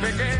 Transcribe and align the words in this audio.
Muy 0.00 0.39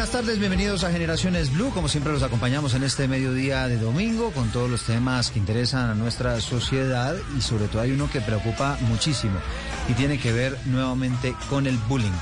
buenas 0.00 0.12
tardes, 0.12 0.38
bienvenidos 0.38 0.82
a 0.82 0.90
Generaciones 0.90 1.52
Blue. 1.52 1.72
Como 1.74 1.86
siempre 1.86 2.10
los 2.10 2.22
acompañamos 2.22 2.72
en 2.72 2.84
este 2.84 3.06
mediodía 3.06 3.68
de 3.68 3.76
domingo 3.76 4.30
con 4.30 4.50
todos 4.50 4.70
los 4.70 4.84
temas 4.84 5.30
que 5.30 5.38
interesan 5.38 5.90
a 5.90 5.94
nuestra 5.94 6.40
sociedad 6.40 7.14
y 7.36 7.42
sobre 7.42 7.68
todo 7.68 7.82
hay 7.82 7.92
uno 7.92 8.08
que 8.10 8.22
preocupa 8.22 8.78
muchísimo 8.88 9.38
y 9.90 9.92
tiene 9.92 10.18
que 10.18 10.32
ver 10.32 10.56
nuevamente 10.64 11.34
con 11.50 11.66
el 11.66 11.76
bullying. 11.76 12.16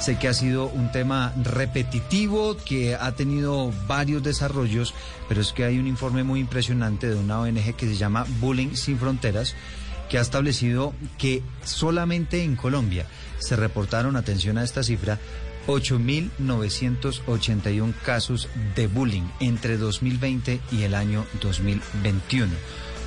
Sé 0.00 0.18
que 0.18 0.28
ha 0.28 0.32
sido 0.32 0.68
un 0.68 0.90
tema 0.90 1.34
repetitivo 1.42 2.56
que 2.56 2.94
ha 2.94 3.12
tenido 3.12 3.74
varios 3.86 4.22
desarrollos, 4.22 4.94
pero 5.28 5.42
es 5.42 5.52
que 5.52 5.64
hay 5.64 5.78
un 5.78 5.86
informe 5.86 6.24
muy 6.24 6.40
impresionante 6.40 7.10
de 7.10 7.16
una 7.16 7.40
ONG 7.40 7.76
que 7.76 7.88
se 7.88 7.96
llama 7.96 8.24
Bullying 8.40 8.74
Sin 8.74 8.98
Fronteras 8.98 9.54
que 10.08 10.16
ha 10.16 10.22
establecido 10.22 10.94
que 11.18 11.42
solamente 11.62 12.42
en 12.42 12.56
Colombia 12.56 13.04
se 13.38 13.56
reportaron, 13.56 14.16
atención 14.16 14.58
a 14.58 14.64
esta 14.64 14.82
cifra, 14.82 15.18
8.981 15.68 17.94
casos 18.02 18.48
de 18.74 18.86
bullying 18.86 19.28
entre 19.38 19.76
2020 19.76 20.62
y 20.72 20.84
el 20.84 20.94
año 20.94 21.26
2021, 21.42 22.50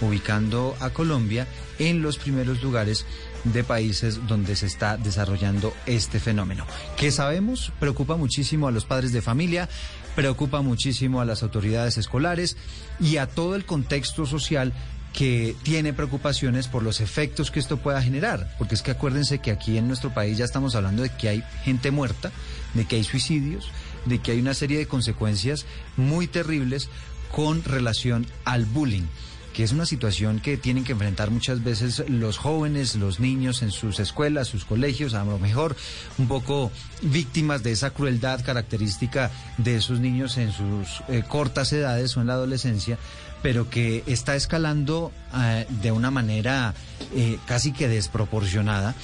ubicando 0.01 0.75
a 0.79 0.91
Colombia 0.91 1.47
en 1.79 2.03
los 2.03 2.19
primeros 2.19 2.61
lugares 2.61 3.07
de 3.45 3.63
países 3.63 4.27
donde 4.27 4.55
se 4.55 4.67
está 4.67 4.97
desarrollando 4.97 5.73
este 5.87 6.19
fenómeno. 6.19 6.67
¿Qué 6.97 7.09
sabemos? 7.09 7.73
Preocupa 7.79 8.15
muchísimo 8.15 8.67
a 8.67 8.71
los 8.71 8.85
padres 8.85 9.11
de 9.11 9.23
familia, 9.23 9.67
preocupa 10.15 10.61
muchísimo 10.61 11.19
a 11.19 11.25
las 11.25 11.41
autoridades 11.41 11.97
escolares 11.97 12.57
y 12.99 13.17
a 13.17 13.25
todo 13.25 13.55
el 13.55 13.65
contexto 13.65 14.27
social 14.27 14.71
que 15.13 15.55
tiene 15.63 15.93
preocupaciones 15.93 16.67
por 16.67 16.83
los 16.83 17.01
efectos 17.01 17.51
que 17.51 17.59
esto 17.59 17.77
pueda 17.77 18.01
generar, 18.01 18.55
porque 18.57 18.75
es 18.75 18.81
que 18.81 18.91
acuérdense 18.91 19.39
que 19.39 19.51
aquí 19.51 19.77
en 19.77 19.87
nuestro 19.87 20.13
país 20.13 20.37
ya 20.37 20.45
estamos 20.45 20.75
hablando 20.75 21.03
de 21.03 21.09
que 21.09 21.29
hay 21.29 21.43
gente 21.63 21.91
muerta, 21.91 22.31
de 22.73 22.85
que 22.85 22.95
hay 22.95 23.03
suicidios, 23.03 23.69
de 24.05 24.19
que 24.19 24.31
hay 24.31 24.39
una 24.39 24.53
serie 24.53 24.77
de 24.77 24.87
consecuencias 24.87 25.65
muy 25.97 26.27
terribles 26.27 26.89
con 27.31 27.63
relación 27.63 28.25
al 28.45 28.65
bullying 28.65 29.07
que 29.53 29.63
es 29.63 29.71
una 29.71 29.85
situación 29.85 30.39
que 30.39 30.57
tienen 30.57 30.83
que 30.83 30.93
enfrentar 30.93 31.29
muchas 31.29 31.63
veces 31.63 32.03
los 32.07 32.37
jóvenes, 32.37 32.95
los 32.95 33.19
niños 33.19 33.61
en 33.61 33.71
sus 33.71 33.99
escuelas, 33.99 34.47
sus 34.47 34.65
colegios, 34.65 35.13
a 35.13 35.25
lo 35.25 35.39
mejor 35.39 35.75
un 36.17 36.27
poco 36.27 36.71
víctimas 37.01 37.63
de 37.63 37.71
esa 37.71 37.89
crueldad 37.89 38.43
característica 38.45 39.31
de 39.57 39.75
esos 39.75 39.99
niños 39.99 40.37
en 40.37 40.51
sus 40.51 41.03
eh, 41.09 41.23
cortas 41.27 41.73
edades 41.73 42.15
o 42.15 42.21
en 42.21 42.27
la 42.27 42.33
adolescencia, 42.33 42.97
pero 43.41 43.69
que 43.69 44.03
está 44.05 44.35
escalando 44.35 45.11
eh, 45.35 45.65
de 45.81 45.91
una 45.91 46.11
manera 46.11 46.73
eh, 47.15 47.37
casi 47.45 47.71
que 47.71 47.87
desproporcionada, 47.87 48.95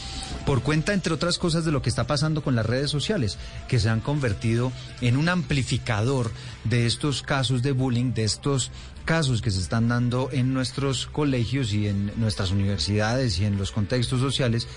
por 0.46 0.62
cuenta, 0.62 0.94
entre 0.94 1.14
otras 1.14 1.38
cosas, 1.38 1.66
de 1.66 1.72
lo 1.72 1.82
que 1.82 1.90
está 1.90 2.06
pasando 2.06 2.42
con 2.42 2.56
las 2.56 2.66
redes 2.66 2.92
sociales, 2.92 3.38
que 3.68 3.80
se 3.80 3.90
han 3.90 4.00
convertido 4.00 4.72
en 5.02 5.18
un 5.18 5.30
amplificador 5.30 6.32
de 6.64 6.86
estos 6.86 7.24
casos 7.24 7.64
de 7.64 7.72
bullying, 7.72 8.14
de 8.14 8.24
estos 8.24 8.72
casos 9.06 9.42
que 9.42 9.52
se 9.52 9.62
están 9.62 9.88
dando 9.88 10.30
en 10.32 10.54
nuestros 10.54 11.08
colegios 11.08 11.74
y 11.74 11.88
en 11.88 12.12
nuestras 12.18 12.52
universidades 12.52 13.40
y 13.40 13.46
en 13.46 13.58
los 13.58 13.72
contextos 13.72 14.20
sociales, 14.20 14.68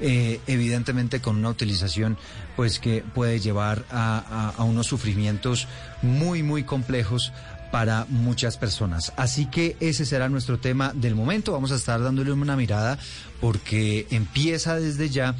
eh, 0.00 0.40
evidentemente 0.46 1.20
con 1.20 1.36
una 1.36 1.48
utilización 1.48 2.18
pues 2.54 2.78
que 2.80 3.02
puede 3.14 3.40
llevar 3.40 3.84
a, 3.90 4.52
a 4.56 4.64
unos 4.64 4.86
sufrimientos 4.86 5.68
muy 6.02 6.42
muy 6.42 6.64
complejos 6.64 7.32
para 7.76 8.06
muchas 8.08 8.56
personas. 8.56 9.12
Así 9.18 9.44
que 9.44 9.76
ese 9.80 10.06
será 10.06 10.30
nuestro 10.30 10.58
tema 10.58 10.92
del 10.94 11.14
momento. 11.14 11.52
Vamos 11.52 11.72
a 11.72 11.74
estar 11.74 12.02
dándole 12.02 12.32
una 12.32 12.56
mirada 12.56 12.98
porque 13.38 14.06
empieza 14.10 14.76
desde 14.76 15.10
ya 15.10 15.34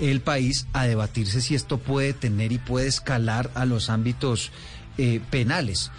el 0.00 0.20
país 0.20 0.66
a 0.72 0.82
debatirse 0.82 1.40
si 1.40 1.54
esto 1.54 1.78
puede 1.78 2.12
tener 2.12 2.50
y 2.50 2.58
puede 2.58 2.88
escalar 2.88 3.52
a 3.54 3.66
los 3.66 3.88
ámbitos 3.88 4.50
eh, 4.98 5.20
penales. 5.30 5.92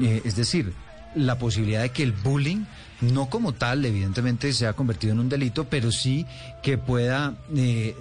Eh, 0.00 0.22
es 0.24 0.34
decir, 0.34 0.72
la 1.14 1.38
posibilidad 1.38 1.82
de 1.82 1.90
que 1.90 2.04
el 2.04 2.12
bullying, 2.12 2.64
no 3.02 3.28
como 3.28 3.52
tal, 3.52 3.84
evidentemente 3.84 4.50
se 4.54 4.66
ha 4.66 4.72
convertido 4.72 5.12
en 5.12 5.20
un 5.20 5.28
delito, 5.28 5.64
pero 5.68 5.92
sí 5.92 6.24
que 6.64 6.78
pueda 6.78 7.34
eh, 7.54 7.94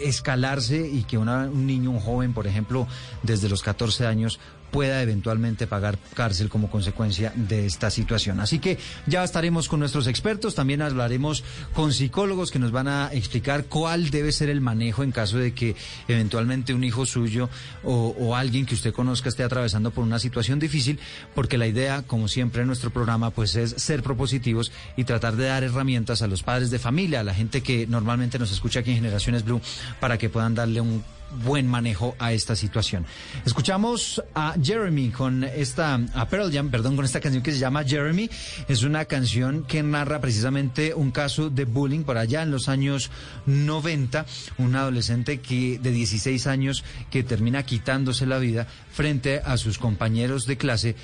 escalarse 0.00 0.88
y 0.88 1.02
que 1.02 1.18
un 1.18 1.66
niño, 1.66 1.90
un 1.90 1.98
joven, 1.98 2.32
por 2.32 2.46
ejemplo, 2.46 2.86
desde 3.24 3.48
los 3.48 3.62
14 3.64 4.06
años 4.06 4.38
pueda 4.70 5.02
eventualmente 5.02 5.66
pagar 5.66 5.98
cárcel 6.14 6.48
como 6.48 6.70
consecuencia 6.70 7.32
de 7.34 7.66
esta 7.66 7.90
situación. 7.90 8.40
Así 8.40 8.58
que 8.58 8.78
ya 9.06 9.24
estaremos 9.24 9.68
con 9.68 9.80
nuestros 9.80 10.06
expertos, 10.06 10.54
también 10.54 10.82
hablaremos 10.82 11.44
con 11.74 11.92
psicólogos 11.92 12.50
que 12.50 12.58
nos 12.58 12.70
van 12.70 12.88
a 12.88 13.10
explicar 13.12 13.64
cuál 13.64 14.10
debe 14.10 14.32
ser 14.32 14.48
el 14.48 14.60
manejo 14.60 15.02
en 15.02 15.12
caso 15.12 15.38
de 15.38 15.52
que 15.52 15.76
eventualmente 16.08 16.74
un 16.74 16.84
hijo 16.84 17.06
suyo 17.06 17.48
o, 17.84 18.34
alguien 18.34 18.64
que 18.64 18.74
usted 18.74 18.92
conozca 18.92 19.28
esté 19.28 19.42
atravesando 19.42 19.90
por 19.90 20.04
una 20.04 20.20
situación 20.20 20.60
difícil, 20.60 21.00
porque 21.34 21.58
la 21.58 21.66
idea, 21.66 22.02
como 22.02 22.28
siempre 22.28 22.62
en 22.62 22.68
nuestro 22.68 22.90
programa, 22.90 23.30
pues 23.30 23.56
es 23.56 23.70
ser 23.72 24.02
propositivos 24.02 24.70
y 24.96 25.04
tratar 25.04 25.36
de 25.36 25.46
dar 25.46 25.64
herramientas 25.64 26.22
a 26.22 26.28
los 26.28 26.44
padres 26.44 26.70
de 26.70 26.78
familia, 26.78 27.20
a 27.20 27.24
la 27.24 27.34
gente 27.34 27.62
que 27.62 27.79
normalmente 27.86 28.38
nos 28.38 28.52
escucha 28.52 28.80
aquí 28.80 28.90
en 28.90 28.96
Generaciones 28.96 29.44
Blue, 29.44 29.60
para 30.00 30.18
que 30.18 30.28
puedan 30.28 30.54
darle 30.54 30.80
un 30.80 31.02
buen 31.44 31.66
manejo 31.66 32.16
a 32.18 32.32
esta 32.32 32.56
situación. 32.56 33.06
Escuchamos 33.44 34.22
a 34.34 34.54
Jeremy 34.60 35.10
con 35.10 35.44
esta, 35.44 36.00
a 36.14 36.28
Pearl 36.28 36.50
perdón, 36.70 36.96
con 36.96 37.04
esta 37.04 37.20
canción 37.20 37.42
que 37.42 37.52
se 37.52 37.58
llama 37.58 37.84
Jeremy. 37.84 38.28
Es 38.68 38.82
una 38.82 39.04
canción 39.04 39.64
que 39.64 39.82
narra 39.82 40.20
precisamente 40.20 40.94
un 40.94 41.10
caso 41.10 41.50
de 41.50 41.64
bullying 41.64 42.02
por 42.02 42.18
allá 42.18 42.42
en 42.42 42.50
los 42.50 42.68
años 42.68 43.10
90. 43.46 44.26
Un 44.58 44.76
adolescente 44.76 45.40
que 45.40 45.78
de 45.78 45.90
16 45.90 46.46
años 46.46 46.84
que 47.10 47.22
termina 47.22 47.62
quitándose 47.62 48.26
la 48.26 48.38
vida 48.38 48.66
frente 48.92 49.40
a 49.44 49.56
sus 49.56 49.78
compañeros 49.78 50.46
de 50.46 50.56
clase 50.56 50.96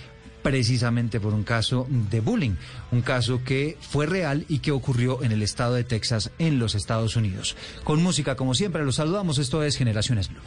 precisamente 0.47 1.19
por 1.19 1.35
un 1.35 1.43
caso 1.43 1.89
de 1.91 2.21
bullying, 2.21 2.55
un 2.93 3.03
caso 3.03 3.43
que 3.43 3.77
fue 3.81 4.07
real 4.07 4.45
y 4.49 4.61
que 4.61 4.71
ocurrió 4.71 5.25
en 5.25 5.33
el 5.33 5.43
estado 5.43 5.75
de 5.75 5.83
Texas, 5.83 6.31
en 6.39 6.61
los 6.61 6.77
Estados 6.77 7.17
Unidos. 7.17 7.57
Con 7.83 8.01
música, 8.01 8.37
como 8.37 8.55
siempre, 8.55 8.85
los 8.85 8.95
saludamos. 8.95 9.39
Esto 9.39 9.65
es 9.65 9.77
Generaciones 9.77 10.29
Blue. 10.29 10.39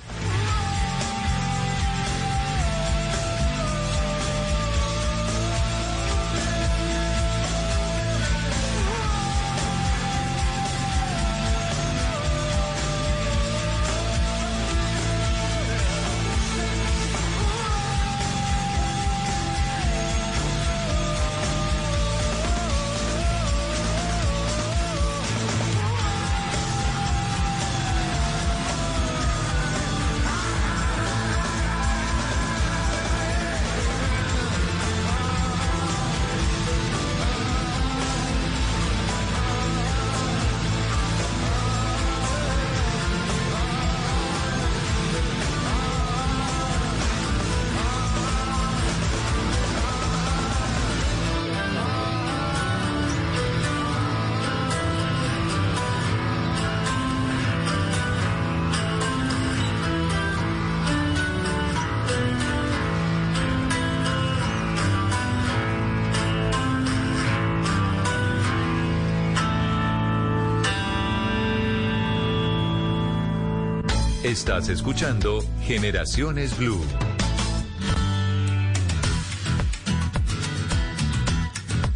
Estás 74.30 74.70
escuchando 74.70 75.44
Generaciones 75.64 76.56
Blue. 76.56 76.80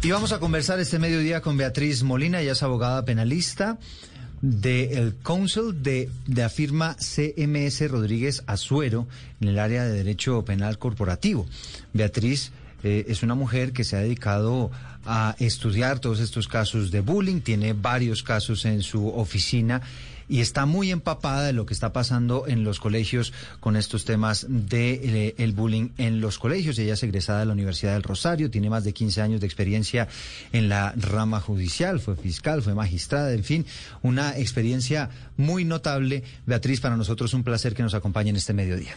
Y 0.02 0.10
vamos 0.10 0.32
a 0.32 0.40
conversar 0.40 0.80
este 0.80 0.98
mediodía 0.98 1.42
con 1.42 1.56
Beatriz 1.56 2.02
Molina, 2.02 2.40
ella 2.40 2.50
es 2.50 2.62
abogada 2.64 3.04
penalista 3.04 3.78
del 4.42 5.14
Council 5.22 5.80
de, 5.84 6.10
la 6.26 6.48
firma 6.48 6.96
CMS 6.98 7.88
Rodríguez 7.88 8.42
Azuero 8.48 9.06
en 9.40 9.46
el 9.46 9.60
área 9.60 9.84
de 9.84 9.92
Derecho 9.92 10.44
Penal 10.44 10.76
Corporativo. 10.76 11.46
Beatriz 11.92 12.50
eh, 12.82 13.04
es 13.06 13.22
una 13.22 13.36
mujer 13.36 13.72
que 13.72 13.84
se 13.84 13.94
ha 13.94 14.00
dedicado 14.00 14.72
a 15.06 15.36
estudiar 15.38 16.00
todos 16.00 16.18
estos 16.18 16.48
casos 16.48 16.90
de 16.90 17.00
bullying, 17.00 17.42
tiene 17.42 17.74
varios 17.74 18.24
casos 18.24 18.64
en 18.64 18.82
su 18.82 19.06
oficina 19.06 19.82
y 20.28 20.40
está 20.40 20.66
muy 20.66 20.90
empapada 20.90 21.44
de 21.44 21.52
lo 21.52 21.66
que 21.66 21.74
está 21.74 21.92
pasando 21.92 22.46
en 22.46 22.64
los 22.64 22.80
colegios 22.80 23.32
con 23.60 23.76
estos 23.76 24.04
temas 24.04 24.46
de 24.48 24.92
eh, 24.94 25.34
el 25.38 25.52
bullying 25.52 25.90
en 25.98 26.20
los 26.20 26.38
colegios. 26.38 26.78
Ella 26.78 26.94
es 26.94 27.02
egresada 27.02 27.40
de 27.40 27.46
la 27.46 27.52
Universidad 27.52 27.92
del 27.92 28.02
Rosario, 28.02 28.50
tiene 28.50 28.70
más 28.70 28.84
de 28.84 28.92
15 28.92 29.22
años 29.22 29.40
de 29.40 29.46
experiencia 29.46 30.08
en 30.52 30.68
la 30.68 30.92
rama 30.96 31.40
judicial, 31.40 32.00
fue 32.00 32.16
fiscal, 32.16 32.62
fue 32.62 32.74
magistrada, 32.74 33.32
en 33.32 33.44
fin, 33.44 33.66
una 34.02 34.36
experiencia 34.38 35.10
muy 35.36 35.64
notable. 35.64 36.22
Beatriz, 36.46 36.80
para 36.80 36.96
nosotros 36.96 37.34
un 37.34 37.44
placer 37.44 37.74
que 37.74 37.82
nos 37.82 37.94
acompañe 37.94 38.30
en 38.30 38.36
este 38.36 38.52
mediodía. 38.52 38.94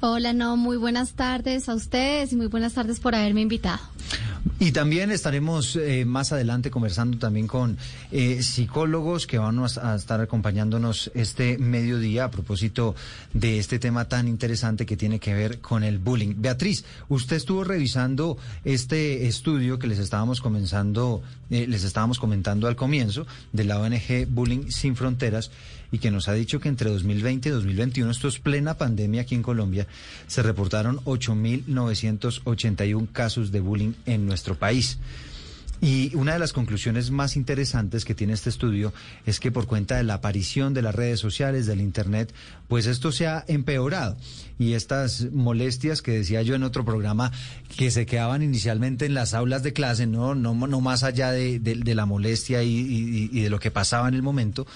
Hola, 0.00 0.34
no, 0.34 0.58
muy 0.58 0.76
buenas 0.76 1.12
tardes 1.12 1.70
a 1.70 1.74
ustedes 1.74 2.30
y 2.32 2.36
muy 2.36 2.48
buenas 2.48 2.74
tardes 2.74 3.00
por 3.00 3.14
haberme 3.14 3.40
invitado. 3.40 3.80
Y 4.58 4.72
también 4.72 5.10
estaremos 5.10 5.76
eh, 5.76 6.04
más 6.04 6.32
adelante 6.32 6.70
conversando 6.70 7.18
también 7.18 7.46
con 7.46 7.76
eh, 8.10 8.42
psicólogos 8.42 9.26
que 9.26 9.38
van 9.38 9.58
a 9.58 9.94
estar 9.94 10.20
acompañándonos 10.20 11.10
este 11.14 11.58
mediodía 11.58 12.24
a 12.24 12.30
propósito 12.30 12.94
de 13.34 13.58
este 13.58 13.78
tema 13.78 14.06
tan 14.06 14.28
interesante 14.28 14.86
que 14.86 14.96
tiene 14.96 15.18
que 15.18 15.34
ver 15.34 15.60
con 15.60 15.82
el 15.82 15.98
bullying. 15.98 16.36
Beatriz, 16.38 16.84
usted 17.08 17.36
estuvo 17.36 17.64
revisando 17.64 18.38
este 18.64 19.26
estudio 19.26 19.78
que 19.78 19.88
les 19.88 19.98
estábamos 19.98 20.40
comenzando, 20.40 21.22
eh, 21.50 21.66
les 21.66 21.84
estábamos 21.84 22.18
comentando 22.18 22.66
al 22.68 22.76
comienzo 22.76 23.26
de 23.52 23.64
la 23.64 23.78
ONG 23.78 24.26
Bullying 24.28 24.70
Sin 24.70 24.96
Fronteras 24.96 25.50
y 25.90 25.98
que 25.98 26.10
nos 26.10 26.28
ha 26.28 26.32
dicho 26.32 26.60
que 26.60 26.68
entre 26.68 26.90
2020 26.90 27.48
y 27.48 27.52
2021, 27.52 28.10
esto 28.10 28.28
es 28.28 28.38
plena 28.38 28.78
pandemia 28.78 29.22
aquí 29.22 29.34
en 29.34 29.42
Colombia, 29.42 29.86
se 30.26 30.42
reportaron 30.42 30.98
8.981 31.04 33.08
casos 33.12 33.52
de 33.52 33.60
bullying 33.60 33.92
en 34.06 34.26
nuestro 34.26 34.56
país. 34.56 34.98
Y 35.80 36.14
una 36.14 36.32
de 36.32 36.38
las 36.38 36.54
conclusiones 36.54 37.10
más 37.10 37.36
interesantes 37.36 38.04
que 38.04 38.14
tiene 38.14 38.32
este 38.32 38.48
estudio 38.48 38.94
es 39.26 39.40
que 39.40 39.52
por 39.52 39.66
cuenta 39.66 39.96
de 39.96 40.04
la 40.04 40.14
aparición 40.14 40.72
de 40.72 40.80
las 40.80 40.94
redes 40.94 41.20
sociales, 41.20 41.66
del 41.66 41.82
Internet, 41.82 42.32
pues 42.66 42.86
esto 42.86 43.12
se 43.12 43.26
ha 43.26 43.44
empeorado. 43.46 44.16
Y 44.58 44.72
estas 44.72 45.30
molestias 45.32 46.00
que 46.00 46.12
decía 46.12 46.40
yo 46.40 46.54
en 46.54 46.62
otro 46.62 46.86
programa, 46.86 47.30
que 47.76 47.90
se 47.90 48.06
quedaban 48.06 48.42
inicialmente 48.42 49.04
en 49.04 49.12
las 49.12 49.34
aulas 49.34 49.62
de 49.62 49.74
clase, 49.74 50.06
no, 50.06 50.34
no, 50.34 50.54
no 50.54 50.80
más 50.80 51.02
allá 51.02 51.30
de, 51.30 51.60
la 51.84 52.06
molestia 52.06 52.62
y 52.62 53.28
de 53.28 53.50
lo 53.50 53.58
que 53.58 53.70
pasaba 53.70 54.08
en 54.08 54.14
el 54.14 54.22
momento, 54.22 54.66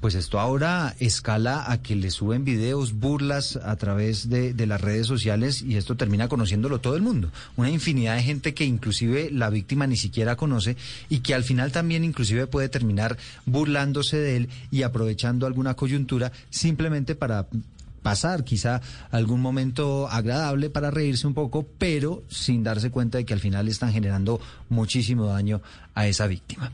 pues 0.00 0.14
esto 0.14 0.40
ahora 0.40 0.94
escala 0.98 1.70
a 1.70 1.82
que 1.82 1.94
le 1.94 2.10
suben 2.10 2.44
videos, 2.44 2.94
burlas 2.94 3.56
a 3.56 3.76
través 3.76 4.28
de, 4.30 4.54
de 4.54 4.66
las 4.66 4.80
redes 4.80 5.06
sociales 5.06 5.62
y 5.62 5.76
esto 5.76 5.96
termina 5.96 6.28
conociéndolo 6.28 6.80
todo 6.80 6.96
el 6.96 7.02
mundo. 7.02 7.30
Una 7.56 7.70
infinidad 7.70 8.16
de 8.16 8.22
gente 8.22 8.54
que 8.54 8.64
inclusive 8.64 9.30
la 9.30 9.50
víctima 9.50 9.86
ni 9.86 9.96
siquiera 9.96 10.36
conoce 10.36 10.76
y 11.08 11.20
que 11.20 11.34
al 11.34 11.44
final 11.44 11.72
también 11.72 12.04
inclusive 12.04 12.46
puede 12.46 12.68
terminar 12.68 13.18
burlándose 13.44 14.16
de 14.16 14.36
él 14.36 14.48
y 14.70 14.82
aprovechando 14.82 15.46
alguna 15.46 15.74
coyuntura 15.74 16.32
simplemente 16.48 17.14
para 17.14 17.46
pasar 18.02 18.44
quizá 18.44 18.80
algún 19.10 19.40
momento 19.40 20.08
agradable 20.08 20.70
para 20.70 20.90
reírse 20.90 21.26
un 21.26 21.34
poco, 21.34 21.66
pero 21.78 22.22
sin 22.28 22.62
darse 22.62 22.90
cuenta 22.90 23.18
de 23.18 23.24
que 23.24 23.34
al 23.34 23.40
final 23.40 23.68
están 23.68 23.92
generando 23.92 24.40
muchísimo 24.68 25.26
daño 25.26 25.60
a 25.94 26.06
esa 26.06 26.26
víctima. 26.26 26.72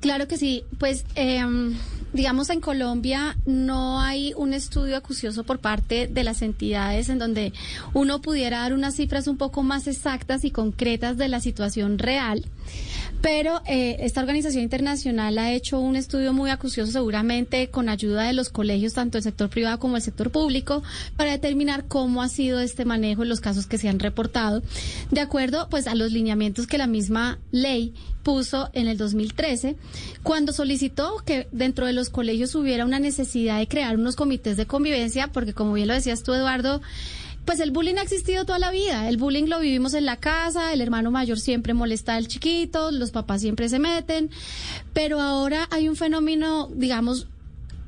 Claro 0.00 0.28
que 0.28 0.36
sí, 0.36 0.64
pues 0.78 1.04
em, 1.16 1.74
digamos 2.12 2.50
en 2.50 2.60
Colombia 2.60 3.36
no 3.46 4.00
hay 4.00 4.32
un 4.36 4.52
estudio 4.52 4.96
acucioso 4.96 5.44
por 5.44 5.58
parte 5.58 6.06
de 6.06 6.24
las 6.24 6.42
entidades 6.42 7.08
en 7.08 7.18
donde 7.18 7.52
uno 7.94 8.20
pudiera 8.22 8.60
dar 8.60 8.74
unas 8.74 8.94
cifras 8.94 9.26
un 9.26 9.36
poco 9.36 9.62
más 9.62 9.88
exactas 9.88 10.44
y 10.44 10.50
concretas 10.50 11.16
de 11.16 11.28
la 11.28 11.40
situación 11.40 11.98
real, 11.98 12.46
pero 13.20 13.62
eh, 13.66 13.96
esta 14.00 14.20
organización 14.20 14.62
internacional 14.62 15.38
ha 15.38 15.52
hecho 15.52 15.80
un 15.80 15.96
estudio 15.96 16.32
muy 16.32 16.50
acucioso 16.50 16.92
seguramente 16.92 17.68
con 17.68 17.88
ayuda 17.88 18.24
de 18.24 18.32
los 18.32 18.48
colegios, 18.48 18.94
tanto 18.94 19.18
el 19.18 19.24
sector 19.24 19.48
privado 19.48 19.78
como 19.78 19.96
el 19.96 20.02
sector 20.02 20.30
público, 20.30 20.82
para 21.16 21.32
determinar 21.32 21.86
cómo 21.86 22.22
ha 22.22 22.28
sido 22.28 22.60
este 22.60 22.84
manejo 22.84 23.22
en 23.22 23.28
los 23.28 23.40
casos 23.40 23.66
que 23.66 23.78
se 23.78 23.88
han 23.88 23.98
reportado, 23.98 24.62
de 25.10 25.20
acuerdo 25.20 25.68
pues 25.68 25.86
a 25.86 25.94
los 25.94 26.12
lineamientos 26.12 26.66
que 26.66 26.78
la 26.78 26.86
misma 26.86 27.38
ley 27.50 27.92
puso 28.22 28.68
en 28.72 28.88
el 28.88 28.98
2013 28.98 29.76
cuando 30.22 30.52
solicitó 30.52 31.16
que 31.24 31.48
dentro 31.50 31.86
de 31.86 31.92
los 31.92 32.10
colegios 32.10 32.54
hubiera 32.54 32.84
una 32.84 33.00
necesidad 33.00 33.58
de 33.58 33.68
crear 33.68 33.96
unos 33.96 34.16
comités 34.16 34.56
de 34.56 34.66
convivencia, 34.66 35.28
porque 35.28 35.54
como 35.54 35.72
bien 35.72 35.88
lo 35.88 35.94
decías 35.94 36.22
tú, 36.22 36.34
Eduardo, 36.34 36.82
pues 37.48 37.60
el 37.60 37.70
bullying 37.70 37.94
ha 37.96 38.02
existido 38.02 38.44
toda 38.44 38.58
la 38.58 38.70
vida. 38.70 39.08
El 39.08 39.16
bullying 39.16 39.46
lo 39.46 39.58
vivimos 39.58 39.94
en 39.94 40.04
la 40.04 40.18
casa, 40.18 40.74
el 40.74 40.82
hermano 40.82 41.10
mayor 41.10 41.40
siempre 41.40 41.72
molesta 41.72 42.14
al 42.14 42.28
chiquito, 42.28 42.90
los 42.90 43.10
papás 43.10 43.40
siempre 43.40 43.70
se 43.70 43.78
meten, 43.78 44.28
pero 44.92 45.18
ahora 45.18 45.66
hay 45.70 45.88
un 45.88 45.96
fenómeno, 45.96 46.68
digamos, 46.74 47.26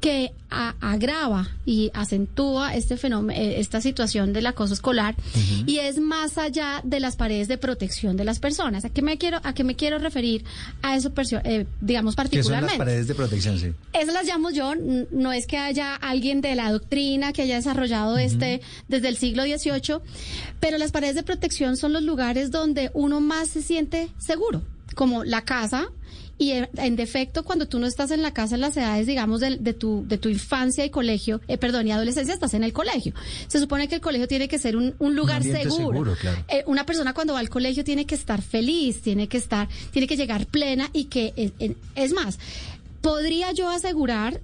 que 0.00 0.32
agrava 0.48 1.48
y 1.64 1.90
acentúa 1.94 2.74
este 2.74 2.96
fenómeno, 2.96 3.38
eh, 3.38 3.60
esta 3.60 3.80
situación 3.80 4.32
del 4.32 4.46
acoso 4.46 4.74
escolar 4.74 5.14
y 5.66 5.78
es 5.78 5.98
más 5.98 6.38
allá 6.38 6.80
de 6.82 6.98
las 6.98 7.16
paredes 7.16 7.46
de 7.46 7.58
protección 7.58 8.16
de 8.16 8.24
las 8.24 8.40
personas. 8.40 8.84
¿A 8.84 8.90
qué 8.90 9.02
me 9.02 9.16
quiero, 9.18 9.40
a 9.44 9.52
qué 9.52 9.62
me 9.62 9.76
quiero 9.76 9.98
referir 9.98 10.44
a 10.82 10.96
eso, 10.96 11.12
eh, 11.44 11.66
digamos 11.80 12.16
particularmente? 12.16 12.72
¿Qué 12.72 12.78
son 12.78 12.78
las 12.78 12.86
paredes 12.86 13.06
de 13.06 13.14
protección? 13.14 13.58
Sí. 13.58 13.72
Esas 13.92 14.14
las 14.14 14.26
llamo 14.26 14.50
yo. 14.50 14.74
No 14.74 15.32
es 15.32 15.46
que 15.46 15.58
haya 15.58 15.94
alguien 15.94 16.40
de 16.40 16.54
la 16.54 16.72
doctrina 16.72 17.32
que 17.32 17.42
haya 17.42 17.56
desarrollado 17.56 18.18
este 18.18 18.60
desde 18.88 19.08
el 19.08 19.16
siglo 19.16 19.44
XVIII, 19.44 19.98
pero 20.58 20.78
las 20.78 20.90
paredes 20.90 21.14
de 21.14 21.22
protección 21.22 21.76
son 21.76 21.92
los 21.92 22.02
lugares 22.02 22.50
donde 22.50 22.90
uno 22.94 23.20
más 23.20 23.48
se 23.48 23.62
siente 23.62 24.08
seguro, 24.18 24.62
como 24.94 25.24
la 25.24 25.42
casa 25.44 25.88
y 26.40 26.52
en 26.52 26.96
defecto 26.96 27.44
cuando 27.44 27.68
tú 27.68 27.78
no 27.78 27.86
estás 27.86 28.10
en 28.10 28.22
la 28.22 28.32
casa 28.32 28.54
en 28.54 28.62
las 28.62 28.74
edades 28.74 29.06
digamos 29.06 29.40
de, 29.40 29.74
tu 29.74 30.06
de 30.08 30.16
tu 30.16 30.30
infancia 30.30 30.86
y 30.86 30.90
colegio 30.90 31.42
eh, 31.48 31.58
perdón 31.58 31.86
y 31.86 31.92
adolescencia 31.92 32.32
estás 32.32 32.54
en 32.54 32.64
el 32.64 32.72
colegio. 32.72 33.12
Se 33.46 33.60
supone 33.60 33.88
que 33.88 33.96
el 33.96 34.00
colegio 34.00 34.26
tiene 34.26 34.48
que 34.48 34.58
ser 34.58 34.74
un, 34.76 34.94
lugar 34.98 35.42
seguro, 35.42 36.16
eh, 36.48 36.64
una 36.66 36.86
persona 36.86 37.12
cuando 37.12 37.34
va 37.34 37.40
al 37.40 37.50
colegio 37.50 37.84
tiene 37.84 38.06
que 38.06 38.14
estar 38.14 38.40
feliz 38.40 39.02
tiene 39.02 39.28
que 39.28 39.36
estar 39.36 39.68
tiene 39.90 40.06
que 40.06 40.16
llegar 40.16 40.46
plena 40.46 40.88
y 40.94 41.04
que 41.04 41.34
eh, 41.36 41.74
es 41.94 42.12
más 42.12 42.38
podría 43.02 43.52
yo 43.52 43.68
asegurar 43.68 44.40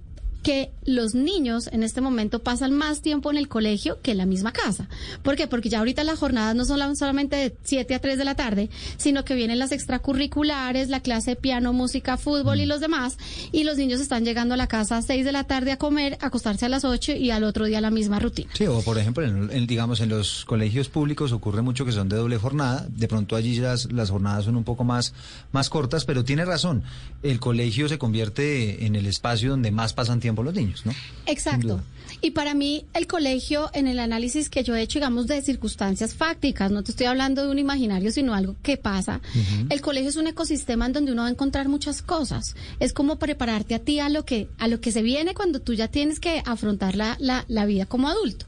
que 0.46 0.70
los 0.84 1.16
niños 1.16 1.68
en 1.72 1.82
este 1.82 2.00
momento 2.00 2.38
pasan 2.38 2.72
más 2.72 3.02
tiempo 3.02 3.32
en 3.32 3.36
el 3.36 3.48
colegio 3.48 4.00
que 4.00 4.12
en 4.12 4.18
la 4.18 4.26
misma 4.26 4.52
casa. 4.52 4.88
¿Por 5.24 5.34
qué? 5.34 5.48
Porque 5.48 5.68
ya 5.68 5.80
ahorita 5.80 6.04
las 6.04 6.20
jornadas 6.20 6.54
no 6.54 6.64
son 6.64 6.94
solamente 6.94 7.34
de 7.34 7.56
7 7.64 7.96
a 7.96 7.98
3 7.98 8.16
de 8.16 8.24
la 8.24 8.36
tarde, 8.36 8.70
sino 8.96 9.24
que 9.24 9.34
vienen 9.34 9.58
las 9.58 9.72
extracurriculares, 9.72 10.88
la 10.88 11.00
clase 11.00 11.32
de 11.32 11.36
piano, 11.36 11.72
música, 11.72 12.16
fútbol 12.16 12.60
y 12.60 12.64
mm. 12.64 12.68
los 12.68 12.78
demás, 12.78 13.18
y 13.50 13.64
los 13.64 13.76
niños 13.76 14.00
están 14.00 14.24
llegando 14.24 14.54
a 14.54 14.56
la 14.56 14.68
casa 14.68 14.98
a 14.98 15.02
6 15.02 15.24
de 15.24 15.32
la 15.32 15.42
tarde 15.42 15.72
a 15.72 15.78
comer, 15.78 16.16
a 16.20 16.26
acostarse 16.28 16.64
a 16.64 16.68
las 16.68 16.84
8 16.84 17.14
y 17.14 17.32
al 17.32 17.42
otro 17.42 17.64
día 17.64 17.80
la 17.80 17.90
misma 17.90 18.20
rutina. 18.20 18.48
Sí, 18.54 18.68
o 18.68 18.82
por 18.82 18.98
ejemplo, 18.98 19.24
en, 19.24 19.66
digamos, 19.66 20.00
en 20.00 20.10
los 20.10 20.44
colegios 20.44 20.88
públicos 20.88 21.32
ocurre 21.32 21.62
mucho 21.62 21.84
que 21.84 21.90
son 21.90 22.08
de 22.08 22.18
doble 22.18 22.36
jornada, 22.36 22.86
de 22.88 23.08
pronto 23.08 23.34
allí 23.34 23.58
las, 23.58 23.90
las 23.90 24.10
jornadas 24.10 24.44
son 24.44 24.54
un 24.54 24.62
poco 24.62 24.84
más, 24.84 25.12
más 25.50 25.70
cortas, 25.70 26.04
pero 26.04 26.22
tiene 26.22 26.44
razón, 26.44 26.84
el 27.24 27.40
colegio 27.40 27.88
se 27.88 27.98
convierte 27.98 28.86
en 28.86 28.94
el 28.94 29.06
espacio 29.06 29.50
donde 29.50 29.72
más 29.72 29.92
pasan 29.92 30.20
tiempo 30.20 30.35
los 30.44 30.54
niños, 30.54 30.84
¿no? 30.84 30.92
Exacto. 31.26 31.80
Y 32.20 32.30
para 32.30 32.54
mí 32.54 32.86
el 32.94 33.06
colegio, 33.06 33.70
en 33.74 33.86
el 33.86 33.98
análisis 33.98 34.48
que 34.48 34.64
yo 34.64 34.74
he 34.74 34.82
hecho, 34.82 34.98
digamos, 34.98 35.26
de 35.26 35.42
circunstancias 35.42 36.14
fácticas, 36.14 36.70
no 36.70 36.82
te 36.82 36.92
estoy 36.92 37.06
hablando 37.06 37.44
de 37.44 37.50
un 37.50 37.58
imaginario, 37.58 38.10
sino 38.10 38.34
algo 38.34 38.56
que 38.62 38.76
pasa, 38.76 39.20
el 39.68 39.80
colegio 39.80 40.08
es 40.08 40.16
un 40.16 40.26
ecosistema 40.26 40.86
en 40.86 40.92
donde 40.92 41.12
uno 41.12 41.22
va 41.22 41.28
a 41.28 41.30
encontrar 41.30 41.68
muchas 41.68 42.02
cosas. 42.02 42.56
Es 42.80 42.92
como 42.92 43.16
prepararte 43.18 43.74
a 43.74 43.80
ti 43.80 44.00
a 44.00 44.08
lo 44.08 44.24
que, 44.24 44.48
a 44.58 44.68
lo 44.68 44.80
que 44.80 44.92
se 44.92 45.02
viene 45.02 45.34
cuando 45.34 45.60
tú 45.60 45.74
ya 45.74 45.88
tienes 45.88 46.20
que 46.20 46.42
afrontar 46.46 46.96
la, 46.96 47.16
la, 47.20 47.44
la 47.48 47.66
vida 47.66 47.86
como 47.86 48.08
adulto. 48.08 48.46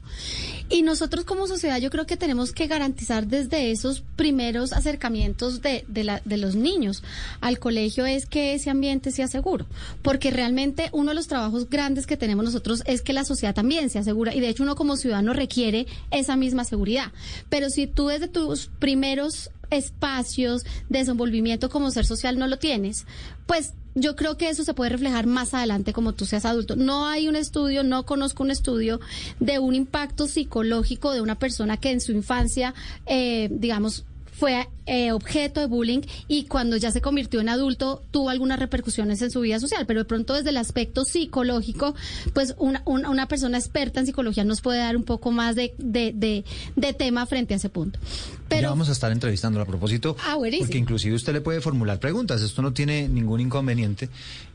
Y 0.71 0.83
nosotros 0.83 1.25
como 1.25 1.47
sociedad 1.47 1.79
yo 1.79 1.89
creo 1.89 2.05
que 2.05 2.15
tenemos 2.15 2.53
que 2.53 2.67
garantizar 2.67 3.25
desde 3.25 3.71
esos 3.71 4.01
primeros 4.15 4.71
acercamientos 4.71 5.63
de, 5.63 5.83
de, 5.87 6.03
la, 6.03 6.21
de 6.25 6.37
los 6.37 6.55
niños 6.55 7.03
al 7.41 7.57
colegio 7.57 8.05
es 8.05 8.27
que 8.27 8.53
ese 8.53 8.69
ambiente 8.69 9.11
sea 9.11 9.27
seguro, 9.27 9.65
porque 10.03 10.29
realmente 10.29 10.89
uno 10.91 11.09
de 11.09 11.15
los 11.15 11.27
trabajos 11.27 11.69
grandes 11.69 12.05
que 12.05 12.17
tenemos 12.17 12.45
nosotros 12.45 12.83
es 12.85 13.01
que 13.01 13.13
la 13.13 13.25
sociedad 13.25 13.55
también 13.55 13.89
sea 13.89 14.03
segura 14.03 14.35
y 14.35 14.41
de 14.41 14.49
hecho 14.49 14.61
uno 14.61 14.75
como 14.75 14.95
ciudadano 14.95 15.33
requiere 15.33 15.87
esa 16.11 16.35
misma 16.35 16.65
seguridad. 16.65 17.11
Pero 17.49 17.71
si 17.71 17.87
tú 17.87 18.07
desde 18.07 18.27
tus 18.27 18.67
primeros 18.67 19.49
espacios 19.69 20.63
de 20.89 20.99
desenvolvimiento 20.99 21.69
como 21.69 21.91
ser 21.91 22.05
social 22.05 22.37
no 22.37 22.47
lo 22.47 22.57
tienes, 22.57 23.05
pues 23.45 23.73
yo 23.95 24.15
creo 24.15 24.37
que 24.37 24.49
eso 24.49 24.63
se 24.63 24.73
puede 24.73 24.91
reflejar 24.91 25.25
más 25.25 25.53
adelante 25.53 25.93
como 25.93 26.13
tú 26.13 26.25
seas 26.25 26.45
adulto. 26.45 26.75
No 26.75 27.07
hay 27.07 27.27
un 27.27 27.35
estudio, 27.35 27.83
no 27.83 28.05
conozco 28.05 28.43
un 28.43 28.51
estudio 28.51 28.99
de 29.39 29.59
un 29.59 29.75
impacto 29.75 30.27
psicológico 30.27 31.11
de 31.11 31.21
una 31.21 31.35
persona 31.35 31.77
que 31.77 31.91
en 31.91 32.01
su 32.01 32.11
infancia, 32.11 32.73
eh, 33.05 33.49
digamos, 33.51 34.05
fue 34.39 34.69
eh, 34.85 35.11
objeto 35.11 35.59
de 35.59 35.67
bullying 35.67 36.01
y 36.27 36.45
cuando 36.45 36.77
ya 36.77 36.91
se 36.91 37.01
convirtió 37.01 37.41
en 37.41 37.49
adulto 37.49 38.01
tuvo 38.09 38.29
algunas 38.29 38.57
repercusiones 38.57 39.21
en 39.21 39.31
su 39.31 39.41
vida 39.41 39.59
social, 39.59 39.85
pero 39.85 39.99
de 39.99 40.05
pronto 40.05 40.33
desde 40.33 40.49
el 40.49 40.57
aspecto 40.57 41.03
psicológico, 41.03 41.93
pues 42.33 42.55
una, 42.57 42.81
una, 42.85 43.27
persona 43.27 43.57
experta 43.57 43.99
en 43.99 44.05
psicología 44.05 44.45
nos 44.45 44.61
puede 44.61 44.79
dar 44.79 44.95
un 44.95 45.03
poco 45.03 45.31
más 45.31 45.55
de, 45.55 45.73
de, 45.77 46.13
de, 46.13 46.93
tema 46.93 47.25
frente 47.25 47.53
a 47.53 47.57
ese 47.57 47.69
punto. 47.69 47.99
Pero 48.47 48.63
ya 48.63 48.69
vamos 48.69 48.89
a 48.89 48.93
estar 48.93 49.11
entrevistando 49.11 49.61
a 49.61 49.65
propósito, 49.65 50.15
ah, 50.25 50.37
porque 50.37 50.77
inclusive 50.77 51.13
usted 51.13 51.33
le 51.33 51.41
puede 51.41 51.61
formular 51.61 51.99
preguntas, 51.99 52.41
esto 52.41 52.61
no 52.61 52.73
tiene 52.73 53.09
ningún 53.09 53.41
inconveniente, 53.41 54.09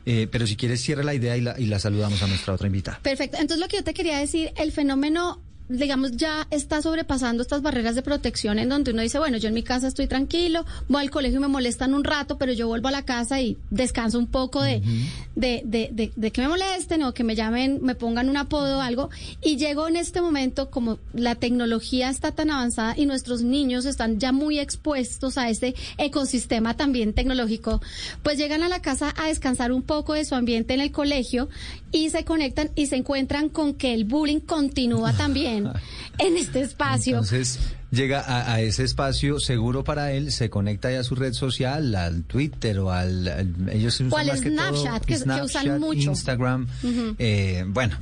eh, 0.05 0.27
pero 0.29 0.47
si 0.47 0.55
quiere 0.55 0.77
cierre 0.77 1.03
la 1.03 1.13
idea 1.13 1.37
y 1.37 1.41
la, 1.41 1.59
y 1.59 1.67
la 1.67 1.79
saludamos 1.79 2.21
a 2.23 2.27
nuestra 2.27 2.55
otra 2.55 2.67
invitada. 2.67 2.99
Perfecto, 3.03 3.37
entonces 3.37 3.59
lo 3.59 3.67
que 3.67 3.77
yo 3.77 3.83
te 3.83 3.93
quería 3.93 4.17
decir, 4.17 4.51
el 4.57 4.71
fenómeno 4.71 5.39
digamos, 5.67 6.11
ya 6.11 6.47
está 6.51 6.81
sobrepasando 6.81 7.41
estas 7.41 7.61
barreras 7.61 7.95
de 7.95 8.01
protección 8.01 8.59
en 8.59 8.69
donde 8.69 8.91
uno 8.91 9.01
dice, 9.01 9.17
bueno, 9.17 9.37
yo 9.37 9.47
en 9.47 9.53
mi 9.53 9.63
casa 9.63 9.87
estoy 9.87 10.07
tranquilo, 10.07 10.65
voy 10.87 11.01
al 11.01 11.09
colegio 11.09 11.39
y 11.39 11.41
me 11.41 11.47
molestan 11.47 11.93
un 11.93 12.03
rato, 12.03 12.37
pero 12.37 12.53
yo 12.53 12.67
vuelvo 12.67 12.87
a 12.89 12.91
la 12.91 13.03
casa 13.03 13.41
y 13.41 13.57
descanso 13.71 14.19
un 14.19 14.27
poco 14.27 14.61
de, 14.61 14.81
de, 15.35 15.61
de, 15.65 16.11
de, 16.15 16.31
que 16.31 16.41
me 16.41 16.47
molesten 16.47 17.03
o 17.03 17.13
que 17.13 17.23
me 17.23 17.35
llamen, 17.35 17.79
me 17.81 17.95
pongan 17.95 18.29
un 18.29 18.37
apodo 18.37 18.77
o 18.77 18.81
algo. 18.81 19.09
Y 19.41 19.57
llego 19.57 19.87
en 19.87 19.95
este 19.95 20.21
momento, 20.21 20.69
como 20.69 20.99
la 21.13 21.35
tecnología 21.35 22.09
está 22.09 22.31
tan 22.31 22.51
avanzada 22.51 22.93
y 22.95 23.05
nuestros 23.05 23.41
niños 23.41 23.85
están 23.85 24.19
ya 24.19 24.31
muy 24.31 24.59
expuestos 24.59 25.37
a 25.37 25.49
este 25.49 25.73
ecosistema 25.97 26.75
también 26.75 27.13
tecnológico, 27.13 27.81
pues 28.21 28.37
llegan 28.37 28.61
a 28.61 28.69
la 28.69 28.81
casa 28.81 29.13
a 29.17 29.27
descansar 29.27 29.71
un 29.71 29.81
poco 29.81 30.13
de 30.13 30.25
su 30.25 30.35
ambiente 30.35 30.73
en 30.73 30.81
el 30.81 30.91
colegio 30.91 31.49
y 31.91 32.09
se 32.09 32.25
conectan 32.25 32.71
y 32.75 32.87
se 32.87 32.97
encuentran 32.97 33.49
con 33.49 33.73
que 33.73 33.93
el 33.93 34.03
bullying 34.03 34.41
continúa 34.41 35.13
también 35.17 35.54
en 35.57 36.37
este 36.37 36.61
espacio. 36.61 37.17
Entonces 37.17 37.59
llega 37.91 38.51
a, 38.51 38.61
ese 38.61 38.83
espacio 38.83 39.39
seguro 39.39 39.83
para 39.83 40.11
él, 40.11 40.31
se 40.31 40.49
conecta 40.49 40.91
ya 40.91 40.99
a 40.99 41.03
su 41.03 41.15
red 41.15 41.33
social, 41.33 41.95
al 41.95 42.23
Twitter 42.23 42.79
o 42.79 42.91
al, 42.91 43.69
ellos 43.71 43.99
usan 43.99 44.27
más 44.27 44.41
que 44.41 44.49
Snapchat, 44.49 45.05
que, 45.05 45.15
usan 45.15 45.79
mucho. 45.79 46.09
Instagram, 46.11 46.67
eh, 47.17 47.63
bueno, 47.67 47.97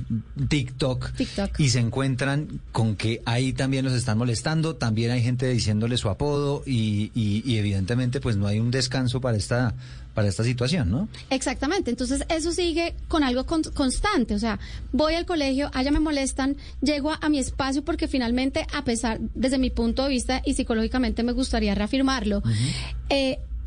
TikTok, 0.48 1.12
TikTok, 1.12 1.60
y 1.60 1.68
se 1.70 1.80
encuentran 1.80 2.60
con 2.72 2.96
que 2.96 3.22
ahí 3.24 3.52
también 3.52 3.84
los 3.84 3.94
están 3.94 4.18
molestando, 4.18 4.76
también 4.76 5.10
hay 5.10 5.22
gente 5.22 5.48
diciéndole 5.48 5.96
su 5.96 6.08
apodo 6.08 6.62
y, 6.66 7.10
y 7.14 7.56
evidentemente 7.56 8.20
pues 8.20 8.36
no 8.36 8.46
hay 8.46 8.58
un 8.58 8.70
descanso 8.70 9.20
para 9.20 9.36
esta 9.36 9.74
para 10.14 10.28
esta 10.28 10.44
situación, 10.44 10.90
¿no? 10.90 11.08
Exactamente. 11.30 11.90
Entonces, 11.90 12.24
eso 12.28 12.52
sigue 12.52 12.94
con 13.08 13.24
algo 13.24 13.44
constante. 13.44 14.34
O 14.34 14.38
sea, 14.38 14.58
voy 14.92 15.14
al 15.14 15.26
colegio, 15.26 15.70
allá 15.74 15.90
me 15.90 16.00
molestan, 16.00 16.56
llego 16.80 17.12
a, 17.12 17.28
mi 17.28 17.38
espacio 17.38 17.84
porque 17.84 18.06
finalmente, 18.06 18.66
a 18.72 18.84
pesar, 18.84 19.18
desde 19.34 19.58
mi 19.58 19.70
punto 19.70 20.04
de 20.04 20.10
vista 20.10 20.42
y 20.44 20.54
psicológicamente 20.54 21.22
me 21.22 21.32
gustaría 21.32 21.74
reafirmarlo, 21.74 22.42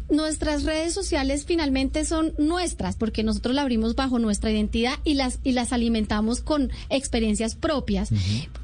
nuestras 0.10 0.64
redes 0.64 0.94
sociales 0.94 1.46
finalmente 1.46 2.06
son 2.06 2.34
nuestras, 2.38 2.96
porque 2.96 3.24
nosotros 3.24 3.56
la 3.56 3.62
abrimos 3.62 3.96
bajo 3.96 4.20
nuestra 4.20 4.52
identidad 4.52 4.94
y 5.04 5.16
las, 5.16 5.40
y 5.44 5.52
las 5.52 5.74
alimentamos 5.74 6.42
con 6.42 6.72
experiencias 6.90 7.56
propias, 7.56 8.10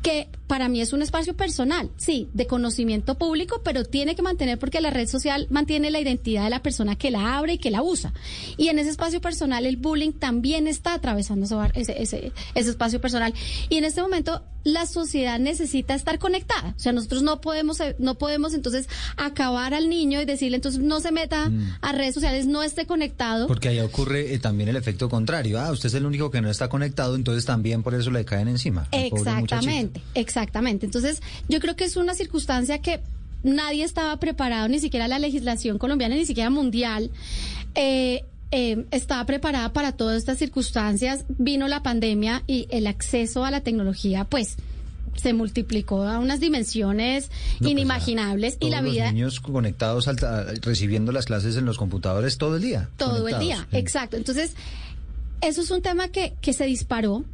que 0.02 0.30
para 0.48 0.70
mí 0.70 0.82
es 0.82 0.94
un 0.94 1.02
espacio 1.02 1.36
personal, 1.36 1.90
sí, 1.98 2.30
de 2.34 2.48
conocimiento 2.48 3.18
público, 3.18 3.62
pero 3.64 3.84
tiene 3.84 4.16
que 4.16 4.22
mantener 4.22 4.60
porque 4.60 4.82
la 4.82 4.90
red 4.90 5.08
social 5.08 5.48
mantiene 5.50 5.92
la 5.92 6.00
identidad 6.00 6.44
de 6.44 6.50
la 6.50 6.62
persona 6.62 6.96
que 6.96 7.12
la 7.12 7.38
abre 7.38 7.54
y 7.54 7.58
que 7.58 7.72
la 7.72 7.82
usa. 7.82 8.14
Y 8.58 8.70
en 8.70 8.80
ese 8.80 8.90
espacio 8.90 9.22
personal 9.22 9.66
el 9.66 9.78
bullying 9.78 10.12
también 10.12 10.68
está 10.68 10.94
atravesando 10.94 11.46
ese, 11.74 12.02
ese, 12.02 12.32
ese 12.56 12.70
espacio 12.70 13.02
personal. 13.02 13.34
Y 13.70 13.78
en 13.78 13.86
este 13.86 14.02
momento 14.02 14.44
la 14.64 14.86
sociedad 14.86 15.40
necesita 15.40 15.94
estar 15.94 16.20
conectada. 16.20 16.74
O 16.76 16.80
sea, 16.80 16.92
nosotros 16.92 17.22
no 17.22 17.42
podemos, 17.42 17.80
eh, 17.80 17.96
no 18.00 18.16
podemos 18.16 18.54
entonces 18.54 18.88
acabar 19.18 19.74
al 19.74 19.90
niño 19.90 20.22
y 20.22 20.26
decirle 20.26 20.56
entonces 20.56 20.82
no 20.82 21.00
se 21.00 21.12
meta 21.12 21.50
mm. 21.50 21.78
a 21.82 21.92
redes 21.92 22.14
sociales, 22.14 22.46
no 22.46 22.64
esté 22.64 22.86
conectado. 22.86 23.48
Porque 23.48 23.70
ahí 23.70 23.80
ocurre 23.80 24.34
eh, 24.34 24.40
también 24.40 24.70
el 24.70 24.76
efecto 24.76 25.10
contrario. 25.10 25.60
Ah, 25.60 25.72
usted 25.72 25.88
es 25.88 25.96
el 25.96 26.06
único 26.06 26.32
que 26.32 26.42
no 26.42 26.50
está 26.50 26.70
conectado, 26.70 27.16
entonces 27.16 27.46
también 27.46 27.84
por 27.84 27.94
eso 27.94 28.12
le 28.12 28.26
caen 28.26 28.48
encima. 28.48 28.88
Exactamente, 28.92 30.02
exactamente. 30.14 30.86
Entonces, 30.86 31.22
yo 31.50 31.60
creo 31.60 31.76
que 31.76 31.84
es 31.84 31.98
una 31.98 32.14
circunstancia 32.14 32.80
que 32.80 33.02
nadie 33.44 33.84
estaba 33.84 34.18
preparado, 34.18 34.68
ni 34.70 34.80
siquiera 34.80 35.08
la 35.08 35.20
legislación 35.20 35.78
colombiana, 35.78 36.16
ni 36.16 36.26
siquiera 36.26 36.50
mundial. 36.50 37.12
Eh, 37.76 38.24
eh, 38.56 38.86
estaba 38.92 39.26
preparada 39.26 39.74
para 39.74 39.94
todas 39.94 40.16
estas 40.16 40.38
circunstancias, 40.38 41.26
vino 41.28 41.68
la 41.68 41.82
pandemia 41.82 42.44
y 42.46 42.68
el 42.70 42.86
acceso 42.86 43.46
a 43.46 43.50
la 43.50 43.62
tecnología, 43.62 44.26
pues 44.26 44.58
se 45.16 45.34
multiplicó 45.34 46.04
a 46.04 46.20
unas 46.20 46.40
dimensiones 46.40 47.32
pues, 47.58 47.72
inimaginables 47.72 48.58
y 48.60 48.70
la 48.70 48.84
vida... 48.84 49.06
Los 49.06 49.14
niños 49.14 49.40
conectados, 49.40 50.08
recibiendo 50.62 51.12
las 51.12 51.26
clases 51.26 51.58
en 51.58 51.66
los 51.66 51.80
computadores 51.80 52.38
todo 52.38 52.58
el 52.58 52.62
día. 52.62 52.92
Todo 52.98 53.28
el 53.28 53.40
día, 53.40 53.68
exacto. 53.72 54.18
Entonces, 54.18 54.54
eso 55.42 55.62
es 55.62 55.72
un 55.72 55.82
tema 55.82 56.10
que, 56.10 56.36
que 56.40 56.54
se 56.54 56.66
disparó. 56.66 57.26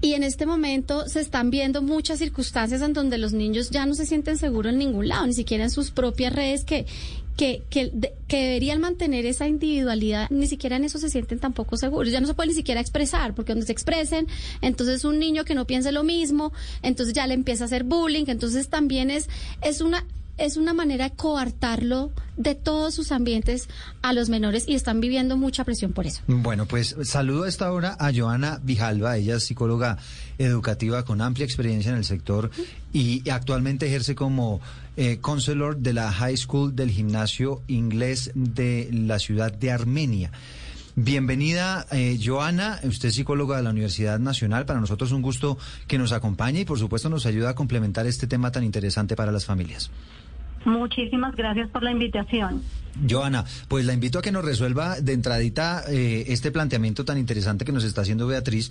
Y 0.00 0.14
en 0.14 0.24
este 0.24 0.46
momento 0.46 1.08
se 1.08 1.20
están 1.20 1.50
viendo 1.50 1.82
muchas 1.82 2.18
circunstancias 2.18 2.82
en 2.82 2.92
donde 2.92 3.18
los 3.18 3.32
niños 3.32 3.70
ya 3.70 3.86
no 3.86 3.94
se 3.94 4.06
sienten 4.06 4.36
seguros 4.36 4.72
en 4.72 4.80
ningún 4.80 5.06
lado, 5.06 5.24
ni 5.28 5.34
siquiera 5.34 5.62
en 5.62 5.70
sus 5.70 5.92
propias 5.92 6.32
redes, 6.32 6.64
que, 6.64 6.86
que, 7.36 7.62
que, 7.70 7.90
deberían 8.28 8.80
mantener 8.80 9.26
esa 9.26 9.46
individualidad, 9.48 10.28
ni 10.30 10.46
siquiera 10.46 10.76
en 10.76 10.84
eso 10.84 10.98
se 10.98 11.10
sienten 11.10 11.38
tampoco 11.38 11.76
seguros. 11.76 12.12
Ya 12.12 12.20
no 12.20 12.26
se 12.26 12.34
puede 12.34 12.48
ni 12.48 12.54
siquiera 12.54 12.80
expresar, 12.80 13.34
porque 13.34 13.52
donde 13.52 13.66
se 13.66 13.72
expresen, 13.72 14.26
entonces 14.60 15.04
un 15.04 15.18
niño 15.18 15.44
que 15.44 15.54
no 15.54 15.66
piense 15.66 15.92
lo 15.92 16.04
mismo, 16.04 16.52
entonces 16.82 17.14
ya 17.14 17.26
le 17.26 17.34
empieza 17.34 17.64
a 17.64 17.66
hacer 17.66 17.84
bullying, 17.84 18.24
entonces 18.28 18.68
también 18.68 19.10
es, 19.10 19.28
es 19.62 19.80
una 19.80 20.04
es 20.42 20.56
una 20.56 20.74
manera 20.74 21.08
de 21.08 21.14
coartarlo 21.14 22.10
de 22.36 22.56
todos 22.56 22.94
sus 22.96 23.12
ambientes 23.12 23.68
a 24.02 24.12
los 24.12 24.28
menores 24.28 24.64
y 24.66 24.74
están 24.74 25.00
viviendo 25.00 25.36
mucha 25.36 25.62
presión 25.62 25.92
por 25.92 26.04
eso. 26.06 26.20
Bueno, 26.26 26.66
pues 26.66 26.96
saludo 27.04 27.44
a 27.44 27.48
esta 27.48 27.70
hora 27.70 27.96
a 28.00 28.12
Joana 28.12 28.58
Vijalba, 28.60 29.16
ella 29.16 29.36
es 29.36 29.44
psicóloga 29.44 29.98
educativa 30.38 31.04
con 31.04 31.20
amplia 31.20 31.44
experiencia 31.44 31.92
en 31.92 31.98
el 31.98 32.04
sector 32.04 32.50
y 32.92 33.28
actualmente 33.30 33.86
ejerce 33.86 34.16
como 34.16 34.60
eh, 34.96 35.18
counselor 35.20 35.76
de 35.76 35.92
la 35.92 36.10
High 36.10 36.36
School 36.36 36.74
del 36.74 36.90
Gimnasio 36.90 37.62
Inglés 37.68 38.32
de 38.34 38.88
la 38.92 39.20
ciudad 39.20 39.52
de 39.52 39.70
Armenia. 39.70 40.32
Bienvenida, 40.94 41.86
eh, 41.90 42.18
Joana. 42.22 42.78
Usted 42.82 43.08
es 43.08 43.14
psicóloga 43.14 43.56
de 43.56 43.62
la 43.62 43.70
Universidad 43.70 44.18
Nacional. 44.18 44.66
Para 44.66 44.78
nosotros 44.78 45.08
es 45.08 45.14
un 45.14 45.22
gusto 45.22 45.56
que 45.86 45.96
nos 45.96 46.12
acompañe 46.12 46.60
y, 46.60 46.64
por 46.66 46.78
supuesto, 46.78 47.08
nos 47.08 47.24
ayuda 47.24 47.50
a 47.50 47.54
complementar 47.54 48.06
este 48.06 48.26
tema 48.26 48.52
tan 48.52 48.62
interesante 48.62 49.16
para 49.16 49.32
las 49.32 49.46
familias. 49.46 49.90
Muchísimas 50.64 51.34
gracias 51.34 51.68
por 51.70 51.82
la 51.82 51.90
invitación. 51.90 52.62
Joana, 53.08 53.44
pues 53.68 53.86
la 53.86 53.94
invito 53.94 54.18
a 54.18 54.22
que 54.22 54.32
nos 54.32 54.44
resuelva 54.44 55.00
de 55.00 55.12
entradita 55.12 55.84
eh, 55.88 56.24
este 56.28 56.50
planteamiento 56.50 57.04
tan 57.04 57.18
interesante 57.18 57.64
que 57.64 57.72
nos 57.72 57.84
está 57.84 58.02
haciendo 58.02 58.26
Beatriz 58.26 58.70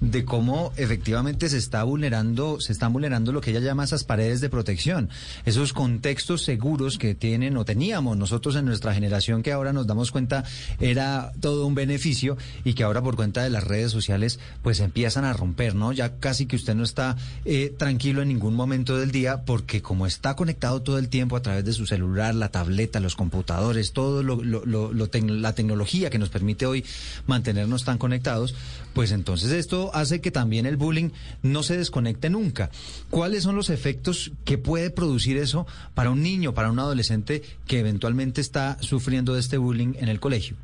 de 0.00 0.24
cómo 0.24 0.72
efectivamente 0.76 1.48
se 1.48 1.56
está 1.56 1.82
vulnerando, 1.82 2.60
se 2.60 2.72
están 2.72 2.92
vulnerando 2.92 3.32
lo 3.32 3.40
que 3.40 3.50
ella 3.50 3.60
llama 3.60 3.84
esas 3.84 4.04
paredes 4.04 4.40
de 4.40 4.50
protección, 4.50 5.08
esos 5.44 5.72
contextos 5.72 6.42
seguros 6.42 6.98
que 6.98 7.14
tienen 7.14 7.56
o 7.56 7.64
teníamos 7.64 8.16
nosotros 8.16 8.56
en 8.56 8.66
nuestra 8.66 8.92
generación 8.92 9.42
que 9.42 9.52
ahora 9.52 9.72
nos 9.72 9.86
damos 9.86 10.10
cuenta 10.10 10.44
era 10.80 11.32
todo 11.40 11.66
un 11.66 11.74
beneficio 11.74 12.36
y 12.64 12.74
que 12.74 12.82
ahora 12.82 13.02
por 13.02 13.16
cuenta 13.16 13.42
de 13.42 13.50
las 13.50 13.64
redes 13.64 13.90
sociales 13.90 14.38
pues 14.62 14.80
empiezan 14.80 15.24
a 15.24 15.32
romper, 15.32 15.74
¿no? 15.74 15.92
Ya 15.92 16.16
casi 16.18 16.46
que 16.46 16.56
usted 16.56 16.74
no 16.74 16.84
está 16.84 17.16
eh, 17.44 17.74
tranquilo 17.76 18.22
en 18.22 18.28
ningún 18.28 18.54
momento 18.54 18.98
del 18.98 19.10
día 19.10 19.44
porque 19.44 19.80
como 19.80 20.06
está 20.06 20.36
conectado 20.36 20.82
todo 20.82 20.98
el 20.98 21.08
tiempo 21.08 21.36
a 21.36 21.42
través 21.42 21.64
de 21.64 21.72
su 21.72 21.86
celular, 21.86 22.34
la 22.34 22.50
tableta, 22.50 23.00
los 23.00 23.16
computadores, 23.16 23.92
todo 23.92 24.22
lo, 24.22 24.42
la 24.42 25.54
tecnología 25.54 26.10
que 26.10 26.18
nos 26.18 26.28
permite 26.28 26.66
hoy 26.66 26.84
mantenernos 27.26 27.84
tan 27.84 27.98
conectados, 27.98 28.54
pues 28.92 29.12
entonces 29.12 29.52
esto 29.52 29.85
hace 29.94 30.20
que 30.20 30.30
también 30.30 30.66
el 30.66 30.76
bullying 30.76 31.10
no 31.42 31.62
se 31.62 31.76
desconecte 31.76 32.30
nunca. 32.30 32.70
¿Cuáles 33.10 33.42
son 33.42 33.56
los 33.56 33.70
efectos 33.70 34.32
que 34.44 34.58
puede 34.58 34.90
producir 34.90 35.36
eso 35.36 35.66
para 35.94 36.10
un 36.10 36.22
niño, 36.22 36.54
para 36.54 36.70
un 36.70 36.78
adolescente 36.78 37.42
que 37.66 37.80
eventualmente 37.80 38.40
está 38.40 38.76
sufriendo 38.80 39.34
de 39.34 39.40
este 39.40 39.58
bullying 39.58 39.94
en 39.98 40.08
el 40.08 40.20
colegio? 40.20 40.56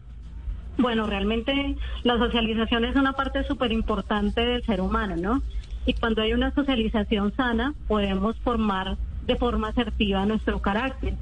Bueno, 0.79 1.07
realmente 1.07 1.77
la 2.03 2.19
socialización 2.19 2.85
es 2.85 2.97
una 2.97 3.13
parte 3.13 3.45
súper 3.45 3.73
importante 3.73 4.41
del 4.41 4.65
ser 4.65 4.81
humano, 4.81 5.17
¿no? 5.17 5.43
Y 5.85 5.95
cuando 5.95 6.23
hay 6.23 6.33
una 6.33 6.55
socialización 6.55 7.35
sana, 7.37 7.75
podemos 7.89 8.37
formar 8.39 8.97
de 9.27 9.37
forma 9.37 9.69
asertiva 9.69 10.25
nuestro 10.27 10.61
carácter. 10.63 11.15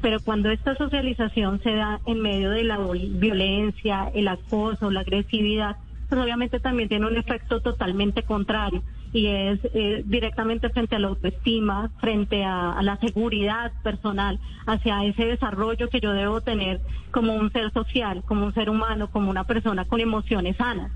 Pero 0.00 0.20
cuando 0.20 0.50
esta 0.50 0.76
socialización 0.76 1.60
se 1.62 1.74
da 1.74 2.00
en 2.06 2.20
medio 2.20 2.50
de 2.50 2.64
la 2.64 2.78
violencia, 2.78 4.10
el 4.14 4.28
acoso, 4.28 4.90
la 4.90 5.00
agresividad, 5.00 5.76
pues 6.08 6.20
obviamente 6.20 6.58
también 6.58 6.88
tiene 6.88 7.06
un 7.06 7.16
efecto 7.16 7.60
totalmente 7.60 8.22
contrario 8.22 8.82
y 9.12 9.26
es 9.26 9.60
eh, 9.74 10.02
directamente 10.06 10.70
frente 10.70 10.96
a 10.96 10.98
la 10.98 11.08
autoestima, 11.08 11.90
frente 11.98 12.44
a, 12.44 12.80
la 12.82 12.96
seguridad 12.98 13.72
personal, 13.82 14.38
hacia 14.66 15.04
ese 15.04 15.24
desarrollo 15.24 15.88
que 15.88 16.00
yo 16.00 16.12
debo 16.12 16.40
tener 16.40 16.80
como 17.10 17.34
un 17.34 17.50
ser 17.52 17.72
social, 17.72 18.22
como 18.24 18.46
un 18.46 18.54
ser 18.54 18.70
humano, 18.70 19.10
como 19.10 19.30
una 19.30 19.44
persona 19.44 19.84
con 19.84 20.00
emociones 20.00 20.56
sanas. 20.56 20.92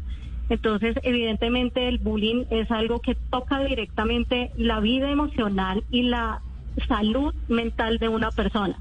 Entonces, 0.49 0.97
evidentemente 1.03 1.89
el 1.89 1.99
bullying 1.99 2.45
es 2.51 2.71
algo 2.71 3.01
que 3.01 3.15
toca 3.15 3.61
directamente 3.61 4.51
la 4.57 4.81
vida 4.81 5.11
emocional 5.11 5.85
y 5.91 6.03
la 6.03 6.43
salud 6.89 7.35
mental 7.49 7.99
de 7.99 8.09
una 8.09 8.31
persona. 8.31 8.77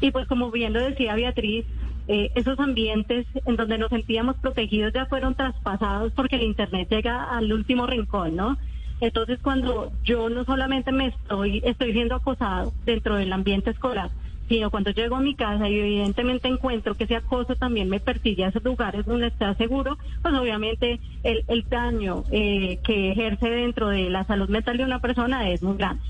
Y 0.00 0.10
pues 0.10 0.26
como 0.26 0.50
bien 0.50 0.72
lo 0.72 0.80
decía 0.80 1.14
Beatriz, 1.14 1.64
eh, 2.08 2.30
esos 2.34 2.58
ambientes 2.60 3.26
en 3.46 3.56
donde 3.56 3.78
nos 3.78 3.90
sentíamos 3.90 4.36
protegidos 4.36 4.92
ya 4.92 5.06
fueron 5.06 5.34
traspasados 5.34 6.12
porque 6.12 6.36
el 6.36 6.42
Internet 6.42 6.88
llega 6.90 7.24
al 7.36 7.52
último 7.52 7.86
rincón, 7.86 8.36
¿no? 8.36 8.58
Entonces, 9.00 9.38
cuando 9.42 9.92
yo 10.04 10.28
no 10.28 10.44
solamente 10.44 10.92
me 10.92 11.08
estoy, 11.08 11.60
estoy 11.64 11.92
siendo 11.92 12.14
acosado 12.14 12.72
dentro 12.84 13.16
del 13.16 13.32
ambiente 13.32 13.70
escolar, 13.70 14.10
sino 14.48 14.70
cuando 14.70 14.90
llego 14.90 15.16
a 15.16 15.20
mi 15.20 15.34
casa 15.34 15.68
y 15.68 15.78
evidentemente 15.78 16.48
encuentro 16.48 16.94
que 16.94 17.04
ese 17.04 17.16
acoso 17.16 17.56
también 17.56 17.88
me 17.88 18.00
persigue 18.00 18.44
a 18.44 18.48
esos 18.48 18.62
lugares 18.62 19.04
donde 19.06 19.28
está 19.28 19.54
seguro, 19.54 19.98
pues 20.22 20.34
obviamente 20.34 21.00
el, 21.22 21.44
el 21.48 21.68
daño 21.68 22.24
eh, 22.30 22.78
que 22.84 23.12
ejerce 23.12 23.48
dentro 23.48 23.88
de 23.88 24.10
la 24.10 24.24
salud 24.24 24.48
mental 24.48 24.76
de 24.76 24.84
una 24.84 25.00
persona 25.00 25.50
es 25.50 25.62
muy 25.62 25.76
grande. 25.76 26.02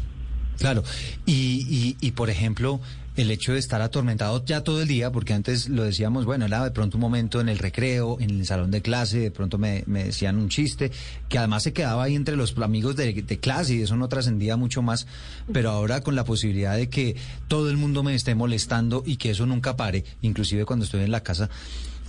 Claro, 0.59 0.85
y, 1.26 2.12
por 2.12 2.30
ejemplo, 2.30 2.80
el 3.16 3.31
hecho 3.31 3.53
de 3.53 3.59
estar 3.59 3.81
atormentado 3.81 4.44
ya 4.44 4.64
todo 4.64 4.83
el 4.83 4.88
día, 4.88 5.12
porque 5.12 5.35
antes 5.35 5.68
lo 5.68 5.85
decíamos, 5.85 6.24
bueno, 6.24 6.46
era 6.46 6.64
de 6.64 6.72
pronto 6.72 6.96
un 6.96 7.00
momento 7.00 7.40
en 7.40 7.48
el 7.48 7.59
recreo, 7.59 8.18
en 8.20 8.31
el 8.31 8.46
salón 8.46 8.70
de 8.70 8.83
clase, 8.83 9.18
de 9.18 9.31
pronto 9.31 9.57
me, 9.57 9.83
decían 9.87 10.37
un 10.37 10.48
chiste, 10.48 10.90
que 11.29 11.38
además 11.38 11.62
se 11.62 11.72
quedaba 11.72 12.05
ahí 12.05 12.16
entre 12.16 12.37
los 12.37 12.59
amigos 12.59 12.96
de, 12.96 13.14
clase 13.38 13.74
y 13.74 13.83
eso 13.83 13.96
no 13.96 14.09
trascendía 14.09 14.57
mucho 14.57 14.83
más, 14.83 15.07
pero 15.53 15.70
ahora 15.70 16.00
con 16.00 16.16
la 16.16 16.24
posibilidad 16.24 16.77
de 16.77 16.88
que 16.88 17.16
todo 17.46 17.70
el 17.70 17.77
mundo 17.77 18.03
me 18.03 18.14
esté 18.14 18.35
molestando 18.35 19.03
y 19.07 19.16
que 19.16 19.31
eso 19.31 19.46
nunca 19.46 19.77
pare, 19.77 20.05
inclusive 20.22 20.64
cuando 20.64 20.85
estoy 20.85 21.03
en 21.03 21.12
la 21.12 21.22
casa, 21.22 21.50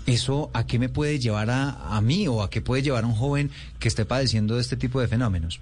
¿eso 0.07 0.49
a 0.53 0.65
qué 0.65 0.79
me 0.79 0.89
puede 0.89 1.19
llevar 1.19 1.51
a, 1.51 1.95
a 1.95 2.01
mí 2.01 2.27
o 2.27 2.41
a 2.41 2.49
qué 2.49 2.61
puede 2.61 2.81
llevar 2.81 3.03
a 3.03 3.07
un 3.07 3.13
joven 3.13 3.51
que 3.79 3.87
esté 3.87 4.05
padeciendo 4.05 4.55
de 4.55 4.61
este 4.61 4.77
tipo 4.77 4.99
de 5.01 5.07
fenómenos? 5.07 5.59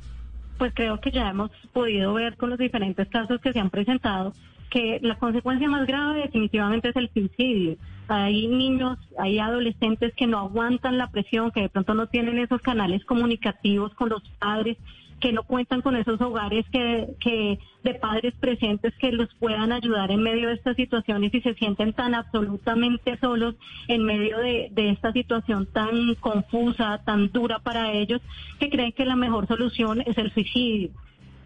Pues 0.58 0.72
creo 0.74 1.02
que 1.02 1.12
ya 1.12 1.30
hemos 1.30 1.52
podido 1.74 2.14
ver 2.14 2.38
con 2.38 2.50
los 2.50 2.60
diferentes 2.60 3.10
casos 3.10 3.42
que 3.42 3.52
se 3.52 3.60
han 3.60 3.70
presentado 3.70 4.34
que 4.74 4.98
la 5.04 5.20
consecuencia 5.20 5.70
más 5.70 5.86
grave 5.86 6.22
definitivamente 6.22 6.90
es 6.90 6.96
el 6.96 7.08
suicidio. 7.14 7.78
Hay 8.08 8.48
niños, 8.48 8.98
hay 9.20 9.38
adolescentes 9.38 10.16
que 10.16 10.26
no 10.26 10.40
aguantan 10.40 10.98
la 10.98 11.12
presión, 11.12 11.52
que 11.52 11.62
de 11.62 11.70
pronto 11.70 11.94
no 11.94 12.08
tienen 12.08 12.40
esos 12.40 12.60
canales 12.60 13.06
comunicativos 13.06 13.94
con 13.94 14.10
los 14.10 14.24
padres, 14.40 14.78
que 15.20 15.32
no 15.32 15.44
cuentan 15.44 15.82
con 15.82 15.96
esos 15.96 16.20
hogares 16.20 16.66
que, 16.72 17.08
que 17.20 17.60
de 17.84 17.94
padres 17.94 18.34
presentes 18.40 18.96
que 18.96 19.12
los 19.12 19.32
puedan 19.36 19.72
ayudar 19.72 20.10
en 20.10 20.24
medio 20.24 20.48
de 20.48 20.56
estas 20.56 20.76
situaciones 20.76 21.32
y 21.36 21.42
se 21.42 21.54
sienten 21.54 21.94
tan 21.94 22.16
absolutamente 22.16 23.16
solos 23.20 23.54
en 23.88 24.04
medio 24.04 24.40
de, 24.40 24.70
de 24.72 24.90
esta 24.90 25.14
situación 25.14 25.68
tan 25.68 26.16
confusa, 26.16 27.00
tan 27.06 27.32
dura 27.32 27.60
para 27.60 27.92
ellos, 27.92 28.22
que 28.60 28.72
creen 28.72 28.92
que 28.92 29.06
la 29.06 29.16
mejor 29.16 29.46
solución 29.46 30.02
es 30.02 30.18
el 30.18 30.34
suicidio. 30.34 30.90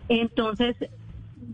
Entonces, 0.08 0.78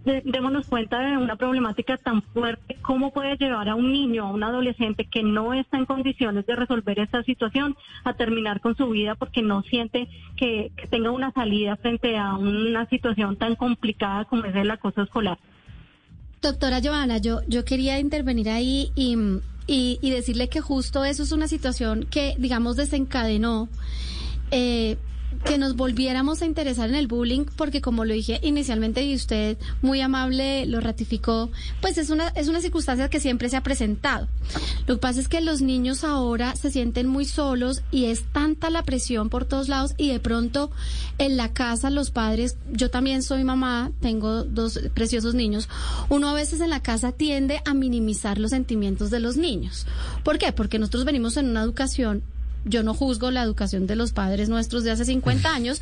démonos 0.05 0.67
cuenta 0.67 0.99
de 0.99 1.17
una 1.17 1.35
problemática 1.35 1.97
tan 1.97 2.21
fuerte, 2.21 2.77
cómo 2.81 3.11
puede 3.11 3.37
llevar 3.37 3.69
a 3.69 3.75
un 3.75 3.91
niño, 3.91 4.25
a 4.25 4.31
un 4.31 4.43
adolescente 4.43 5.05
que 5.05 5.23
no 5.23 5.53
está 5.53 5.77
en 5.77 5.85
condiciones 5.85 6.45
de 6.45 6.55
resolver 6.55 6.99
esta 6.99 7.23
situación 7.23 7.75
a 8.03 8.13
terminar 8.13 8.59
con 8.59 8.75
su 8.75 8.89
vida 8.89 9.15
porque 9.15 9.41
no 9.41 9.61
siente 9.63 10.09
que, 10.35 10.71
tenga 10.89 11.11
una 11.11 11.31
salida 11.31 11.75
frente 11.77 12.17
a 12.17 12.35
una 12.35 12.87
situación 12.87 13.37
tan 13.37 13.55
complicada 13.55 14.25
como 14.25 14.45
es 14.45 14.55
el 14.55 14.69
acoso 14.69 15.01
escolar. 15.01 15.37
Doctora 16.41 16.81
Joana, 16.83 17.17
yo, 17.19 17.39
yo 17.47 17.63
quería 17.63 17.99
intervenir 17.99 18.49
ahí 18.49 18.91
y, 18.95 19.17
y, 19.65 19.99
y 20.01 20.09
decirle 20.11 20.49
que 20.49 20.59
justo 20.59 21.05
eso 21.05 21.23
es 21.23 21.31
una 21.31 21.47
situación 21.47 22.05
que, 22.09 22.35
digamos, 22.37 22.75
desencadenó. 22.75 23.69
Eh, 24.51 24.97
que 25.45 25.57
nos 25.57 25.75
volviéramos 25.75 26.41
a 26.41 26.45
interesar 26.45 26.89
en 26.89 26.95
el 26.95 27.07
bullying, 27.07 27.45
porque 27.55 27.81
como 27.81 28.05
lo 28.05 28.13
dije 28.13 28.39
inicialmente 28.43 29.03
y 29.03 29.15
usted 29.15 29.57
muy 29.81 30.01
amable 30.01 30.65
lo 30.65 30.79
ratificó, 30.79 31.49
pues 31.81 31.97
es 31.97 32.09
una, 32.09 32.29
es 32.29 32.47
una 32.47 32.61
circunstancia 32.61 33.09
que 33.09 33.19
siempre 33.19 33.49
se 33.49 33.57
ha 33.57 33.63
presentado. 33.63 34.27
Lo 34.87 34.95
que 34.95 35.01
pasa 35.01 35.19
es 35.19 35.27
que 35.27 35.41
los 35.41 35.61
niños 35.61 36.03
ahora 36.03 36.55
se 36.55 36.71
sienten 36.71 37.07
muy 37.07 37.25
solos 37.25 37.81
y 37.91 38.05
es 38.05 38.23
tanta 38.31 38.69
la 38.69 38.83
presión 38.83 39.29
por 39.29 39.45
todos 39.45 39.69
lados 39.69 39.93
y 39.97 40.09
de 40.09 40.19
pronto 40.19 40.71
en 41.17 41.37
la 41.37 41.53
casa 41.53 41.89
los 41.89 42.11
padres, 42.11 42.57
yo 42.71 42.89
también 42.89 43.23
soy 43.23 43.43
mamá, 43.43 43.91
tengo 44.01 44.43
dos 44.43 44.79
preciosos 44.93 45.35
niños, 45.35 45.69
uno 46.09 46.29
a 46.29 46.33
veces 46.33 46.61
en 46.61 46.69
la 46.69 46.81
casa 46.81 47.11
tiende 47.11 47.61
a 47.65 47.73
minimizar 47.73 48.37
los 48.37 48.51
sentimientos 48.51 49.09
de 49.09 49.19
los 49.19 49.37
niños. 49.37 49.85
¿Por 50.23 50.37
qué? 50.37 50.51
Porque 50.51 50.79
nosotros 50.79 51.05
venimos 51.05 51.37
en 51.37 51.49
una 51.49 51.61
educación 51.61 52.23
yo 52.65 52.83
no 52.83 52.93
juzgo 52.93 53.31
la 53.31 53.43
educación 53.43 53.87
de 53.87 53.95
los 53.95 54.13
padres 54.13 54.49
nuestros 54.49 54.83
de 54.83 54.91
hace 54.91 55.05
50 55.05 55.53
años, 55.53 55.79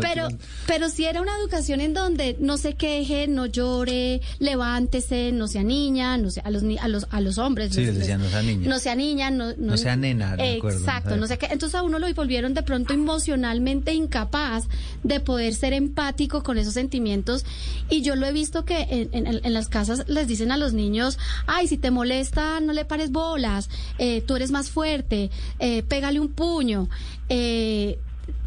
pero, 0.00 0.28
pero 0.66 0.88
si 0.88 1.04
era 1.04 1.20
una 1.20 1.36
educación 1.38 1.80
en 1.80 1.94
donde 1.94 2.36
no 2.40 2.56
se 2.56 2.74
queje, 2.74 3.28
no 3.28 3.46
llore, 3.46 4.20
levántese, 4.38 5.32
no 5.32 5.48
sea 5.48 5.62
niña, 5.62 6.16
no 6.18 6.30
sea, 6.30 6.42
a 6.44 6.50
los 6.50 6.62
a 6.80 6.88
los 6.88 7.06
a 7.10 7.20
los 7.20 7.38
hombres. 7.38 7.74
Sí, 7.74 7.84
les, 7.84 7.98
decían 7.98 8.20
no 8.20 8.28
sea 8.28 8.42
niña. 8.42 8.68
No 8.68 8.78
sea 8.78 8.94
niña, 8.94 9.30
no, 9.30 9.54
no, 9.56 9.76
sea 9.76 9.96
nena, 9.96 10.36
Exacto, 10.38 11.16
no 11.16 11.26
sé 11.26 11.38
qué. 11.38 11.46
Entonces 11.50 11.74
a 11.74 11.82
uno 11.82 11.98
lo 11.98 12.12
volvieron 12.14 12.54
de 12.54 12.62
pronto 12.62 12.92
emocionalmente 12.92 13.92
incapaz 13.92 14.64
de 15.02 15.20
poder 15.20 15.54
ser 15.54 15.72
empático 15.72 16.42
con 16.42 16.58
esos 16.58 16.74
sentimientos. 16.74 17.44
Y 17.88 18.02
yo 18.02 18.16
lo 18.16 18.26
he 18.26 18.32
visto 18.32 18.64
que 18.64 18.86
en, 18.90 19.26
en, 19.26 19.40
en 19.42 19.52
las 19.52 19.68
casas 19.68 20.04
les 20.08 20.28
dicen 20.28 20.52
a 20.52 20.56
los 20.56 20.72
niños, 20.72 21.18
ay, 21.46 21.68
si 21.68 21.76
te 21.76 21.90
molesta, 21.90 22.60
no 22.60 22.72
le 22.72 22.84
pares 22.84 23.10
bolas, 23.10 23.68
eh, 23.98 24.22
tú 24.22 24.36
eres 24.36 24.50
más 24.50 24.70
fuerte, 24.70 25.30
eh, 25.58 25.82
un 26.20 26.28
puño. 26.28 26.88
Eh, 27.28 27.98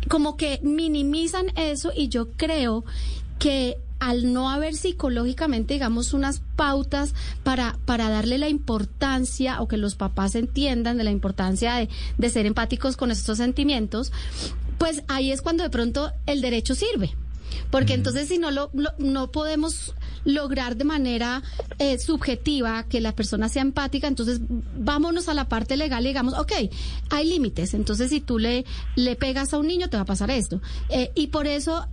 como 0.10 0.38
que 0.38 0.60
minimizan 0.62 1.48
eso 1.56 1.92
y 1.96 2.10
yo 2.10 2.32
creo 2.32 2.86
que 3.40 3.78
al 4.00 4.34
no 4.34 4.50
haber 4.50 4.76
psicológicamente, 4.76 5.74
digamos, 5.74 6.14
unas 6.14 6.42
pautas 6.56 7.14
para, 7.44 7.78
para 7.86 8.10
darle 8.10 8.38
la 8.38 8.50
importancia 8.50 9.62
o 9.62 9.68
que 9.68 9.78
los 9.78 9.96
papás 9.96 10.36
entiendan 10.36 10.98
de 10.98 11.04
la 11.04 11.12
importancia 11.12 11.76
de, 11.76 11.90
de 12.18 12.30
ser 12.30 12.46
empáticos 12.46 12.98
con 12.98 13.10
estos 13.10 13.38
sentimientos, 13.38 14.12
pues 14.78 15.04
ahí 15.08 15.32
es 15.32 15.42
cuando 15.42 15.64
de 15.64 15.70
pronto 15.70 16.12
el 16.26 16.42
derecho 16.42 16.76
sirve. 16.76 17.16
Porque 17.70 17.94
entonces 17.94 18.28
si 18.28 18.38
no 18.38 18.52
lo, 18.52 18.72
no 18.98 19.32
podemos 19.32 19.94
lograr 20.24 20.76
de 20.76 20.84
manera 20.84 21.44
eh, 21.80 22.00
subjetiva 22.00 22.84
que 22.84 23.02
la 23.02 23.14
persona 23.14 23.50
sea 23.50 23.62
empática, 23.62 24.08
entonces 24.08 24.40
vámonos 24.78 25.30
a 25.30 25.34
la 25.34 25.48
parte 25.48 25.78
legal 25.78 26.04
y 26.06 26.10
digamos, 26.10 26.34
ok, 26.34 26.52
hay 27.10 27.30
límites, 27.30 27.74
entonces 27.74 28.10
si 28.10 28.22
tú 28.22 28.40
le, 28.40 28.66
le 28.96 29.16
pegas 29.16 29.54
a 29.54 29.60
un 29.60 29.68
niño 29.68 29.90
te 29.90 29.98
va 29.98 30.04
a 30.04 30.06
pasar 30.06 30.32
esto. 30.32 30.62
Eh, 30.90 31.12
y 31.16 31.28
por 31.28 31.48
eso 31.48 31.88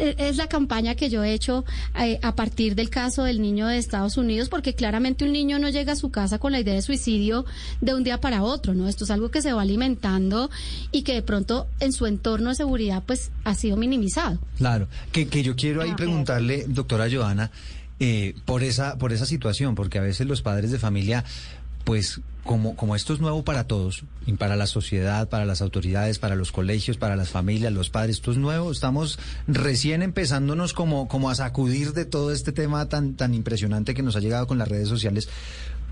es 0.00 0.36
la 0.36 0.46
campaña 0.48 0.94
que 0.94 1.10
yo 1.10 1.24
he 1.24 1.32
hecho 1.32 1.64
eh, 1.98 2.18
a 2.22 2.34
partir 2.34 2.74
del 2.74 2.90
caso 2.90 3.24
del 3.24 3.40
niño 3.40 3.66
de 3.66 3.78
Estados 3.78 4.16
Unidos, 4.16 4.48
porque 4.48 4.74
claramente 4.74 5.24
un 5.24 5.32
niño 5.32 5.58
no 5.58 5.68
llega 5.68 5.92
a 5.92 5.96
su 5.96 6.10
casa 6.10 6.38
con 6.38 6.52
la 6.52 6.60
idea 6.60 6.74
de 6.74 6.82
suicidio 6.82 7.44
de 7.80 7.94
un 7.94 8.04
día 8.04 8.20
para 8.20 8.42
otro, 8.42 8.74
¿no? 8.74 8.88
Esto 8.88 9.04
es 9.04 9.10
algo 9.10 9.30
que 9.30 9.42
se 9.42 9.52
va 9.52 9.62
alimentando 9.62 10.50
y 10.92 11.02
que 11.02 11.14
de 11.14 11.22
pronto 11.22 11.66
en 11.80 11.92
su 11.92 12.06
entorno 12.06 12.50
de 12.50 12.56
seguridad 12.56 13.02
pues 13.06 13.30
ha 13.44 13.54
sido 13.54 13.76
minimizado. 13.76 14.38
Claro, 14.56 14.88
que, 15.12 15.26
que 15.28 15.42
yo 15.42 15.56
quiero 15.56 15.82
ahí 15.82 15.94
preguntarle, 15.94 16.64
doctora 16.68 17.08
Joana, 17.10 17.50
eh, 18.00 18.34
por 18.44 18.62
esa 18.62 18.96
por 18.96 19.12
esa 19.12 19.26
situación, 19.26 19.74
porque 19.74 19.98
a 19.98 20.02
veces 20.02 20.24
los 20.26 20.40
padres 20.40 20.70
de 20.70 20.78
familia 20.78 21.24
pues 21.88 22.20
como, 22.44 22.76
como 22.76 22.96
esto 22.96 23.14
es 23.14 23.20
nuevo 23.20 23.44
para 23.44 23.64
todos, 23.64 24.04
y 24.26 24.34
para 24.34 24.56
la 24.56 24.66
sociedad, 24.66 25.26
para 25.30 25.46
las 25.46 25.62
autoridades, 25.62 26.18
para 26.18 26.36
los 26.36 26.52
colegios, 26.52 26.98
para 26.98 27.16
las 27.16 27.30
familias, 27.30 27.72
los 27.72 27.88
padres, 27.88 28.16
esto 28.16 28.30
es 28.30 28.36
nuevo, 28.36 28.70
estamos 28.70 29.18
recién 29.46 30.02
empezándonos 30.02 30.74
como, 30.74 31.08
como 31.08 31.30
a 31.30 31.34
sacudir 31.34 31.94
de 31.94 32.04
todo 32.04 32.30
este 32.30 32.52
tema 32.52 32.90
tan, 32.90 33.14
tan 33.14 33.32
impresionante 33.32 33.94
que 33.94 34.02
nos 34.02 34.16
ha 34.16 34.20
llegado 34.20 34.46
con 34.46 34.58
las 34.58 34.68
redes 34.68 34.90
sociales. 34.90 35.30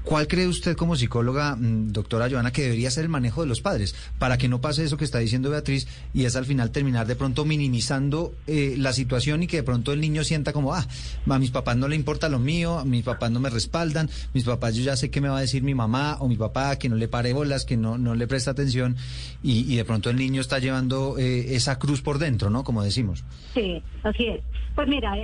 ¿Cuál 0.07 0.29
cree 0.29 0.47
usted 0.47 0.77
como 0.77 0.95
psicóloga, 0.95 1.57
mm, 1.57 1.91
doctora 1.91 2.31
Joana, 2.31 2.53
que 2.53 2.63
debería 2.63 2.93
ser 2.93 3.03
el 3.03 3.09
manejo 3.09 3.41
de 3.41 3.49
los 3.49 3.61
padres 3.61 3.97
para 4.21 4.39
que 4.39 4.47
no 4.47 4.61
pase 4.61 4.85
eso 4.85 4.97
que 4.97 5.05
está 5.05 5.19
diciendo 5.19 5.51
Beatriz 5.51 5.89
y 6.15 6.27
es 6.27 6.37
al 6.37 6.45
final 6.45 6.71
terminar 6.71 7.09
de 7.09 7.17
pronto 7.17 7.45
minimizando 7.45 8.33
eh, 8.47 8.77
la 8.79 8.93
situación 8.93 9.43
y 9.43 9.49
que 9.49 9.57
de 9.57 9.63
pronto 9.65 9.93
el 9.93 10.01
niño 10.01 10.23
sienta 10.23 10.53
como, 10.53 10.75
ah, 10.75 10.87
a 11.29 11.39
mis 11.41 11.51
papás 11.51 11.77
no 11.77 11.89
le 11.89 11.97
importa 11.97 12.29
lo 12.29 12.39
mío, 12.39 12.79
a 12.79 12.85
mis 12.85 13.03
papás 13.03 13.33
no 13.33 13.41
me 13.41 13.51
respaldan, 13.51 14.09
mis 14.33 14.45
papás 14.45 14.77
yo 14.77 14.85
ya 14.85 14.95
sé 14.95 15.11
qué 15.11 15.21
me 15.21 15.29
va 15.29 15.39
a 15.39 15.41
decir 15.41 15.65
mi 15.65 15.75
mamá 15.75 16.19
o 16.21 16.29
mi 16.29 16.37
papá, 16.37 16.79
que 16.79 16.89
no 16.89 16.95
le 16.95 17.09
pare 17.09 17.33
bolas, 17.33 17.65
que 17.65 17.77
no, 17.77 17.99
no 17.99 18.15
le 18.15 18.29
presta 18.29 18.53
atención 18.53 18.95
y, 19.43 19.75
de 19.75 19.85
pronto 19.85 20.09
el 20.09 20.19
niño 20.19 20.41
está 20.41 20.61
llevando 20.61 21.19
eh, 21.19 21.57
esa 21.57 21.81
cruz 21.81 22.01
por 22.01 22.21
dentro, 22.21 22.49
¿no? 22.49 22.63
Como 22.63 22.85
decimos. 22.85 23.25
Sí, 23.55 23.83
así 24.05 24.27
es. 24.27 24.41
Pues 24.77 24.87
mira, 24.87 25.15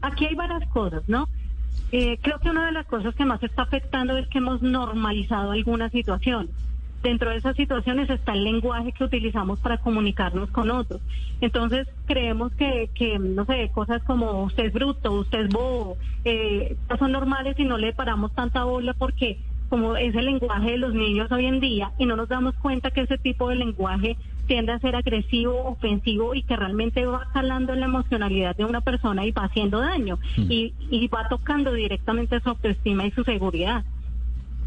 aquí 0.00 0.24
hay 0.24 0.34
varias 0.34 0.66
cosas, 0.72 1.02
¿no? 1.06 1.28
Eh, 1.92 2.18
creo 2.20 2.38
que 2.40 2.50
una 2.50 2.66
de 2.66 2.72
las 2.72 2.86
cosas 2.86 3.14
que 3.14 3.24
más 3.24 3.42
está 3.42 3.62
afectando 3.62 4.16
es 4.16 4.26
que 4.28 4.38
hemos 4.38 4.62
normalizado 4.62 5.52
alguna 5.52 5.88
situación. 5.90 6.50
Dentro 7.02 7.30
de 7.30 7.36
esas 7.36 7.54
situaciones 7.54 8.10
está 8.10 8.32
el 8.32 8.42
lenguaje 8.42 8.92
que 8.92 9.04
utilizamos 9.04 9.60
para 9.60 9.78
comunicarnos 9.78 10.50
con 10.50 10.70
otros. 10.70 11.00
Entonces, 11.40 11.86
creemos 12.06 12.52
que, 12.54 12.90
que 12.94 13.18
no 13.18 13.44
sé, 13.44 13.70
cosas 13.72 14.02
como 14.02 14.44
usted 14.44 14.66
es 14.66 14.72
bruto, 14.72 15.12
usted 15.12 15.46
es 15.46 15.48
bobo, 15.48 15.96
eh, 16.24 16.76
son 16.98 17.12
normales 17.12 17.54
y 17.58 17.64
no 17.64 17.78
le 17.78 17.92
paramos 17.92 18.34
tanta 18.34 18.64
bola 18.64 18.92
porque 18.94 19.38
como 19.68 19.96
es 19.96 20.14
el 20.14 20.26
lenguaje 20.26 20.72
de 20.72 20.78
los 20.78 20.94
niños 20.94 21.30
hoy 21.30 21.46
en 21.46 21.60
día 21.60 21.92
y 21.98 22.06
no 22.06 22.16
nos 22.16 22.28
damos 22.28 22.54
cuenta 22.56 22.90
que 22.90 23.02
ese 23.02 23.18
tipo 23.18 23.48
de 23.48 23.56
lenguaje 23.56 24.16
tiende 24.46 24.72
a 24.72 24.78
ser 24.78 24.96
agresivo, 24.96 25.64
ofensivo 25.64 26.34
y 26.34 26.42
que 26.42 26.56
realmente 26.56 27.04
va 27.06 27.28
calando 27.32 27.72
en 27.72 27.80
la 27.80 27.86
emocionalidad 27.86 28.56
de 28.56 28.64
una 28.64 28.80
persona 28.80 29.24
y 29.26 29.32
va 29.32 29.44
haciendo 29.44 29.80
daño 29.80 30.18
hmm. 30.36 30.50
y, 30.50 30.74
y 30.90 31.08
va 31.08 31.28
tocando 31.28 31.72
directamente 31.72 32.40
su 32.40 32.48
autoestima 32.48 33.06
y 33.06 33.10
su 33.10 33.24
seguridad. 33.24 33.84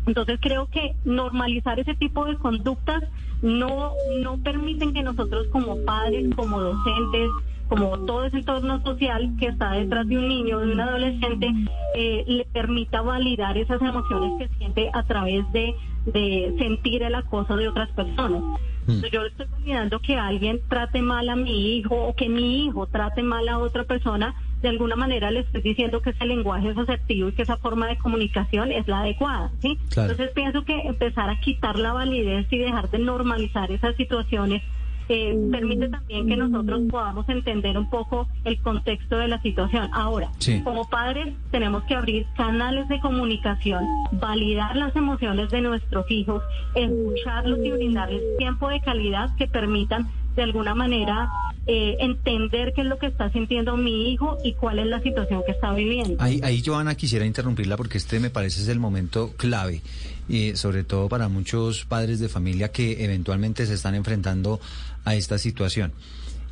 Entonces 0.06 0.40
creo 0.42 0.68
que 0.68 0.96
normalizar 1.06 1.80
ese 1.80 1.94
tipo 1.96 2.26
de 2.26 2.38
conductas 2.38 3.04
no, 3.42 3.94
no 4.22 4.38
permiten 4.38 4.94
que 4.94 5.04
nosotros 5.04 5.48
como 5.52 5.78
padres, 5.86 6.34
como 6.36 6.60
docentes, 6.60 7.30
como 7.68 8.00
todo 8.00 8.26
ese 8.26 8.38
entorno 8.38 8.82
social 8.82 9.36
que 9.40 9.48
está 9.48 9.74
detrás 9.74 10.08
de 10.08 10.18
un 10.18 10.28
niño, 10.28 10.60
de 10.60 10.74
un 10.74 10.80
adolescente, 10.80 11.54
eh, 11.96 12.24
le 12.28 12.46
permita 12.46 13.02
validar 13.02 13.58
esas 13.58 13.80
emociones 13.82 14.32
que 14.40 14.58
siente 14.58 14.90
a 14.92 15.04
través 15.04 15.50
de, 15.54 15.76
de 16.12 16.56
sentir 16.58 17.04
el 17.04 17.16
acoso 17.16 17.56
de 17.56 17.68
otras 17.68 17.90
personas. 17.92 18.42
Mm. 18.88 19.02
Yo 19.12 19.26
estoy 19.26 19.46
validando 19.52 20.00
que 20.00 20.16
alguien 20.16 20.60
trate 20.68 21.02
mal 21.02 21.30
a 21.30 21.36
mi 21.36 21.78
hijo 21.78 21.96
o 21.96 22.16
que 22.16 22.30
mi 22.30 22.66
hijo 22.66 22.88
trate 22.88 23.22
mal 23.22 23.48
a 23.48 23.60
otra 23.60 23.84
persona, 23.84 24.36
de 24.62 24.70
alguna 24.70 24.96
manera 24.96 25.32
le 25.32 25.42
estoy 25.42 25.62
diciendo 25.62 26.02
que 26.02 26.10
ese 26.10 26.26
lenguaje 26.26 26.70
es 26.70 26.78
asertivo 26.78 27.30
y 27.30 27.32
que 27.34 27.44
esa 27.44 27.58
forma 27.58 27.88
de 27.88 27.98
comunicación 27.98 28.72
es 28.72 28.88
la 28.88 29.02
adecuada, 29.02 29.52
¿sí? 29.62 29.78
Entonces 29.96 30.32
pienso 30.34 30.66
que 30.66 30.80
empezar 30.82 31.30
a 31.30 31.40
quitar 31.40 31.78
la 31.78 31.94
validez 31.94 32.48
y 32.52 32.58
dejar 32.58 32.90
de 32.90 33.00
normalizar 33.00 33.72
esas 33.72 33.96
situaciones 33.96 34.62
eh, 35.10 35.36
permite 35.52 35.90
también 35.90 36.28
que 36.28 36.38
nosotros 36.38 36.82
podamos 36.90 37.28
entender 37.30 37.78
un 37.78 37.90
poco 37.90 38.28
el 38.46 38.62
contexto 38.62 39.18
de 39.18 39.28
la 39.28 39.42
situación. 39.42 39.90
Ahora, 39.92 40.30
como 40.64 40.88
padres 40.88 41.34
tenemos 41.52 41.84
que 41.86 41.96
abrir 41.96 42.28
canales 42.38 42.88
de 42.90 43.00
comunicación, 43.00 43.84
validar 44.12 44.76
las 44.76 44.96
emociones 44.96 45.50
de 45.50 45.62
nuestros 45.62 46.10
hijos, 46.12 46.44
escucharlos 46.76 47.60
y 47.64 47.72
brindarles 47.72 48.22
tiempo 48.38 48.70
de 48.70 48.82
calidad 48.82 49.36
que 49.36 49.48
permitan 49.48 50.08
de 50.36 50.44
alguna 50.44 50.76
manera 50.76 51.30
eh, 51.66 51.98
entender 52.00 52.74
qué 52.74 52.82
es 52.82 52.88
lo 52.88 53.00
que 53.00 53.08
está 53.08 53.32
sintiendo 53.32 53.78
mi 53.78 54.12
hijo 54.12 54.38
y 54.44 54.54
cuál 54.54 54.78
es 54.78 54.86
la 54.86 55.02
situación 55.02 55.42
que 55.44 55.54
está 55.54 55.74
viviendo. 55.74 56.22
Ahí, 56.22 56.40
ahí 56.44 56.62
Joana, 56.64 56.96
quisiera 56.96 57.26
interrumpirla 57.26 57.78
porque 57.78 57.98
este 57.98 58.20
me 58.20 58.30
parece 58.30 58.62
es 58.62 58.68
el 58.68 58.80
momento 58.80 59.34
clave 59.38 59.82
y 60.30 60.56
sobre 60.56 60.84
todo 60.84 61.10
para 61.10 61.28
muchos 61.28 61.86
padres 61.86 62.20
de 62.20 62.30
familia 62.30 62.72
que 62.72 63.04
eventualmente 63.04 63.66
se 63.66 63.74
están 63.74 63.96
enfrentando 63.96 64.62
a 65.04 65.16
esta 65.16 65.38
situación. 65.40 65.92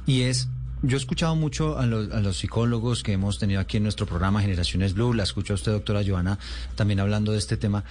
Y 0.07 0.23
es, 0.23 0.49
yo 0.81 0.97
he 0.97 0.99
escuchado 0.99 1.35
mucho 1.35 1.77
a 1.77 1.85
los, 1.85 2.11
a 2.11 2.19
los 2.19 2.37
psicólogos 2.37 3.03
que 3.03 3.13
hemos 3.13 3.37
tenido 3.37 3.61
aquí 3.61 3.77
en 3.77 3.83
nuestro 3.83 4.07
programa 4.07 4.41
Generaciones 4.41 4.93
Blue, 4.93 5.13
la 5.13 5.23
escucha 5.23 5.53
usted, 5.53 5.71
doctora 5.71 6.01
Joana, 6.05 6.39
también 6.75 6.99
hablando 6.99 7.31
de 7.31 7.37
este 7.37 7.55
tema, 7.55 7.83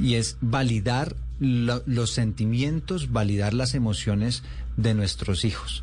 y 0.00 0.14
es 0.14 0.36
validar 0.40 1.16
los 1.40 2.10
sentimientos, 2.10 3.10
validar 3.10 3.52
las 3.52 3.74
emociones 3.74 4.44
de 4.76 4.94
nuestros 4.94 5.44
hijos 5.44 5.82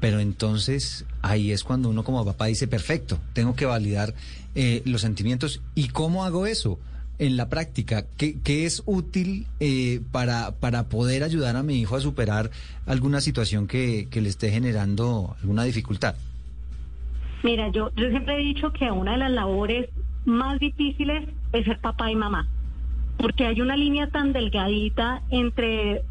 Pero 0.00 0.18
entonces 0.18 1.04
ahí 1.22 1.52
es 1.52 1.62
cuando 1.62 1.88
uno 1.88 2.02
como 2.02 2.24
papá 2.24 2.46
dice, 2.46 2.66
perfecto, 2.66 3.20
tengo 3.32 3.54
que 3.54 3.66
validar 3.66 4.14
eh, 4.54 4.82
los 4.84 5.02
sentimientos. 5.02 5.62
¿Y 5.74 5.88
cómo 5.88 6.24
hago 6.24 6.46
eso? 6.46 6.78
En 7.18 7.36
la 7.36 7.48
práctica, 7.48 8.04
¿qué, 8.18 8.40
qué 8.42 8.66
es 8.66 8.82
útil 8.84 9.46
eh, 9.58 10.00
para, 10.12 10.52
para 10.60 10.88
poder 10.88 11.22
ayudar 11.22 11.56
a 11.56 11.62
mi 11.62 11.80
hijo 11.80 11.96
a 11.96 12.00
superar 12.00 12.50
alguna 12.84 13.20
situación 13.20 13.66
que, 13.66 14.08
que 14.10 14.20
le 14.20 14.28
esté 14.28 14.50
generando 14.50 15.34
alguna 15.40 15.64
dificultad? 15.64 16.14
Mira, 17.42 17.68
yo, 17.70 17.90
yo 17.96 18.10
siempre 18.10 18.34
he 18.34 18.44
dicho 18.44 18.72
que 18.72 18.90
una 18.90 19.12
de 19.12 19.18
las 19.18 19.30
labores 19.30 19.88
más 20.26 20.58
difíciles 20.58 21.28
es 21.52 21.64
ser 21.64 21.78
papá 21.78 22.10
y 22.10 22.16
mamá, 22.16 22.48
porque 23.16 23.46
hay 23.46 23.60
una 23.60 23.76
línea 23.76 24.08
tan 24.08 24.32
delgadita 24.32 25.22
entre 25.30 26.02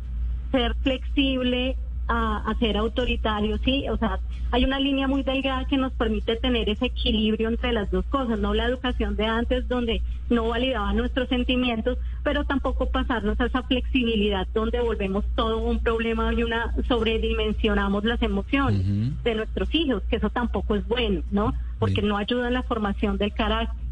ser 0.52 0.76
flexible 0.82 1.78
a, 2.08 2.56
ser 2.60 2.78
autoritario, 2.78 3.58
sí, 3.60 3.88
o 3.90 3.98
sea, 3.98 4.20
hay 4.52 4.64
una 4.64 4.80
línea 4.80 5.08
muy 5.08 5.24
delgada 5.24 5.66
que 5.66 5.78
nos 5.78 5.92
permite 5.94 6.36
tener 6.36 6.70
ese 6.70 6.86
equilibrio 6.86 7.50
entre 7.50 7.74
las 7.74 7.90
dos 7.92 8.06
cosas, 8.06 8.40
no 8.40 8.54
la 8.54 8.66
educación 8.66 9.16
de 9.16 9.26
antes 9.26 9.68
donde 9.68 10.02
no 10.30 10.50
validaba 10.50 10.94
nuestros 10.94 11.28
sentimientos, 11.30 11.98
pero 12.24 12.46
tampoco 12.46 12.88
pasarnos 12.88 13.40
a 13.40 13.46
esa 13.46 13.64
flexibilidad 13.64 14.48
donde 14.54 14.80
volvemos 14.80 15.26
todo 15.36 15.58
un 15.60 15.80
problema 15.80 16.34
y 16.34 16.44
una 16.44 16.74
sobredimensionamos 16.88 18.04
las 18.04 18.22
emociones 18.22 18.84
de 19.24 19.36
nuestros 19.36 19.74
hijos, 19.74 20.04
que 20.10 20.18
eso 20.18 20.30
tampoco 20.30 20.76
es 20.76 20.88
bueno, 20.88 21.22
¿no? 21.32 21.54
Porque 21.80 22.02
no 22.02 22.18
ayuda 22.18 22.48
en 22.48 22.54
la 22.54 22.64
formación 22.64 23.18
del 23.18 23.34
carácter. 23.34 23.84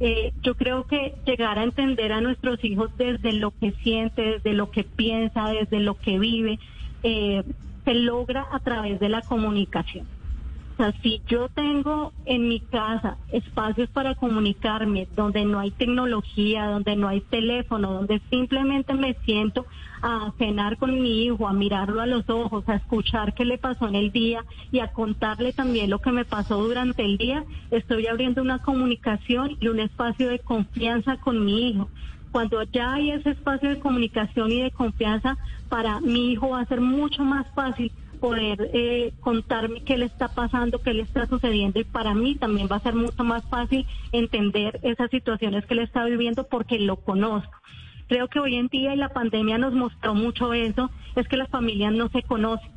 Eh, 0.00 0.32
yo 0.42 0.56
creo 0.56 0.84
que 0.88 1.14
llegar 1.24 1.60
a 1.60 1.62
entender 1.62 2.12
a 2.12 2.20
nuestros 2.20 2.64
hijos 2.64 2.90
desde 2.98 3.32
lo 3.32 3.52
que 3.52 3.70
siente, 3.84 4.22
desde 4.22 4.52
lo 4.52 4.70
que 4.72 4.82
piensa, 4.82 5.48
desde 5.50 5.78
lo 5.78 5.94
que 5.94 6.18
vive, 6.18 6.58
eh, 7.02 7.42
se 7.84 7.94
logra 7.94 8.46
a 8.50 8.58
través 8.60 9.00
de 9.00 9.08
la 9.08 9.22
comunicación. 9.22 10.06
O 10.72 10.76
sea, 10.76 10.92
si 11.02 11.20
yo 11.28 11.48
tengo 11.50 12.12
en 12.24 12.48
mi 12.48 12.60
casa 12.60 13.18
espacios 13.30 13.90
para 13.90 14.14
comunicarme, 14.14 15.06
donde 15.14 15.44
no 15.44 15.60
hay 15.60 15.70
tecnología, 15.70 16.66
donde 16.66 16.96
no 16.96 17.08
hay 17.08 17.20
teléfono, 17.20 17.92
donde 17.92 18.22
simplemente 18.30 18.94
me 18.94 19.14
siento 19.24 19.66
a 20.00 20.32
cenar 20.38 20.78
con 20.78 21.00
mi 21.00 21.24
hijo, 21.24 21.46
a 21.46 21.52
mirarlo 21.52 22.00
a 22.00 22.06
los 22.06 22.28
ojos, 22.30 22.66
a 22.68 22.76
escuchar 22.76 23.34
qué 23.34 23.44
le 23.44 23.58
pasó 23.58 23.86
en 23.86 23.96
el 23.96 24.12
día 24.12 24.44
y 24.72 24.80
a 24.80 24.88
contarle 24.88 25.52
también 25.52 25.90
lo 25.90 26.00
que 26.00 26.10
me 26.10 26.24
pasó 26.24 26.56
durante 26.62 27.04
el 27.04 27.18
día, 27.18 27.44
estoy 27.70 28.06
abriendo 28.06 28.40
una 28.40 28.58
comunicación 28.58 29.56
y 29.60 29.68
un 29.68 29.78
espacio 29.78 30.28
de 30.30 30.38
confianza 30.38 31.18
con 31.18 31.44
mi 31.44 31.68
hijo. 31.68 31.88
Cuando 32.32 32.62
ya 32.62 32.94
hay 32.94 33.10
ese 33.10 33.30
espacio 33.30 33.68
de 33.68 33.78
comunicación 33.78 34.50
y 34.50 34.62
de 34.62 34.70
confianza, 34.70 35.36
para 35.68 36.00
mi 36.00 36.32
hijo 36.32 36.50
va 36.50 36.60
a 36.60 36.66
ser 36.66 36.80
mucho 36.80 37.22
más 37.22 37.46
fácil 37.54 37.92
poder 38.20 38.70
eh, 38.72 39.12
contarme 39.20 39.82
qué 39.82 39.98
le 39.98 40.06
está 40.06 40.28
pasando, 40.28 40.80
qué 40.80 40.94
le 40.94 41.02
está 41.02 41.26
sucediendo 41.26 41.80
y 41.80 41.84
para 41.84 42.14
mí 42.14 42.36
también 42.36 42.68
va 42.70 42.76
a 42.76 42.80
ser 42.80 42.94
mucho 42.94 43.24
más 43.24 43.44
fácil 43.50 43.84
entender 44.12 44.78
esas 44.82 45.10
situaciones 45.10 45.66
que 45.66 45.74
le 45.74 45.82
está 45.82 46.04
viviendo 46.04 46.44
porque 46.44 46.78
lo 46.78 46.96
conozco. 46.96 47.52
Creo 48.08 48.28
que 48.28 48.40
hoy 48.40 48.56
en 48.56 48.68
día 48.68 48.94
y 48.94 48.96
la 48.96 49.08
pandemia 49.08 49.58
nos 49.58 49.74
mostró 49.74 50.14
mucho 50.14 50.54
eso, 50.54 50.90
es 51.16 51.26
que 51.28 51.36
las 51.36 51.48
familias 51.48 51.92
no 51.92 52.08
se 52.08 52.22
conocen 52.22 52.70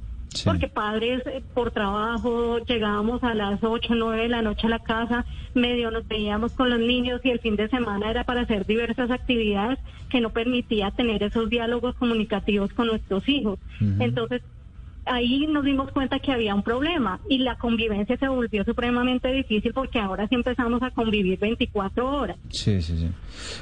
porque 0.44 0.68
padres 0.68 1.22
eh, 1.26 1.42
por 1.54 1.72
trabajo 1.72 2.60
llegábamos 2.60 3.24
a 3.24 3.34
las 3.34 3.64
8, 3.64 3.96
9 3.96 4.24
de 4.24 4.30
la 4.30 4.42
noche 4.42 4.68
a 4.68 4.70
la 4.70 4.80
casa, 4.80 5.26
medio 5.54 5.92
nos 5.92 6.08
veíamos 6.08 6.54
con 6.54 6.70
los 6.70 6.80
niños 6.80 7.22
y 7.24 7.30
el 7.30 7.40
fin 7.40 7.56
de 7.56 7.70
semana 7.70 8.10
era 8.10 8.24
para 8.24 8.42
hacer 8.42 8.66
diversas 8.66 9.12
actividades 9.12 9.80
que 10.10 10.22
no 10.22 10.32
permitía 10.32 10.92
tener 10.92 11.24
esos 11.24 11.50
diálogos 11.50 11.96
comunicativos 11.96 12.74
con 12.74 12.88
nuestros 12.88 13.28
hijos. 13.30 13.60
Entonces, 14.00 14.42
ahí 15.06 15.48
nos 15.48 15.64
dimos 15.64 15.92
cuenta 15.92 16.20
que 16.20 16.32
había 16.32 16.56
un 16.56 16.64
problema 16.64 17.20
y 17.30 17.40
la 17.40 17.58
convivencia 17.58 18.18
se 18.18 18.28
volvió 18.28 18.64
supremamente 18.64 19.32
difícil 19.32 19.74
porque 19.74 20.00
ahora 20.00 20.28
sí 20.28 20.36
empezamos 20.36 20.82
a 20.82 20.92
convivir 20.92 21.40
24 21.40 22.10
horas. 22.10 22.38
Sí, 22.50 22.82
sí, 22.82 22.98
sí. 22.98 23.10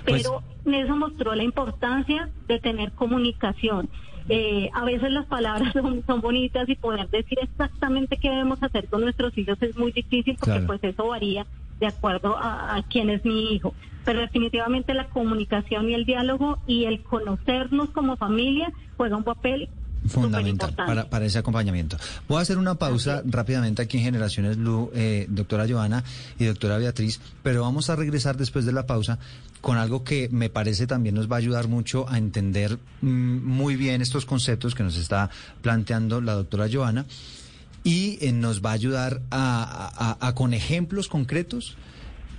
Pues 0.06 0.23
Pero 0.23 0.43
eso 0.65 0.95
mostró 0.95 1.36
la 1.36 1.43
importancia 1.43 2.30
de 2.47 2.60
tener 2.60 2.91
comunicación. 2.93 3.89
Eh, 4.29 4.69
a 4.73 4.86
veces 4.86 5.12
las 5.12 5.25
palabras 5.25 5.73
son, 6.05 6.21
bonitas 6.21 6.67
y 6.69 6.75
poder 6.75 7.09
decir 7.09 7.38
exactamente 7.41 8.17
qué 8.17 8.29
debemos 8.29 8.62
hacer 8.63 8.88
con 8.88 9.01
nuestros 9.01 9.38
hijos 9.38 9.57
es 9.62 9.75
muy 9.77 9.91
difícil 9.91 10.38
porque 10.39 10.62
pues 10.62 10.83
eso 10.83 11.07
varía 11.07 11.45
de 11.79 11.88
acuerdo 11.88 12.38
a, 12.38 12.75
a, 12.75 12.83
quién 12.83 13.09
es 13.09 13.25
mi 13.25 13.53
hijo. 13.53 13.73
Pero 14.05 14.19
definitivamente 14.21 14.93
la 14.93 15.07
comunicación 15.07 15.89
y 15.89 15.93
el 15.93 16.05
diálogo 16.05 16.59
y 16.67 16.86
el 16.86 17.01
conocernos 17.01 17.89
como 17.89 18.17
familia 18.17 18.71
juega 18.97 19.17
un 19.17 19.23
papel 19.23 19.69
fundamental 20.07 20.73
para, 20.73 21.09
para, 21.09 21.25
ese 21.25 21.39
acompañamiento. 21.39 21.97
Voy 22.27 22.39
a 22.39 22.41
hacer 22.41 22.57
una 22.57 22.75
pausa 22.75 23.21
rápidamente 23.25 23.81
aquí 23.81 23.97
en 23.97 24.03
Generaciones 24.03 24.57
Blue, 24.57 24.91
eh, 24.93 25.25
doctora 25.29 25.65
Joana 25.67 26.03
y 26.39 26.45
doctora 26.45 26.77
Beatriz, 26.77 27.21
pero 27.41 27.62
vamos 27.62 27.89
a 27.89 27.95
regresar 27.95 28.38
después 28.38 28.65
de 28.65 28.73
la 28.73 28.86
pausa 28.86 29.19
con 29.63 29.78
algo 29.78 30.04
que 30.04 30.30
me 30.30 30.52
parece 30.52 30.86
también 30.86 31.15
nos 31.15 31.32
va 31.32 31.38
a 31.38 31.39
ayudar 31.39 31.67
mucho 31.67 32.06
a 32.10 32.19
entender 32.19 32.78
mm, 33.02 33.08
muy 33.08 33.76
bien 33.76 34.04
estos 34.04 34.26
conceptos 34.26 34.76
que 34.76 34.84
nos 34.84 34.97
está 34.97 35.32
planteando 35.62 36.21
la 36.21 36.34
doctora 36.34 36.67
Joana 36.71 37.06
y 37.84 38.19
eh, 38.21 38.32
nos 38.32 38.62
va 38.62 38.71
a 38.71 38.73
ayudar 38.73 39.21
a 39.32 40.34
con 40.36 40.54
ejemplos 40.54 41.08
concretos 41.08 41.78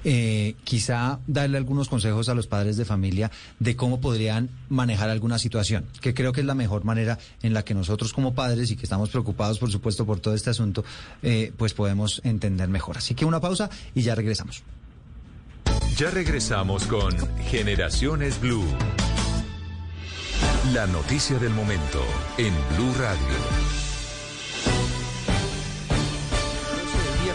eh, 0.06 0.54
quizá 0.64 1.18
darle 1.26 1.56
algunos 1.56 1.88
consejos 1.88 2.28
a 2.28 2.34
los 2.34 2.46
padres 2.46 2.76
de 2.76 2.84
familia 2.84 3.30
de 3.58 3.74
cómo 3.74 4.02
podrían 4.02 4.50
manejar 4.68 5.08
alguna 5.08 5.38
situación, 5.38 5.86
que 6.02 6.12
creo 6.12 6.32
que 6.32 6.42
es 6.42 6.46
la 6.46 6.54
mejor 6.54 6.84
manera 6.84 7.18
en 7.42 7.54
la 7.54 7.64
que 7.64 7.72
nosotros 7.72 8.12
como 8.12 8.34
padres 8.34 8.70
y 8.70 8.76
que 8.76 8.82
estamos 8.82 9.08
preocupados, 9.08 9.58
por 9.58 9.72
supuesto, 9.72 10.04
por 10.04 10.20
todo 10.20 10.34
este 10.34 10.50
asunto, 10.50 10.84
eh, 11.22 11.52
pues 11.56 11.72
podemos 11.72 12.20
entender 12.22 12.68
mejor. 12.68 12.98
Así 12.98 13.14
que 13.14 13.24
una 13.24 13.40
pausa 13.40 13.70
y 13.94 14.02
ya 14.02 14.14
regresamos. 14.14 14.62
Ya 15.96 16.10
regresamos 16.10 16.86
con 16.86 17.12
Generaciones 17.44 18.40
Blue. 18.40 18.64
La 20.72 20.88
noticia 20.88 21.38
del 21.38 21.50
momento 21.50 22.02
en 22.36 22.52
Blue 22.74 22.92
Radio. 22.98 23.93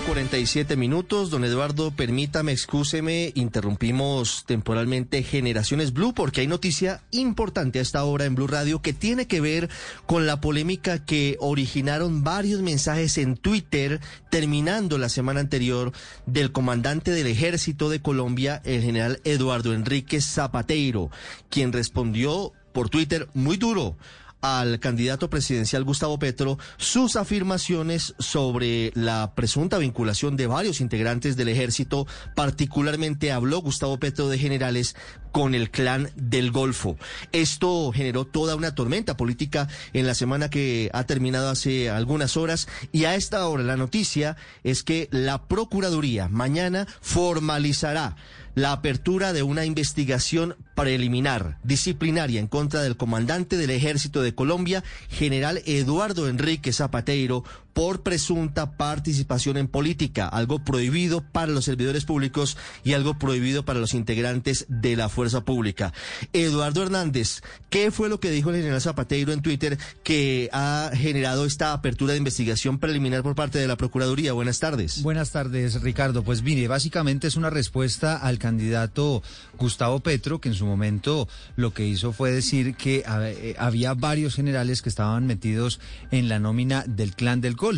47 0.09 0.75
minutos. 0.75 1.29
Don 1.29 1.45
Eduardo, 1.45 1.91
permítame, 1.91 2.51
excúseme, 2.51 3.31
interrumpimos 3.35 4.43
temporalmente 4.47 5.21
Generaciones 5.21 5.93
Blue 5.93 6.15
porque 6.15 6.41
hay 6.41 6.47
noticia 6.47 7.03
importante 7.11 7.77
a 7.77 7.83
esta 7.83 8.03
hora 8.03 8.25
en 8.25 8.33
Blue 8.33 8.47
Radio 8.47 8.81
que 8.81 8.91
tiene 8.91 9.27
que 9.27 9.39
ver 9.39 9.69
con 10.07 10.25
la 10.25 10.41
polémica 10.41 11.05
que 11.05 11.37
originaron 11.39 12.23
varios 12.23 12.63
mensajes 12.63 13.19
en 13.19 13.37
Twitter 13.37 14.01
terminando 14.31 14.97
la 14.97 15.09
semana 15.09 15.41
anterior 15.41 15.91
del 16.25 16.51
comandante 16.51 17.11
del 17.11 17.27
ejército 17.27 17.87
de 17.87 18.01
Colombia, 18.01 18.63
el 18.65 18.81
general 18.81 19.21
Eduardo 19.25 19.75
Enrique 19.75 20.21
Zapateiro, 20.21 21.11
quien 21.51 21.71
respondió 21.71 22.51
por 22.73 22.89
Twitter 22.89 23.27
muy 23.35 23.57
duro 23.57 23.95
al 24.41 24.79
candidato 24.79 25.29
presidencial 25.29 25.83
Gustavo 25.83 26.17
Petro 26.19 26.57
sus 26.77 27.15
afirmaciones 27.15 28.15
sobre 28.19 28.91
la 28.95 29.33
presunta 29.35 29.77
vinculación 29.77 30.37
de 30.37 30.47
varios 30.47 30.81
integrantes 30.81 31.35
del 31.35 31.49
ejército, 31.49 32.07
particularmente 32.35 33.31
habló 33.31 33.61
Gustavo 33.61 33.99
Petro 33.99 34.29
de 34.29 34.37
generales 34.37 34.95
con 35.31 35.55
el 35.55 35.71
clan 35.71 36.11
del 36.15 36.51
Golfo. 36.51 36.97
Esto 37.31 37.91
generó 37.91 38.25
toda 38.25 38.55
una 38.55 38.75
tormenta 38.75 39.17
política 39.17 39.67
en 39.93 40.07
la 40.07 40.15
semana 40.15 40.49
que 40.49 40.89
ha 40.93 41.03
terminado 41.05 41.49
hace 41.49 41.89
algunas 41.89 42.37
horas 42.37 42.67
y 42.91 43.05
a 43.05 43.15
esta 43.15 43.47
hora 43.47 43.63
la 43.63 43.77
noticia 43.77 44.37
es 44.63 44.83
que 44.83 45.07
la 45.11 45.43
Procuraduría 45.47 46.27
mañana 46.27 46.87
formalizará 47.01 48.15
la 48.55 48.71
apertura 48.71 49.31
de 49.33 49.43
una 49.43 49.65
investigación 49.65 50.55
preliminar 50.75 51.59
disciplinaria 51.63 52.39
en 52.39 52.47
contra 52.47 52.81
del 52.81 52.97
comandante 52.97 53.57
del 53.57 53.69
ejército 53.69 54.21
de 54.21 54.35
Colombia, 54.35 54.83
general 55.09 55.61
Eduardo 55.65 56.27
Enrique 56.27 56.73
Zapateiro, 56.73 57.43
por 57.79 58.03
presunta 58.03 58.75
participación 58.75 59.55
en 59.55 59.69
política, 59.69 60.27
algo 60.27 60.59
prohibido 60.59 61.21
para 61.21 61.49
los 61.53 61.63
servidores 61.63 62.03
públicos 62.03 62.57
y 62.83 62.91
algo 62.91 63.17
prohibido 63.17 63.63
para 63.63 63.79
los 63.79 63.93
integrantes 63.93 64.65
de 64.67 64.97
la 64.97 65.07
fuerza 65.07 65.45
pública. 65.45 65.93
Eduardo 66.33 66.83
Hernández, 66.83 67.41
¿qué 67.69 67.89
fue 67.89 68.09
lo 68.09 68.19
que 68.19 68.31
dijo 68.31 68.49
el 68.49 68.57
general 68.57 68.81
Zapateiro 68.81 69.31
en 69.31 69.41
Twitter 69.41 69.77
que 70.03 70.49
ha 70.51 70.91
generado 70.93 71.45
esta 71.45 71.71
apertura 71.71 72.11
de 72.11 72.17
investigación 72.17 72.79
preliminar 72.79 73.23
por 73.23 73.33
parte 73.33 73.59
de 73.59 73.67
la 73.67 73.77
Procuraduría? 73.77 74.33
Buenas 74.33 74.59
tardes. 74.59 75.01
Buenas 75.01 75.31
tardes, 75.31 75.81
Ricardo. 75.81 76.21
Pues 76.21 76.43
mire, 76.43 76.67
básicamente 76.67 77.27
es 77.27 77.37
una 77.37 77.49
respuesta 77.49 78.17
al 78.17 78.39
candidato 78.39 79.23
Gustavo 79.57 80.01
Petro, 80.01 80.41
que 80.41 80.49
en 80.49 80.55
su 80.55 80.65
momento 80.65 81.29
lo 81.55 81.73
que 81.73 81.87
hizo 81.87 82.11
fue 82.11 82.33
decir 82.33 82.75
que 82.75 83.05
eh, 83.07 83.55
había 83.57 83.93
varios 83.93 84.35
generales 84.35 84.81
que 84.81 84.89
estaban 84.89 85.25
metidos 85.25 85.79
en 86.11 86.27
la 86.27 86.39
nómina 86.39 86.83
del 86.85 87.15
clan 87.15 87.39
del 87.39 87.55
Golfo, 87.55 87.68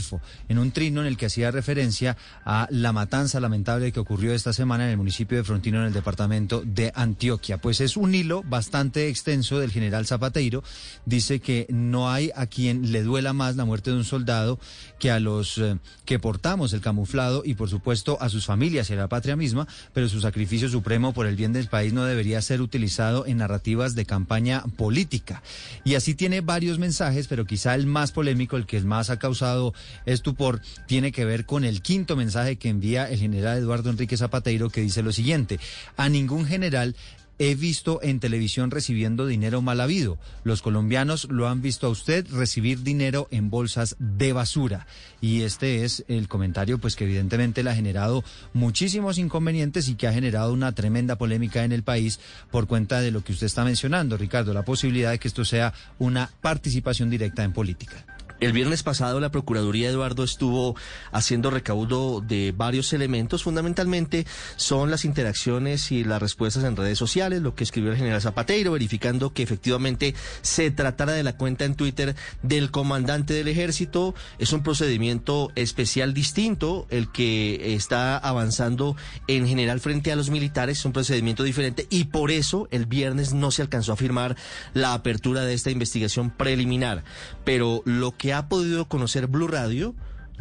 en 0.47 0.58
un 0.58 0.71
trino 0.71 1.01
en 1.01 1.08
el 1.08 1.17
que 1.17 1.25
hacía 1.25 1.51
referencia 1.51 2.15
a 2.45 2.67
la 2.69 2.93
matanza 2.93 3.39
lamentable 3.39 3.91
que 3.91 3.99
ocurrió 3.99 4.34
esta 4.34 4.54
semana 4.54 4.86
en 4.86 4.91
el 4.91 4.97
municipio 4.97 5.38
de 5.38 5.43
Frontino, 5.43 5.80
en 5.80 5.88
el 5.88 5.93
departamento 5.93 6.63
de 6.65 6.91
Antioquia. 6.95 7.58
Pues 7.58 7.82
es 7.82 7.97
un 7.97 8.15
hilo 8.15 8.43
bastante 8.43 9.10
extenso 9.10 9.60
del 9.60 9.71
general 9.71 10.06
Zapateiro. 10.08 10.63
Dice 11.06 11.41
que 11.41 11.65
no 11.69 12.10
hay 12.10 12.32
a 12.36 12.45
quien 12.45 12.91
le 12.91 13.04
duela 13.04 13.34
más 13.34 13.58
la 13.58 13.65
muerte 13.65 13.91
de 13.91 13.97
un 13.97 14.06
soldado 14.06 14.60
que 15.01 15.09
a 15.09 15.19
los 15.19 15.57
eh, 15.57 15.79
que 16.05 16.19
portamos 16.19 16.73
el 16.73 16.79
camuflado 16.79 17.41
y 17.43 17.55
por 17.55 17.69
supuesto 17.69 18.19
a 18.21 18.29
sus 18.29 18.45
familias 18.45 18.87
y 18.89 18.93
a 18.93 18.97
la 18.97 19.07
patria 19.07 19.35
misma, 19.35 19.67
pero 19.93 20.07
su 20.07 20.21
sacrificio 20.21 20.69
supremo 20.69 21.11
por 21.11 21.25
el 21.25 21.35
bien 21.35 21.53
del 21.53 21.67
país 21.67 21.91
no 21.91 22.05
debería 22.05 22.39
ser 22.43 22.61
utilizado 22.61 23.25
en 23.25 23.37
narrativas 23.37 23.95
de 23.95 24.05
campaña 24.05 24.63
política. 24.77 25.41
Y 25.83 25.95
así 25.95 26.13
tiene 26.13 26.41
varios 26.41 26.77
mensajes, 26.77 27.27
pero 27.27 27.45
quizá 27.45 27.73
el 27.73 27.87
más 27.87 28.11
polémico, 28.11 28.57
el 28.57 28.67
que 28.67 28.79
más 28.81 29.09
ha 29.09 29.17
causado 29.17 29.73
estupor, 30.05 30.61
tiene 30.85 31.11
que 31.11 31.25
ver 31.25 31.47
con 31.47 31.65
el 31.65 31.81
quinto 31.81 32.15
mensaje 32.15 32.57
que 32.57 32.69
envía 32.69 33.09
el 33.09 33.17
general 33.17 33.57
Eduardo 33.57 33.89
Enrique 33.89 34.17
Zapateiro, 34.17 34.69
que 34.69 34.81
dice 34.81 35.01
lo 35.01 35.11
siguiente, 35.11 35.59
a 35.97 36.09
ningún 36.09 36.45
general 36.45 36.95
he 37.43 37.56
visto 37.56 37.99
en 38.04 38.19
televisión 38.19 38.69
recibiendo 38.69 39.25
dinero 39.25 39.63
mal 39.63 39.82
habido. 39.82 40.19
Los 40.43 40.62
colombianos 40.62 41.27
lo 41.32 41.47
han 41.47 41.63
visto 41.63 41.88
a 41.88 41.89
usted 41.89 42.27
recibir 42.32 42.84
dinero 42.84 43.27
en 43.32 43.49
bolsas 43.49 43.95
de 43.97 44.32
basura. 44.32 44.86
Y 45.21 45.41
este 45.41 45.84
es 45.84 46.06
el 46.08 46.27
comentario 46.27 46.77
pues 46.77 46.95
que 46.95 47.06
evidentemente 47.06 47.63
le 47.63 47.71
ha 47.71 47.75
generado 47.75 48.23
muchísimos 48.54 49.17
inconvenientes 49.17 49.88
y 49.88 49.95
que 49.95 50.08
ha 50.08 50.13
generado 50.13 50.54
una 50.54 50.73
tremenda 50.73 51.17
polémica 51.17 51.63
en 51.63 51.71
el 51.71 51.82
país 51.82 52.19
por 52.51 52.67
cuenta 52.67 53.01
de 53.01 53.10
lo 53.10 53.23
que 53.23 53.32
usted 53.32 53.47
está 53.47 53.63
mencionando, 53.63 54.17
Ricardo, 54.17 54.54
la 54.54 54.63
posibilidad 54.63 55.10
de 55.10 55.17
que 55.17 55.27
esto 55.27 55.43
sea 55.43 55.73
una 55.97 56.30
participación 56.41 57.10
directa 57.10 57.43
en 57.43 57.54
política. 57.54 58.06
El 58.41 58.54
viernes 58.54 58.82
pasado 58.82 59.19
la 59.19 59.30
Procuraduría 59.30 59.88
Eduardo 59.88 60.23
estuvo 60.23 60.75
haciendo 61.12 61.51
recaudo 61.51 62.21
de 62.21 62.51
varios 62.58 62.91
elementos, 62.91 63.43
fundamentalmente 63.43 64.25
son 64.56 64.89
las 64.89 65.06
interacciones 65.06 65.91
y 65.91 66.04
las 66.04 66.19
respuestas 66.19 66.63
en 66.63 66.75
redes 66.75 66.97
sociales, 66.97 67.43
lo 67.43 67.54
que 67.54 67.63
escribió 67.63 67.91
el 67.91 67.99
general 67.99 68.19
Zapateiro, 68.19 68.71
verificando 68.71 69.32
que 69.32 69.43
efectivamente 69.43 70.15
se 70.41 70.71
tratara 70.71 71.12
de 71.12 71.21
la 71.21 71.38
cuenta 71.38 71.65
en 71.65 71.75
Twitter 71.75 72.15
del 72.41 72.71
comandante 72.71 73.36
del 73.36 73.47
ejército. 73.47 74.15
Es 74.39 74.54
un 74.54 74.63
procedimiento 74.63 75.51
especial 75.54 76.15
distinto, 76.15 76.88
el 76.89 77.12
que 77.12 77.75
está 77.75 78.17
avanzando 78.17 78.95
en 79.27 79.47
general 79.47 79.80
frente 79.82 80.12
a 80.12 80.15
los 80.15 80.32
militares, 80.32 80.80
es 80.80 80.86
un 80.86 80.93
procedimiento 80.93 81.43
diferente 81.43 81.86
y 81.91 82.06
por 82.06 82.32
eso 82.32 82.67
el 82.71 82.88
viernes 82.88 83.34
no 83.34 83.51
se 83.51 83.62
alcanzó 83.62 83.93
a 83.93 83.97
firmar 83.97 84.36
la 84.73 84.95
apertura 84.95 85.41
de 85.41 85.54
esta 85.54 85.69
investigación 85.69 86.32
preliminar. 86.32 87.04
Pero 87.45 87.84
lo 87.86 88.17
que 88.17 88.31
ha 88.34 88.48
podido 88.48 88.88
conocer 88.88 89.28
Blue 89.28 89.48
Radio, 89.48 89.96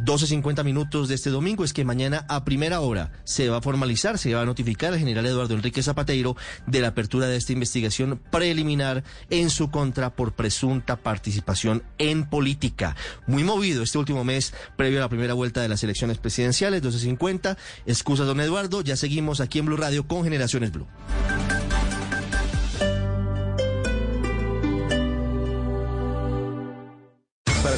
12.50 0.04 0.64
minutos 0.64 1.08
de 1.08 1.14
este 1.14 1.30
domingo 1.30 1.62
es 1.62 1.72
que 1.72 1.84
mañana 1.84 2.24
a 2.28 2.44
primera 2.44 2.80
hora 2.80 3.12
se 3.24 3.48
va 3.50 3.58
a 3.58 3.62
formalizar, 3.62 4.16
se 4.18 4.34
va 4.34 4.42
a 4.42 4.46
notificar 4.46 4.92
al 4.92 4.98
general 4.98 5.26
Eduardo 5.26 5.54
Enrique 5.54 5.82
Zapateiro 5.82 6.36
de 6.66 6.80
la 6.80 6.88
apertura 6.88 7.26
de 7.26 7.36
esta 7.36 7.52
investigación 7.52 8.20
preliminar 8.30 9.04
en 9.28 9.50
su 9.50 9.70
contra 9.70 10.10
por 10.10 10.32
presunta 10.32 10.96
participación 10.96 11.82
en 11.98 12.28
política. 12.28 12.96
Muy 13.26 13.44
movido 13.44 13.82
este 13.82 13.98
último 13.98 14.24
mes 14.24 14.54
previo 14.76 14.98
a 14.98 15.02
la 15.02 15.08
primera 15.08 15.34
vuelta 15.34 15.60
de 15.60 15.68
las 15.68 15.84
elecciones 15.84 16.18
presidenciales, 16.18 16.82
12.50. 16.82 17.56
Excusa, 17.86 18.24
don 18.24 18.40
Eduardo, 18.40 18.80
ya 18.80 18.96
seguimos 18.96 19.40
aquí 19.40 19.58
en 19.58 19.66
Blue 19.66 19.76
Radio 19.76 20.06
con 20.06 20.24
Generaciones 20.24 20.72
Blue. 20.72 20.86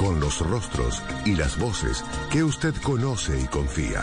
con 0.00 0.18
los 0.18 0.40
rostros 0.40 1.02
y 1.26 1.36
las 1.36 1.58
voces 1.58 2.02
que 2.30 2.42
usted 2.42 2.74
conoce 2.82 3.38
y 3.38 3.44
confía. 3.44 4.02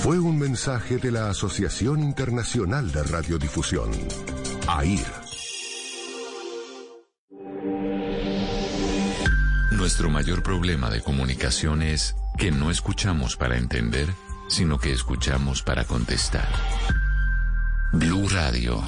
Fue 0.00 0.20
un 0.20 0.38
mensaje 0.38 0.98
de 0.98 1.10
la 1.10 1.28
Asociación 1.28 2.04
Internacional 2.04 2.92
de 2.92 3.02
Radiodifusión, 3.02 3.90
AIR. 4.68 5.04
Nuestro 9.72 10.08
mayor 10.08 10.44
problema 10.44 10.88
de 10.88 11.02
comunicación 11.02 11.82
es 11.82 12.14
que 12.38 12.52
no 12.52 12.70
escuchamos 12.70 13.36
para 13.36 13.56
entender, 13.56 14.08
sino 14.48 14.78
que 14.78 14.92
escuchamos 14.92 15.64
para 15.64 15.84
contestar. 15.84 16.48
Blue 17.92 18.28
Radio 18.28 18.84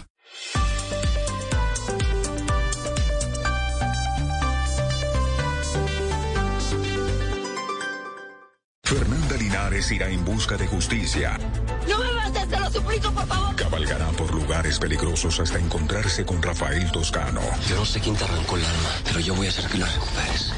Fernanda 8.88 9.36
Linares 9.36 9.92
irá 9.92 10.08
en 10.08 10.24
busca 10.24 10.56
de 10.56 10.66
justicia. 10.66 11.38
¡No 11.86 11.98
me 11.98 12.10
mates, 12.10 12.48
te 12.48 12.58
lo 12.58 12.70
suplico, 12.70 13.12
por 13.12 13.26
favor! 13.26 13.54
Cabalgará 13.54 14.06
por 14.12 14.32
lugares 14.32 14.78
peligrosos 14.78 15.38
hasta 15.40 15.58
encontrarse 15.58 16.24
con 16.24 16.42
Rafael 16.42 16.90
Toscano. 16.90 17.42
Yo 17.68 17.76
no 17.76 17.84
sé 17.84 18.00
quién 18.00 18.16
te 18.16 18.24
arrancó 18.24 18.56
el 18.56 18.64
alma, 18.64 18.90
pero 19.04 19.20
yo 19.20 19.34
voy 19.34 19.46
a 19.46 19.50
hacer 19.50 19.66
que 19.66 19.76
la 19.76 19.86
recuperes. 19.88 20.54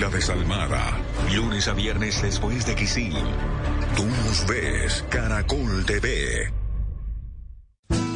La 0.00 0.08
desalmada, 0.08 0.98
lunes 1.34 1.68
a 1.68 1.74
viernes 1.74 2.22
después 2.22 2.64
de 2.64 2.74
Kisil. 2.74 3.12
Tú 3.94 4.06
nos 4.06 4.46
ves, 4.46 5.04
Caracol 5.10 5.84
TV. 5.84 6.50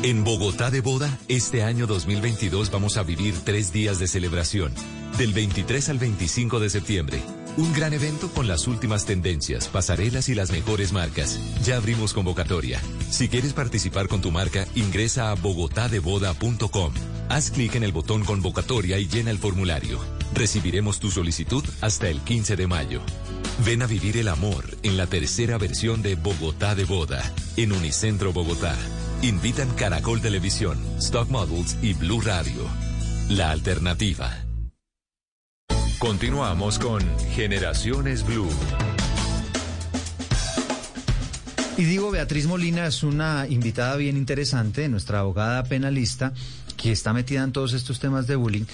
En 0.03 0.25
Bogotá 0.25 0.71
de 0.71 0.81
Boda, 0.81 1.19
este 1.29 1.63
año 1.63 1.87
2022 1.87 2.71
vamos 2.71 2.97
a 2.97 3.03
vivir 3.03 3.35
tres 3.45 3.71
días 3.71 3.99
de 3.99 4.09
celebración, 4.09 4.73
del 5.19 5.35
23 5.35 5.91
al 5.91 5.99
25 5.99 6.59
de 6.59 6.71
septiembre. 6.71 7.23
Un 7.59 7.71
gran 7.75 7.93
evento 7.93 8.31
con 8.31 8.49
las 8.49 8.67
últimas 8.67 9.05
tendencias, 9.05 9.69
pasarelas 9.69 10.31
y 10.31 10.35
las 10.35 10.51
mejores 10.51 10.93
marcas. 10.93 11.39
Ya 11.65 11.77
abrimos 11.77 12.15
convocatoria. 12.15 12.81
Si 13.11 13.29
quieres 13.29 13.53
participar 13.53 14.09
con 14.09 14.23
tu 14.23 14.31
marca, 14.31 14.67
ingresa 14.75 15.31
a 15.31 15.35
bogotadeboda.com. 15.35 16.95
Haz 17.29 17.51
clic 17.51 17.75
en 17.75 17.83
el 17.83 17.93
botón 17.93 18.25
convocatoria 18.25 18.99
y 18.99 19.07
llena 19.07 19.31
el 19.31 19.39
formulario. 19.39 20.01
Recibiremos 20.33 20.99
tu 20.99 21.11
solicitud 21.11 21.63
hasta 21.83 22.09
el 22.09 22.21
15 22.21 22.57
de 22.57 22.67
mayo. 22.67 23.03
Ven 23.67 23.83
a 23.83 23.87
vivir 23.87 24.17
el 24.17 24.29
amor 24.29 24.65
en 24.83 24.97
la 24.97 25.07
tercera 25.07 25.59
versión 25.59 26.01
de 26.01 26.15
Bogotá 26.15 26.75
de 26.75 26.87
Boda, 26.87 27.23
en 27.59 27.73
Unicentro 27.73 28.33
Bogotá. 28.33 28.75
Invitan 29.21 29.69
Caracol 29.75 30.23
Televisión, 30.23 30.79
Stock 30.97 31.29
Models 31.29 31.77
y 31.83 31.93
Blue 31.93 32.23
Radio. 32.23 32.67
La 33.29 33.51
alternativa. 33.51 34.42
Continuamos 36.03 36.81
con 36.81 37.01
Generaciones 37.31 38.27
Blue. 38.27 38.51
Y 41.77 41.85
digo, 41.85 42.11
Beatriz 42.11 42.49
Molina 42.49 42.89
es 42.89 43.05
una 43.05 43.47
invitada 43.49 43.95
bien 43.95 44.17
interesante, 44.17 44.89
nuestra 44.89 45.21
abogada 45.21 45.63
penalista, 45.63 46.33
que 46.77 46.91
está 46.91 47.13
metida 47.13 47.45
en 47.45 47.53
todos 47.53 47.73
estos 47.73 48.01
temas 48.01 48.27
de 48.27 48.35
bullying, 48.35 48.65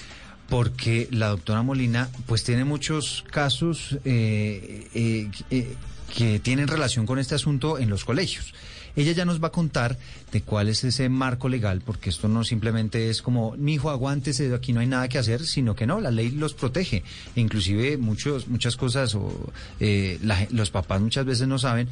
porque 0.49 1.07
la 1.11 1.27
doctora 1.27 1.61
Molina 1.61 2.09
pues 2.25 2.43
tiene 2.43 2.65
muchos 2.65 3.23
casos 3.29 3.99
eh, 4.05 4.87
eh, 4.95 5.29
eh, 5.51 5.75
que 6.17 6.39
tienen 6.39 6.67
relación 6.67 7.05
con 7.05 7.19
este 7.19 7.35
asunto 7.35 7.77
en 7.77 7.91
los 7.91 8.05
colegios. 8.05 8.55
Ella 8.95 9.11
ya 9.13 9.25
nos 9.25 9.41
va 9.41 9.47
a 9.47 9.51
contar 9.51 9.97
de 10.31 10.41
cuál 10.41 10.69
es 10.69 10.83
ese 10.83 11.09
marco 11.09 11.49
legal, 11.49 11.81
porque 11.85 12.09
esto 12.09 12.27
no 12.27 12.43
simplemente 12.43 13.09
es 13.09 13.21
como, 13.21 13.55
mi 13.57 13.73
hijo, 13.75 13.89
aguántese, 13.89 14.53
aquí 14.53 14.73
no 14.73 14.79
hay 14.79 14.87
nada 14.87 15.07
que 15.07 15.17
hacer, 15.17 15.45
sino 15.45 15.75
que 15.75 15.85
no, 15.85 16.01
la 16.01 16.11
ley 16.11 16.31
los 16.31 16.53
protege. 16.53 17.03
E 17.35 17.41
inclusive 17.41 17.97
muchos, 17.97 18.47
muchas 18.47 18.75
cosas, 18.75 19.15
o 19.15 19.51
eh, 19.79 20.19
la- 20.23 20.47
los 20.51 20.71
papás 20.71 21.01
muchas 21.01 21.25
veces 21.25 21.47
no 21.47 21.59
saben 21.59 21.87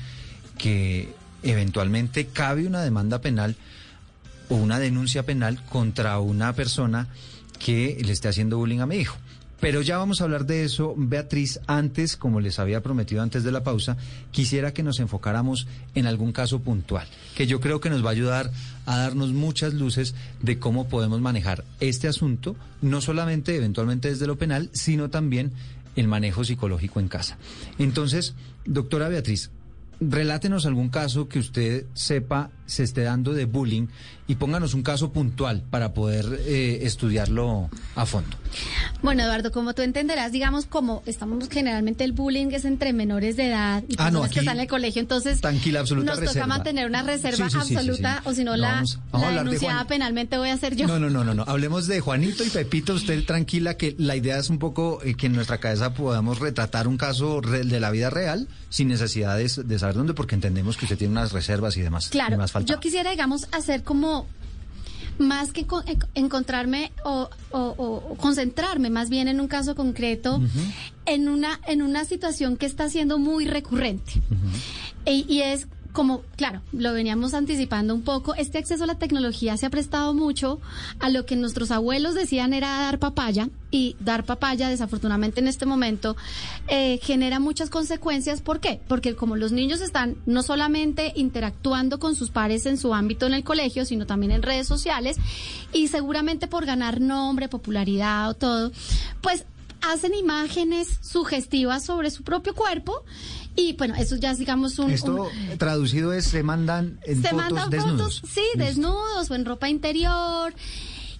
que 0.58 1.10
eventualmente 1.44 2.26
cabe 2.28 2.66
una 2.68 2.82
demanda 2.82 3.22
penal 3.22 3.56
o 4.50 4.56
una 4.56 4.80
denuncia 4.80 5.24
penal 5.24 5.64
contra 5.66 6.20
una 6.20 6.54
persona 6.54 7.08
que 7.60 7.98
le 8.04 8.12
esté 8.12 8.28
haciendo 8.28 8.58
bullying 8.58 8.80
a 8.80 8.86
mi 8.86 8.98
hijo. 8.98 9.18
Pero 9.60 9.82
ya 9.82 9.98
vamos 9.98 10.22
a 10.22 10.26
hablar 10.26 10.46
de 10.46 10.64
eso, 10.64 10.94
Beatriz. 10.96 11.60
Antes, 11.68 12.16
como 12.16 12.40
les 12.40 12.60
había 12.60 12.82
prometido 12.82 13.22
antes 13.22 13.44
de 13.44 13.52
la 13.52 13.64
pausa, 13.64 13.98
quisiera 14.32 14.74
que 14.74 14.84
nos 14.84 15.00
enfocáramos 15.00 15.68
en 15.96 16.06
algún 16.06 16.32
caso 16.32 16.60
puntual, 16.60 17.08
que 17.36 17.48
yo 17.48 17.60
creo 17.60 17.80
que 17.80 17.90
nos 17.90 18.04
va 18.06 18.10
a 18.10 18.12
ayudar 18.12 18.52
a 18.86 18.98
darnos 18.98 19.34
muchas 19.34 19.74
luces 19.74 20.14
de 20.42 20.60
cómo 20.60 20.88
podemos 20.88 21.22
manejar 21.22 21.64
este 21.80 22.08
asunto, 22.08 22.56
no 22.82 23.02
solamente 23.02 23.56
eventualmente 23.56 24.10
desde 24.10 24.28
lo 24.28 24.38
penal, 24.38 24.70
sino 24.74 25.10
también 25.10 25.52
el 25.96 26.08
manejo 26.08 26.44
psicológico 26.44 27.00
en 27.00 27.08
casa. 27.08 27.38
Entonces, 27.80 28.36
doctora 28.66 29.10
Beatriz, 29.10 29.50
relátenos 30.00 30.66
algún 30.66 30.90
caso 30.90 31.28
que 31.28 31.40
usted 31.40 31.86
sepa 31.96 32.52
se 32.68 32.84
esté 32.84 33.02
dando 33.02 33.34
de 33.34 33.46
bullying 33.46 33.88
y 34.28 34.36
pónganos 34.36 34.74
un 34.76 34.84
caso 34.84 35.12
puntual 35.12 35.64
para 35.70 35.94
poder 35.94 36.26
eh, 36.46 36.80
estudiarlo 36.84 37.70
a 37.96 38.06
fondo. 38.06 38.36
Bueno, 39.02 39.24
Eduardo, 39.24 39.52
como 39.52 39.74
tú 39.74 39.82
entenderás, 39.82 40.32
digamos, 40.32 40.66
como 40.66 41.02
estamos 41.06 41.48
generalmente 41.50 42.04
el 42.04 42.12
bullying 42.12 42.48
es 42.52 42.66
entre 42.66 42.92
menores 42.94 43.38
de 43.38 43.48
edad 43.48 43.84
y 43.88 43.96
Ah, 43.98 44.12
no, 44.12 44.20
personas 44.22 44.32
que 44.32 44.40
están 44.40 44.56
en 44.58 44.62
el 44.64 44.68
colegio, 44.68 45.02
entonces 45.02 45.40
tranquila, 45.42 45.80
absoluta 45.80 46.12
nos 46.12 46.20
reserva. 46.20 46.34
toca 46.46 46.48
mantener 46.48 46.88
una 46.88 47.04
reserva 47.04 47.50
Sí, 47.50 47.56
sí, 47.56 47.60
sí, 47.62 47.68
sí, 47.70 47.76
absoluta 47.76 48.22
o 48.26 48.34
si 48.34 48.44
no, 48.44 48.56
la, 48.58 48.72
vamos- 48.74 49.00
vamos 49.12 49.14
a 49.14 49.18
la 49.20 49.28
hablar 49.28 49.44
de 49.46 49.50
denunciada 49.52 49.88
penalmente 49.88 50.38
voy 50.38 50.50
a 50.50 50.58
ser 50.58 50.76
yo. 50.76 50.88
No, 50.88 51.00
no, 51.00 51.10
no, 51.10 51.24
no, 51.24 51.34
no. 51.34 51.44
Hablemos 51.48 51.88
de 51.88 52.00
Juanito 52.02 52.44
y 52.44 52.50
Pepito. 52.50 52.94
Usted 52.94 53.24
tranquila 53.26 53.76
que 53.78 53.96
la 53.98 54.16
idea 54.16 54.38
es 54.38 54.50
un 54.50 54.60
poco 54.60 55.00
eh, 55.04 55.16
que 55.16 55.28
en 55.28 55.34
nuestra 55.34 55.60
cabeza 55.60 55.94
podamos 55.94 56.40
retratar 56.40 56.88
un 56.88 56.98
caso 56.98 57.40
de 57.42 57.80
la 57.80 57.92
vida 57.92 58.10
real 58.10 58.48
sin 58.70 58.90
necesidad 58.90 59.38
de, 59.38 59.50
de 59.64 59.80
saber 59.80 59.96
dónde, 59.96 60.14
porque 60.14 60.36
entendemos 60.36 60.76
que 60.76 60.86
usted 60.86 60.98
tiene 60.98 61.12
unas 61.14 61.32
reservas 61.32 61.78
y 61.78 61.82
demás. 61.82 62.10
Claro, 62.10 62.36
Y 62.36 62.38
más 62.38 62.52
faltaba. 62.60 62.76
yo 62.78 62.80
quisiera, 62.82 63.12
digamos, 63.12 63.48
hacer 63.52 63.84
como 63.84 64.28
más 65.20 65.52
que 65.52 65.62
en- 65.88 66.00
encontrarme 66.14 66.92
o, 67.04 67.28
o- 67.52 67.60
o- 67.60 68.12
o 68.12 68.16
concentrarme 68.18 68.90
más 68.92 69.10
bien 69.10 69.28
en 69.28 69.40
un 69.42 69.48
caso 69.48 69.74
concreto, 69.76 70.40
en 71.06 71.28
una 71.28 71.60
en 71.68 71.82
una 71.82 72.06
situación 72.06 72.56
que 72.58 72.66
está 72.68 72.90
siendo 72.90 73.18
muy 73.18 73.48
recurrente. 73.48 74.22
E- 75.06 75.26
y 75.28 75.42
es 75.42 75.68
como, 75.98 76.22
claro, 76.36 76.62
lo 76.74 76.94
veníamos 76.94 77.34
anticipando 77.34 77.96
un 77.96 78.04
poco, 78.04 78.36
este 78.36 78.60
acceso 78.60 78.84
a 78.84 78.88
la 78.88 79.00
tecnología 79.00 79.58
se 79.58 79.66
ha 79.66 79.72
prestado 79.72 80.14
mucho 80.14 80.62
a 81.00 81.10
lo 81.10 81.26
que 81.26 81.36
nuestros 81.36 81.72
abuelos 81.72 82.14
decían 82.14 82.54
era 82.54 82.70
dar 82.82 83.00
papaya 83.00 83.50
y 83.72 83.96
dar 84.00 84.24
papaya 84.24 84.70
desafortunadamente 84.70 85.40
en 85.40 85.48
este 85.48 85.66
momento 85.66 86.16
eh, 86.68 87.00
genera 87.02 87.40
muchas 87.40 87.72
consecuencias. 87.72 88.42
¿Por 88.42 88.60
qué? 88.60 88.80
Porque 88.88 89.16
como 89.16 89.38
los 89.38 89.52
niños 89.52 89.82
están 89.82 90.18
no 90.28 90.44
solamente 90.44 91.14
interactuando 91.16 91.98
con 91.98 92.14
sus 92.14 92.30
pares 92.30 92.68
en 92.68 92.78
su 92.78 92.94
ámbito 92.94 93.26
en 93.26 93.34
el 93.34 93.44
colegio, 93.44 93.84
sino 93.84 94.06
también 94.06 94.32
en 94.32 94.44
redes 94.44 94.68
sociales 94.68 95.18
y 95.74 95.88
seguramente 95.88 96.46
por 96.46 96.68
ganar 96.68 97.02
nombre, 97.02 97.50
popularidad 97.50 98.30
o 98.30 98.36
todo, 98.36 98.72
pues 99.22 99.46
hacen 99.82 100.14
imágenes 100.14 101.00
sugestivas 101.02 101.84
sobre 101.84 102.12
su 102.12 102.24
propio 102.24 102.54
cuerpo 102.54 103.04
y 103.58 103.74
bueno, 103.74 103.96
eso 103.96 104.16
ya 104.16 104.32
es 104.32 104.38
digamos 104.38 104.80
un... 104.80 104.92
Esto 104.92 105.24
un- 105.52 105.58
traducido 105.58 106.14
es 106.14 106.26
se 106.26 106.44
mandan 106.44 107.00
en 107.06 107.22
se 107.22 107.28
fotos 107.30 107.52
mandan 107.52 107.70
desnudos. 107.70 108.20
fotos, 108.22 108.32
sí, 108.34 108.42
desnudos 108.56 109.30
o 109.30 109.36
en 109.36 109.44
ropa 109.46 109.68
interior. 109.68 110.54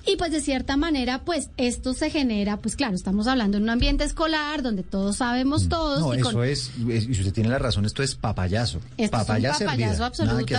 Y 0.10 0.16
pues 0.16 0.32
de 0.32 0.40
cierta 0.40 0.78
manera, 0.78 1.26
pues 1.26 1.50
esto 1.58 1.94
se 1.94 2.10
genera, 2.10 2.56
pues 2.62 2.78
claro, 2.78 2.96
estamos 2.96 3.28
hablando 3.28 3.58
en 3.58 3.64
un 3.64 3.70
ambiente 3.70 4.06
escolar 4.06 4.62
donde 4.64 4.82
todos 4.84 5.18
sabemos 5.18 5.68
todos. 5.68 6.00
Mm. 6.00 6.04
No, 6.04 6.16
y 6.16 6.20
eso 6.20 6.32
con- 6.32 6.46
es, 6.46 6.72
y 6.78 7.12
usted 7.12 7.34
tiene 7.34 7.50
la 7.50 7.60
razón, 7.60 7.86
esto 7.86 8.02
es 8.04 8.16
papayazo. 8.16 8.80
esto 8.96 9.18
Papaya 9.18 9.52
es 9.52 9.60
un 9.60 9.66
papayazo 9.66 10.06
absoluto. 10.06 10.56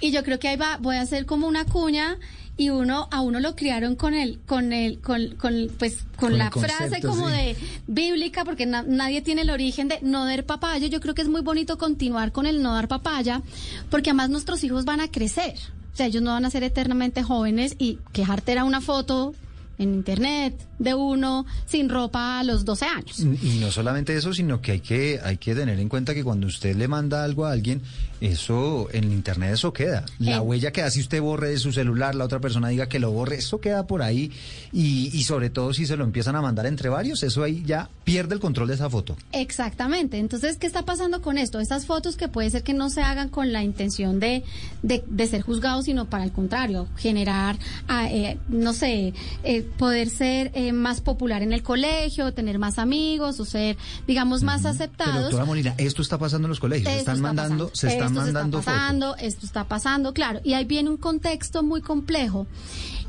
Y 0.00 0.12
yo 0.12 0.22
creo 0.22 0.38
que 0.38 0.46
ahí 0.46 0.56
va, 0.56 0.76
voy 0.80 0.96
a 0.96 1.00
hacer 1.00 1.26
como 1.26 1.48
una 1.48 1.64
cuña 1.64 2.16
y 2.56 2.68
uno 2.70 3.08
a 3.10 3.20
uno 3.22 3.40
lo 3.40 3.56
criaron 3.56 3.96
con 3.96 4.12
el 4.14 4.38
con 4.40 4.72
el 4.72 4.98
con, 5.00 5.36
con 5.36 5.68
pues 5.78 6.02
con, 6.16 6.30
Con 6.30 6.38
la 6.38 6.50
concepto, 6.50 6.76
frase 6.76 7.00
como 7.00 7.28
sí. 7.28 7.32
de 7.34 7.56
bíblica 7.86 8.44
porque 8.44 8.66
na- 8.66 8.84
nadie 8.86 9.22
tiene 9.22 9.42
el 9.42 9.50
origen 9.50 9.88
de 9.88 9.98
no 10.02 10.26
dar 10.26 10.44
papaya 10.44 10.86
yo 10.86 11.00
creo 11.00 11.14
que 11.14 11.22
es 11.22 11.28
muy 11.28 11.40
bonito 11.40 11.78
continuar 11.78 12.30
con 12.32 12.44
el 12.46 12.62
no 12.62 12.74
dar 12.74 12.88
papaya 12.88 13.40
porque 13.90 14.10
además 14.10 14.28
nuestros 14.30 14.62
hijos 14.64 14.84
van 14.84 15.00
a 15.00 15.08
crecer 15.08 15.54
o 15.92 15.96
sea 15.96 16.06
ellos 16.06 16.22
no 16.22 16.30
van 16.32 16.44
a 16.44 16.50
ser 16.50 16.62
eternamente 16.62 17.22
jóvenes 17.22 17.74
y 17.78 17.98
quejarte 18.12 18.52
era 18.52 18.64
una 18.64 18.80
foto 18.82 19.34
en 19.78 19.94
internet 19.94 20.54
de 20.82 20.94
uno 20.94 21.46
sin 21.66 21.88
ropa 21.88 22.40
a 22.40 22.44
los 22.44 22.64
12 22.64 22.84
años 22.86 23.20
Y 23.20 23.58
no 23.60 23.70
solamente 23.70 24.16
eso, 24.16 24.34
sino 24.34 24.60
que 24.60 24.72
hay 24.72 24.80
que 24.80 25.20
hay 25.22 25.36
que 25.38 25.54
tener 25.54 25.78
en 25.80 25.88
cuenta 25.88 26.14
que 26.14 26.22
cuando 26.24 26.46
usted 26.46 26.76
le 26.76 26.88
manda 26.88 27.24
algo 27.24 27.46
a 27.46 27.52
alguien, 27.52 27.80
eso 28.20 28.88
en 28.92 29.12
internet 29.12 29.54
eso 29.54 29.72
queda. 29.72 30.04
La 30.18 30.36
Eh. 30.36 30.40
huella 30.40 30.72
queda 30.72 30.90
si 30.90 31.00
usted 31.00 31.20
borre 31.20 31.50
de 31.50 31.58
su 31.58 31.72
celular, 31.72 32.14
la 32.14 32.24
otra 32.24 32.40
persona 32.40 32.68
diga 32.68 32.88
que 32.88 32.98
lo 32.98 33.10
borre, 33.10 33.36
eso 33.36 33.60
queda 33.60 33.86
por 33.86 34.02
ahí 34.02 34.30
y, 34.72 35.10
y 35.16 35.22
sobre 35.24 35.50
todo 35.50 35.72
si 35.74 35.86
se 35.86 35.96
lo 35.96 36.04
empiezan 36.04 36.36
a 36.36 36.42
mandar 36.42 36.66
entre 36.66 36.88
varios, 36.88 37.22
eso 37.22 37.42
ahí 37.42 37.62
ya 37.66 37.88
pierde 38.04 38.34
el 38.34 38.40
control 38.40 38.68
de 38.68 38.74
esa 38.74 38.90
foto. 38.90 39.16
Exactamente. 39.32 40.18
Entonces, 40.18 40.56
¿qué 40.56 40.66
está 40.66 40.84
pasando 40.84 41.20
con 41.22 41.38
esto? 41.38 41.60
Estas 41.60 41.86
fotos 41.86 42.16
que 42.16 42.28
puede 42.28 42.50
ser 42.50 42.62
que 42.62 42.74
no 42.74 42.90
se 42.90 43.02
hagan 43.02 43.28
con 43.28 43.52
la 43.52 43.62
intención 43.62 44.18
de, 44.20 44.42
de, 44.82 45.02
de 45.06 45.26
ser 45.26 45.42
juzgados, 45.42 45.84
sino 45.86 46.06
para 46.06 46.24
el 46.24 46.32
contrario, 46.32 46.88
generar, 46.96 47.58
ah, 47.88 48.08
eh, 48.10 48.38
no 48.48 48.72
sé, 48.72 49.12
eh, 49.44 49.62
poder 49.78 50.08
ser 50.08 50.50
eh, 50.72 50.76
más 50.76 51.00
popular 51.00 51.42
en 51.42 51.52
el 51.52 51.62
colegio, 51.62 52.32
tener 52.32 52.58
más 52.58 52.78
amigos 52.78 53.38
o 53.40 53.44
ser, 53.44 53.76
digamos, 54.06 54.42
más 54.42 54.62
Pero 54.62 54.74
aceptados. 54.74 55.22
doctora 55.22 55.44
Molina, 55.44 55.74
esto 55.78 56.02
está 56.02 56.18
pasando 56.18 56.46
en 56.46 56.50
los 56.50 56.60
colegios, 56.60 56.90
se 56.90 56.98
Esto 56.98 57.00
están 57.12 57.16
está 57.16 57.26
mandando, 57.28 57.68
pasando, 57.68 57.76
se 57.76 57.88
están 57.88 58.06
esto 58.08 58.20
mandando 58.20 58.58
está 58.58 58.72
esto 59.16 59.46
está 59.46 59.64
pasando, 59.64 60.12
claro. 60.12 60.40
Y 60.44 60.54
ahí 60.54 60.64
viene 60.64 60.90
un 60.90 60.96
contexto 60.96 61.62
muy 61.62 61.80
complejo. 61.80 62.46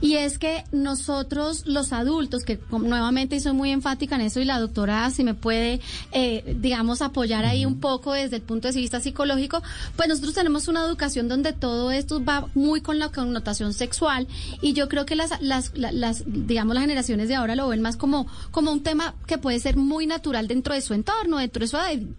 Y 0.04 0.18
es 0.18 0.38
que 0.38 0.66
nosotros, 0.74 1.64
los 1.66 1.93
adultos, 1.93 2.43
que 2.43 2.60
nuevamente 2.70 3.39
soy 3.39 3.54
muy 3.54 3.72
enfática 3.72 4.16
en 4.16 4.22
eso, 4.22 4.41
y 4.41 4.45
la 4.45 4.60
doctora, 4.60 5.10
si 5.12 5.24
me 5.24 5.34
puede, 5.34 5.80
eh, 6.12 6.58
digamos, 6.60 7.01
apoyar 7.01 7.45
ahí 7.45 7.66
un 7.66 7.80
poco 7.80 8.12
desde 8.12 8.36
el 8.36 8.41
punto 8.41 8.68
de 8.68 8.74
vista 8.74 8.99
psicológico, 8.99 9.64
pues 9.95 10.10
nosotros 10.10 10.34
tenemos 10.34 10.68
una 10.68 10.84
educación 10.84 11.30
donde 11.30 11.54
todo 11.54 11.89
esto 11.89 12.22
va 12.22 12.47
muy 12.54 12.82
con 12.82 12.99
la 12.99 13.08
connotación 13.14 13.74
sexual. 13.74 14.28
Y 14.62 14.74
yo 14.74 14.89
creo 14.89 15.06
que 15.06 15.16
las, 15.16 15.41
las, 15.41 15.72
la- 15.78 15.93
las, 15.93 16.24
digamos, 16.28 16.76
las 16.76 16.82
generaciones 16.84 17.30
de 17.30 17.36
ahora 17.36 17.56
lo 17.56 17.70
ven 17.70 17.82
más 17.82 17.95
como, 17.95 18.28
como 18.51 18.74
un 18.74 18.84
tema 18.84 19.16
que 19.26 19.38
puede 19.38 19.62
ser 19.62 19.78
muy 19.78 20.06
natural 20.06 20.49
dentro 20.49 20.74
de 20.74 20.82
su 20.82 20.93
entorno, 20.93 21.38
dentro 21.38 21.62
de 21.62 21.68
su 21.70 21.78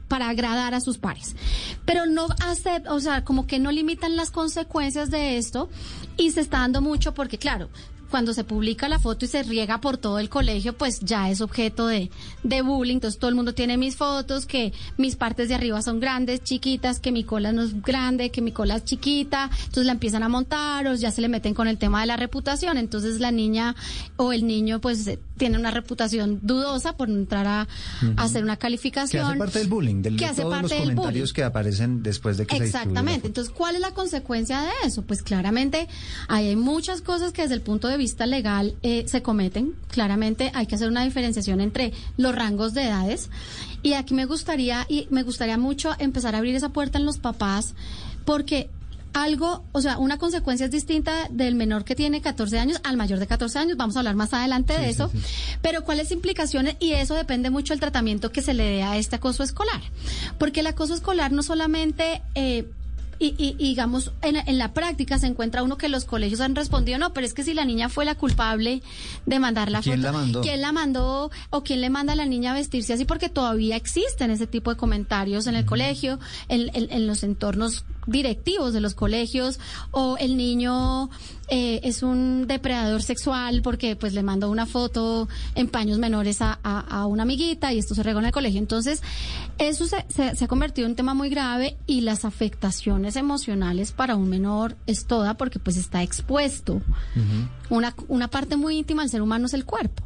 para 0.09 0.31
agradar 0.31 0.73
a 0.73 0.81
sus 0.81 0.97
pares. 0.97 1.37
Pero 1.85 2.07
no 2.07 2.29
hace, 2.47 2.83
o 2.89 2.99
sea, 3.01 3.25
como 3.25 3.47
que 3.47 3.59
no 3.59 3.71
limitan 3.71 4.17
las 4.17 4.31
consecuencias 4.31 5.11
de 5.11 5.37
esto 5.37 5.69
y 6.17 6.31
se 6.31 6.41
está 6.41 6.59
dando 6.59 6.81
mucho 6.81 7.15
porque, 7.15 7.39
claro, 7.39 7.69
cuando 8.11 8.33
se 8.33 8.45
publica 8.45 8.89
la 8.89 8.99
foto 8.99 9.25
y 9.25 9.29
se 9.29 9.43
riega 9.43 9.81
por 9.81 9.97
todo 9.97 10.19
el 10.19 10.29
colegio, 10.29 10.73
pues 10.77 11.01
ya 11.01 11.31
es 11.31 11.41
objeto 11.41 11.87
de, 11.87 12.11
de 12.43 12.63
bullying. 12.63 12.95
Entonces 12.97 13.19
todo 13.19 13.29
el 13.29 13.35
mundo 13.35 13.55
tiene 13.55 13.77
mis 13.77 13.97
fotos, 13.97 14.47
que 14.47 14.73
mis 14.97 15.17
partes 15.17 15.49
de 15.49 15.55
arriba 15.55 15.83
son 15.83 16.01
grandes, 16.01 16.43
chiquitas, 16.43 17.01
que 17.01 17.13
mi 17.13 17.25
cola 17.25 17.53
no 17.53 17.63
es 17.63 17.83
grande, 17.83 18.31
que 18.31 18.41
mi 18.43 18.53
cola 18.53 18.77
es 18.77 18.85
chiquita. 18.85 19.51
Entonces 19.59 19.87
la 19.87 19.93
empiezan 19.93 20.23
a 20.23 20.29
montar 20.29 20.87
o 20.87 20.95
ya 20.95 21.11
se 21.11 21.21
le 21.21 21.29
meten 21.29 21.55
con 21.55 21.69
el 21.69 21.79
tema 21.79 22.01
de 22.01 22.07
la 22.07 22.17
reputación. 22.17 22.79
Entonces 22.79 23.21
la 23.21 23.31
niña 23.31 23.75
o 24.17 24.33
el 24.33 24.47
niño 24.47 24.81
pues 24.81 25.07
eh, 25.07 25.19
tiene 25.37 25.59
una 25.59 25.71
reputación 25.71 26.39
dudosa 26.43 26.97
por 26.97 27.09
entrar 27.11 27.47
a, 27.47 27.61
a 28.17 28.23
hacer 28.23 28.45
una 28.45 28.57
Que 28.57 28.61
calificación. 28.61 29.25
hace 29.27 29.39
parte 29.39 29.59
del 29.59 29.69
bullying, 29.69 30.03
del, 30.03 30.17
que 30.17 30.27
hace 30.27 30.43
todos 30.43 30.53
los 30.53 30.61
parte 30.63 30.75
del 30.77 30.95
comentarios 30.95 31.31
bullying. 31.31 31.35
que 31.35 31.45
aparecen 31.45 32.03
después 32.03 32.37
de 32.37 32.47
que 32.47 32.57
Exactamente. 32.57 33.27
Entonces, 33.27 33.53
¿cuál 33.53 33.75
es 33.75 33.81
la 33.81 33.93
consecuencia 33.93 34.61
de 34.63 34.71
eso? 34.85 35.03
Pues 35.03 35.23
claramente 35.23 35.89
hay 36.29 36.55
muchas 36.57 37.01
cosas 37.03 37.33
que 37.33 37.43
desde 37.43 37.55
el 37.55 37.61
punto 37.63 37.89
de 37.89 37.94
vista 37.97 38.27
legal 38.27 38.77
eh, 38.83 39.05
se 39.07 39.23
cometen. 39.23 39.75
Claramente 39.89 40.51
hay 40.55 40.67
que 40.67 40.75
hacer 40.75 40.89
una 40.89 41.05
diferenciación 41.05 41.61
entre 41.61 41.93
los 42.17 42.35
rangos 42.35 42.75
de 42.75 42.85
edades. 42.85 43.31
Y 43.83 43.95
aquí 43.95 44.15
me 44.15 44.25
gustaría, 44.25 44.87
y 44.89 45.07
me 45.11 45.23
gustaría 45.23 45.59
mucho 45.59 45.93
empezar 45.99 46.35
a 46.35 46.39
abrir 46.39 46.55
esa 46.55 46.71
puerta 46.71 46.99
en 46.99 47.05
los 47.05 47.19
papás, 47.19 47.75
porque 48.25 48.71
algo, 49.15 49.65
o 49.73 49.81
sea, 49.81 49.99
una 49.99 50.19
consecuencia 50.19 50.67
es 50.67 50.73
distinta 50.73 51.29
del 51.31 51.55
menor 51.55 51.85
que 51.85 51.95
tiene 51.95 52.21
14 52.21 52.59
años 52.59 52.81
al 52.83 52.97
mayor 52.97 53.21
de 53.21 53.27
14 53.27 53.59
años. 53.59 53.77
Vamos 53.77 53.97
a 53.97 54.01
hablar 54.01 54.17
más 54.17 54.35
adelante 54.35 54.77
de 54.77 54.91
eso. 54.91 55.11
Pero 55.63 55.85
cuáles 55.85 56.11
implicaciones, 56.11 56.77
y 56.81 56.93
eso 56.93 57.15
depende 57.15 57.49
mucho 57.49 57.73
del 57.73 57.81
tratamiento 57.81 58.33
que 58.33 58.43
se 58.43 58.55
le 58.55 58.65
dé 58.65 58.83
a 58.83 58.97
este 58.97 59.17
acoso 59.17 59.43
escolar. 59.45 59.81
Porque 60.39 60.61
el 60.61 60.67
acoso 60.67 60.95
escolar 60.95 61.33
no 61.33 61.43
solamente... 61.43 62.23
Eh, 62.35 62.69
y, 63.19 63.35
y- 63.39 63.57
y 63.59 63.69
digamos, 63.69 64.13
en, 64.23 64.37
en 64.37 64.59
la 64.59 64.73
práctica 64.73 65.19
se 65.19 65.27
encuentra 65.27 65.63
uno 65.63 65.77
que 65.79 65.89
los 65.89 66.05
colegios 66.05 66.41
han 66.41 66.55
respondido, 66.55 66.99
no, 66.99 67.13
pero 67.13 67.27
es 67.27 67.35
que 67.35 67.43
si 67.45 67.55
la 67.55 67.65
niña 67.65 67.89
fue 67.89 68.05
la 68.05 68.15
culpable 68.15 68.83
de 69.27 69.39
mandar 69.39 69.71
la 69.71 69.81
¿Quién 69.83 69.97
foto, 70.01 70.07
la 70.07 70.13
mandó? 70.13 70.41
¿quién 70.43 70.61
la 70.61 70.73
mandó 70.73 71.31
o 71.51 71.63
quién 71.63 71.81
le 71.81 71.91
manda 71.91 72.13
a 72.15 72.17
la 72.17 72.27
niña 72.27 72.53
a 72.53 72.55
vestirse 72.55 72.93
así? 72.93 73.05
Porque 73.05 73.29
todavía 73.29 73.77
existen 73.77 74.31
ese 74.31 74.47
tipo 74.47 74.71
de 74.71 74.77
comentarios 74.77 75.47
en 75.47 75.55
el 75.57 75.65
colegio, 75.65 76.19
en, 76.49 76.71
en- 76.75 76.91
en 76.93 77.07
los 77.07 77.23
entornos 77.23 77.85
directivos 78.07 78.73
de 78.73 78.81
los 78.81 78.95
colegios 78.95 79.59
o 79.91 80.17
el 80.19 80.37
niño 80.37 81.11
eh, 81.49 81.81
es 81.83 82.03
un 82.03 82.47
depredador 82.47 83.03
sexual 83.03 83.61
porque 83.63 83.97
pues 83.97 84.15
le 84.15 84.23
mandó 84.23 84.51
una 84.51 84.67
foto 84.67 85.29
en 85.55 85.69
paños 85.69 85.99
menores 85.99 86.41
a, 86.41 86.53
a, 86.63 87.07
una 87.07 87.25
amiguita 87.25 87.73
y 87.73 87.79
esto 87.79 87.95
se 87.95 88.03
regó 88.03 88.21
en 88.21 88.27
el 88.27 88.33
colegio. 88.33 88.59
Entonces, 88.59 89.03
eso 89.59 89.87
se, 89.87 90.05
se, 90.09 90.45
ha 90.45 90.49
convertido 90.49 90.87
en 90.87 90.93
un 90.93 90.97
tema 90.97 91.15
muy 91.15 91.29
grave 91.29 91.77
y 91.87 92.01
las 92.01 92.25
afectaciones 92.25 93.17
emocionales 93.17 93.93
para 93.93 94.17
un 94.17 94.29
menor 94.29 94.77
es 94.87 95.07
toda 95.07 95.35
porque 95.35 95.59
pues 95.59 95.77
está 95.77 96.03
expuesto. 96.03 96.81
una, 97.69 97.95
una 98.09 98.29
parte 98.29 98.57
muy 98.57 98.79
íntima 98.79 99.03
del 99.03 99.11
ser 99.11 99.23
humano 99.23 99.47
es 99.47 99.55
el 99.55 99.65
cuerpo. 99.65 100.03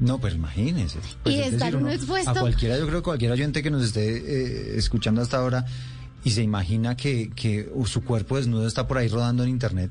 No, 0.00 0.18
pues 0.18 0.34
imagínense. 0.34 0.98
Pues 1.22 1.34
y 1.34 1.40
estar 1.40 1.76
uno, 1.76 1.90
expuesto. 1.90 2.30
A 2.30 2.40
cualquiera, 2.40 2.78
yo 2.78 2.86
creo 2.86 3.00
que 3.00 3.04
cualquier 3.04 3.32
oyente 3.32 3.62
que 3.62 3.70
nos 3.70 3.84
esté 3.84 4.16
eh, 4.16 4.78
escuchando 4.78 5.20
hasta 5.20 5.36
ahora 5.36 5.66
y 6.24 6.30
se 6.30 6.42
imagina 6.42 6.96
que, 6.96 7.30
que 7.30 7.70
su 7.86 8.04
cuerpo 8.04 8.36
desnudo 8.36 8.66
está 8.66 8.86
por 8.86 8.98
ahí 8.98 9.08
rodando 9.08 9.42
en 9.42 9.50
internet. 9.50 9.90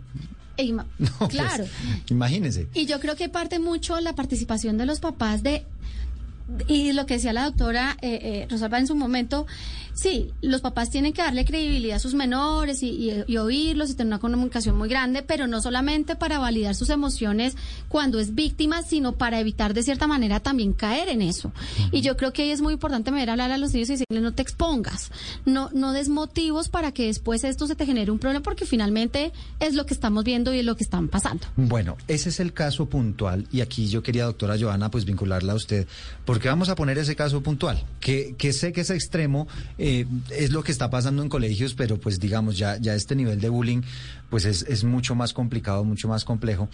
Pues, 1.19 1.29
claro. 1.29 1.65
imagínense. 2.09 2.67
Y 2.73 2.85
yo 2.85 2.99
creo 2.99 3.15
que 3.15 3.29
parte 3.29 3.59
mucho 3.59 3.99
la 4.01 4.13
participación 4.13 4.77
de 4.77 4.85
los 4.85 4.99
papás 4.99 5.41
de 5.41 5.63
y 6.67 6.93
lo 6.93 7.05
que 7.05 7.13
decía 7.15 7.31
la 7.31 7.45
doctora 7.45 7.95
eh, 8.01 8.19
eh, 8.21 8.47
Rosalba 8.49 8.79
en 8.79 8.87
su 8.87 8.95
momento, 8.95 9.45
sí, 9.99 10.31
los 10.41 10.61
papás 10.61 10.89
tienen 10.89 11.13
que 11.13 11.21
darle 11.21 11.43
credibilidad 11.43 11.97
a 11.97 11.99
sus 11.99 12.13
menores 12.13 12.81
y, 12.83 13.11
oírlos 13.37 13.89
y 13.89 13.95
tener 13.95 14.07
una 14.07 14.19
comunicación 14.19 14.77
muy 14.77 14.87
grande, 14.87 15.23
pero 15.23 15.47
no 15.47 15.61
solamente 15.61 16.15
para 16.15 16.39
validar 16.39 16.75
sus 16.75 16.89
emociones 16.89 17.55
cuando 17.89 18.19
es 18.19 18.33
víctima, 18.33 18.81
sino 18.81 19.17
para 19.17 19.39
evitar 19.39 19.73
de 19.73 19.83
cierta 19.83 20.07
manera 20.07 20.39
también 20.39 20.73
caer 20.73 21.09
en 21.09 21.21
eso. 21.21 21.51
Y 21.91 22.01
yo 22.01 22.15
creo 22.15 22.31
que 22.33 22.43
ahí 22.43 22.51
es 22.51 22.61
muy 22.61 22.73
importante 22.73 23.11
ver 23.11 23.29
hablar 23.29 23.51
a 23.51 23.57
los 23.57 23.73
niños 23.73 23.89
y 23.89 23.93
decirles 23.93 24.23
no 24.23 24.33
te 24.33 24.41
expongas, 24.41 25.11
no, 25.45 25.69
no 25.73 25.93
des 25.93 26.09
motivos 26.09 26.69
para 26.69 26.91
que 26.91 27.05
después 27.05 27.43
esto 27.43 27.67
se 27.67 27.75
te 27.75 27.85
genere 27.85 28.11
un 28.11 28.19
problema, 28.19 28.41
porque 28.41 28.65
finalmente 28.65 29.31
es 29.59 29.75
lo 29.75 29.85
que 29.85 29.93
estamos 29.93 30.23
viendo 30.23 30.53
y 30.53 30.59
es 30.59 30.65
lo 30.65 30.75
que 30.75 30.83
están 30.83 31.07
pasando. 31.07 31.47
Bueno, 31.55 31.97
ese 32.07 32.29
es 32.29 32.39
el 32.39 32.53
caso 32.53 32.87
puntual 32.87 33.47
y 33.51 33.61
aquí 33.61 33.87
yo 33.87 34.01
quería, 34.03 34.25
doctora 34.25 34.55
Joana, 34.59 34.91
pues 34.91 35.05
vincularla 35.05 35.53
a 35.53 35.55
usted, 35.55 35.87
porque 36.25 36.47
vamos 36.47 36.69
a 36.69 36.75
poner 36.75 36.97
ese 36.97 37.15
caso 37.15 37.41
puntual, 37.41 37.83
que, 37.99 38.35
que 38.37 38.53
sé 38.53 38.71
que 38.71 38.81
es 38.81 38.89
extremo. 38.89 39.47
Eh, 39.77 39.88
es 40.29 40.51
lo 40.51 40.63
que 40.63 40.71
está 40.71 40.89
pasando 40.89 41.21
en 41.23 41.29
colegios, 41.29 41.73
pero 41.73 41.99
pues 41.99 42.19
digamos, 42.19 42.57
ya, 42.57 42.77
ya 42.77 42.95
este 42.95 43.15
nivel 43.15 43.39
de 43.39 43.49
bullying 43.49 43.81
pues 44.29 44.45
es, 44.45 44.63
es 44.63 44.83
mucho 44.83 45.15
más 45.15 45.33
complicado, 45.33 45.83
mucho 45.83 46.07
más 46.07 46.25
complejo. 46.25 46.69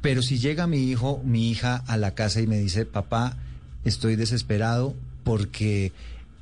Pero 0.00 0.22
si 0.22 0.38
llega 0.38 0.66
mi 0.66 0.90
hijo, 0.90 1.22
mi 1.24 1.50
hija 1.50 1.82
a 1.86 1.96
la 1.96 2.14
casa 2.14 2.40
y 2.40 2.46
me 2.46 2.58
dice, 2.58 2.84
papá, 2.84 3.36
estoy 3.84 4.16
desesperado 4.16 4.94
porque 5.24 5.92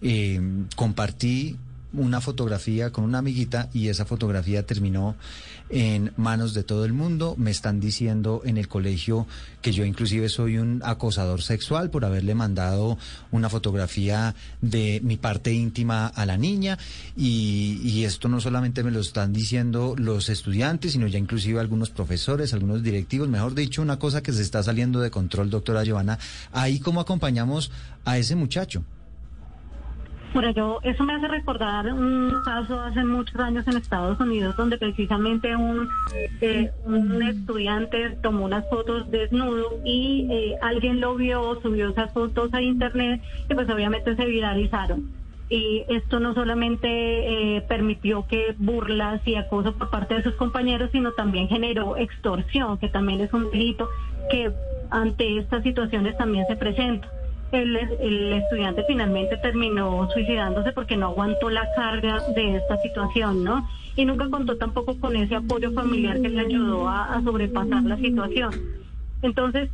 eh, 0.00 0.40
compartí 0.74 1.56
una 1.95 2.20
fotografía 2.20 2.90
con 2.90 3.05
una 3.05 3.18
amiguita 3.18 3.68
y 3.72 3.88
esa 3.88 4.05
fotografía 4.05 4.64
terminó 4.64 5.16
en 5.68 6.12
manos 6.16 6.55
de 6.55 6.62
todo 6.62 6.84
el 6.84 6.93
mundo. 6.93 7.34
Me 7.38 7.51
están 7.51 7.80
diciendo 7.80 8.43
en 8.45 8.59
el 8.59 8.68
colegio 8.68 9.26
que 9.61 9.72
yo 9.72 9.84
inclusive 9.84 10.28
soy 10.28 10.59
un 10.59 10.82
acosador 10.84 11.43
sexual 11.43 11.90
por 11.90 12.05
haberle 12.05 12.34
mandado 12.34 12.99
una 13.30 13.49
fotografía 13.49 14.34
de 14.61 15.01
mi 15.03 15.16
parte 15.16 15.53
íntima 15.53 16.07
a 16.07 16.26
la 16.26 16.36
niña 16.36 16.78
y, 17.16 17.80
y 17.82 18.05
esto 18.05 18.28
no 18.28 18.40
solamente 18.40 18.82
me 18.82 18.90
lo 18.90 19.01
están 19.01 19.32
diciendo 19.32 19.95
los 19.97 20.28
estudiantes, 20.28 20.93
sino 20.93 21.07
ya 21.07 21.18
inclusive 21.18 21.61
algunos 21.61 21.90
profesores, 21.90 22.53
algunos 22.53 22.82
directivos, 22.82 23.28
mejor 23.28 23.55
dicho, 23.55 23.82
una 23.82 23.99
cosa 23.99 24.22
que 24.22 24.32
se 24.32 24.43
está 24.43 24.62
saliendo 24.62 25.01
de 25.01 25.11
control, 25.11 25.51
doctora 25.51 25.84
Giovanna. 25.84 26.18
Ahí 26.53 26.80
cómo 26.80 27.01
acompañamos 27.01 27.70
a 28.05 28.18
ese 28.18 28.36
muchacho. 28.36 28.84
Bueno, 30.35 30.51
yo, 30.51 30.80
eso 30.83 31.05
me 31.05 31.12
hace 31.12 31.28
recordar 31.28 31.93
un 31.93 32.41
caso 32.43 32.80
hace 32.80 33.05
muchos 33.05 33.39
años 33.39 33.66
en 33.68 33.76
Estados 33.76 34.18
Unidos 34.18 34.57
donde 34.57 34.78
precisamente 34.78 35.55
un, 35.55 35.91
eh, 36.41 36.70
un 36.87 37.22
estudiante 37.22 38.16
tomó 38.22 38.47
unas 38.47 38.66
fotos 38.70 39.11
desnudo 39.11 39.78
y 39.85 40.28
eh, 40.30 40.55
alguien 40.62 41.01
lo 41.03 41.16
vio, 41.16 41.61
subió 41.61 41.91
esas 41.91 42.12
fotos 42.12 42.55
a 42.55 42.62
internet 42.62 43.20
y 43.51 43.55
pues 43.55 43.68
obviamente 43.68 44.16
se 44.16 44.24
viralizaron. 44.24 45.11
Y 45.51 45.85
esto 45.89 46.18
no 46.18 46.33
solamente 46.33 46.89
eh, 46.89 47.61
permitió 47.68 48.26
que 48.26 48.55
burlas 48.57 49.20
y 49.26 49.35
acoso 49.35 49.74
por 49.74 49.91
parte 49.91 50.14
de 50.14 50.22
sus 50.22 50.35
compañeros, 50.37 50.89
sino 50.93 51.12
también 51.12 51.49
generó 51.49 51.99
extorsión, 51.99 52.78
que 52.78 52.89
también 52.89 53.20
es 53.20 53.35
un 53.35 53.51
delito 53.51 53.87
que 54.30 54.51
ante 54.89 55.37
estas 55.37 55.62
situaciones 55.62 56.16
también 56.16 56.47
se 56.47 56.57
presenta 56.57 57.07
el, 57.53 58.32
estudiante 58.32 58.84
finalmente 58.86 59.36
terminó 59.36 60.09
suicidándose 60.12 60.72
porque 60.72 60.96
no 60.96 61.09
aguantó 61.09 61.50
la 61.50 61.68
carga 61.74 62.20
de 62.34 62.57
esta 62.57 62.78
situación, 62.78 63.44
¿no? 63.44 63.68
Y 63.94 64.05
nunca 64.05 64.28
contó 64.30 64.57
tampoco 64.57 64.98
con 64.98 65.16
ese 65.16 65.36
apoyo 65.36 65.72
familiar 65.72 66.20
que 66.20 66.30
le 66.30 66.40
ayudó 66.40 66.88
a, 66.88 67.20
sobrepasar 67.22 67.82
la 67.82 67.96
situación. 67.98 68.53
Entonces, 69.20 69.70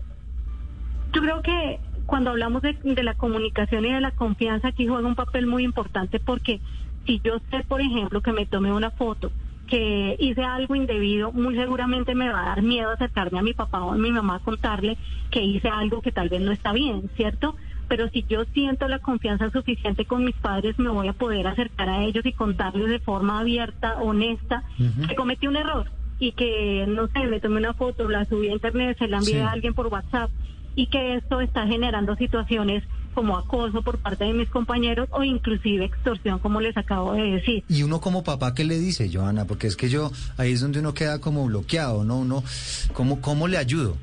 yo 1.13 1.23
creo 1.23 1.43
que 1.43 1.79
cuando 2.07 2.31
hablamos 2.31 2.63
de, 2.63 2.77
de 2.83 3.03
la 3.03 3.15
comunicación 3.15 3.85
y 3.85 3.93
de 3.93 4.01
la 4.01 4.11
confianza, 4.11 4.69
aquí 4.69 4.87
juega 4.87 5.07
un 5.07 5.15
papel 5.15 5.47
muy 5.47 5.63
importante 5.63 6.19
porque 6.19 6.61
si 7.07 7.21
yo 7.23 7.39
sé, 7.51 7.65
por 7.67 7.81
ejemplo, 7.81 8.21
que 8.21 8.33
me 8.33 8.47
tomé 8.47 8.73
una 8.73 8.91
foto, 8.91 9.31
que 9.69 10.17
hice 10.19 10.43
algo 10.43 10.75
indebido, 10.75 11.31
muy 11.31 11.55
seguramente 11.55 12.15
me 12.15 12.31
va 12.31 12.43
a 12.43 12.49
dar 12.49 12.63
miedo 12.63 12.91
acercarme 12.91 13.39
a 13.39 13.43
mi 13.43 13.53
papá 13.53 13.85
o 13.85 13.93
a 13.93 13.97
mi 13.97 14.11
mamá 14.11 14.37
a 14.37 14.39
contarle 14.41 14.97
que 15.31 15.43
hice 15.43 15.69
algo 15.69 16.01
que 16.01 16.11
tal 16.11 16.29
vez 16.29 16.41
no 16.41 16.53
está 16.53 16.73
bien, 16.73 17.11
¿cierto? 17.17 17.55
Pero 17.89 18.09
si 18.11 18.25
yo 18.29 18.45
siento 18.53 18.87
la 18.87 18.99
confianza 18.99 19.51
suficiente 19.51 20.05
con 20.05 20.25
mis 20.25 20.37
padres, 20.37 20.79
me 20.79 20.91
voy 20.91 21.09
a 21.09 21.15
poder 21.15 21.47
acercar 21.47 21.89
a 21.89 22.05
ellos 22.05 22.25
y 22.27 22.33
contarles 22.33 22.89
de 22.91 22.99
forma 23.01 23.41
abierta, 23.41 23.97
honesta, 24.01 24.63
que 25.09 25.15
cometí 25.15 25.47
un 25.47 25.57
error 25.57 25.91
y 26.21 26.33
que, 26.33 26.85
no 26.87 27.09
sé, 27.09 27.21
me 27.27 27.41
tomé 27.41 27.59
una 27.59 27.75
foto, 27.75 28.09
la 28.09 28.25
subí 28.27 28.49
a 28.49 28.53
internet, 28.53 28.99
se 28.99 29.09
la 29.09 29.19
envié 29.19 29.43
a 29.43 29.51
alguien 29.51 29.73
por 29.73 29.87
WhatsApp 29.87 30.31
y 30.75 30.89
que 30.89 31.17
esto 31.17 31.41
está 31.41 31.67
generando 31.67 32.15
situaciones 32.17 32.85
como 33.15 33.37
acoso 33.37 33.83
por 33.83 33.99
parte 33.99 34.25
de 34.25 34.33
mis 34.33 34.49
compañeros 34.49 35.09
o 35.11 35.25
inclusive 35.25 35.85
extorsión, 35.85 36.39
como 36.39 36.61
les 36.61 36.77
acabo 36.77 37.15
de 37.15 37.23
decir. 37.23 37.65
Y 37.69 37.83
uno 37.83 38.01
como 38.01 38.23
papá, 38.23 38.55
¿qué 38.55 38.65
le 38.65 38.79
dice, 38.79 39.11
Joana? 39.13 39.45
Porque 39.45 39.67
es 39.67 39.77
que 39.77 39.89
yo, 39.89 40.13
ahí 40.37 40.53
es 40.53 40.61
donde 40.61 40.81
uno 40.81 40.95
queda 40.95 41.21
como 41.21 41.47
bloqueado, 41.47 42.05
¿no? 42.05 42.19
Uno, 42.19 42.45
¿cómo, 42.93 43.21
cómo 43.21 43.49
le 43.49 43.57
ayudo? 43.57 43.97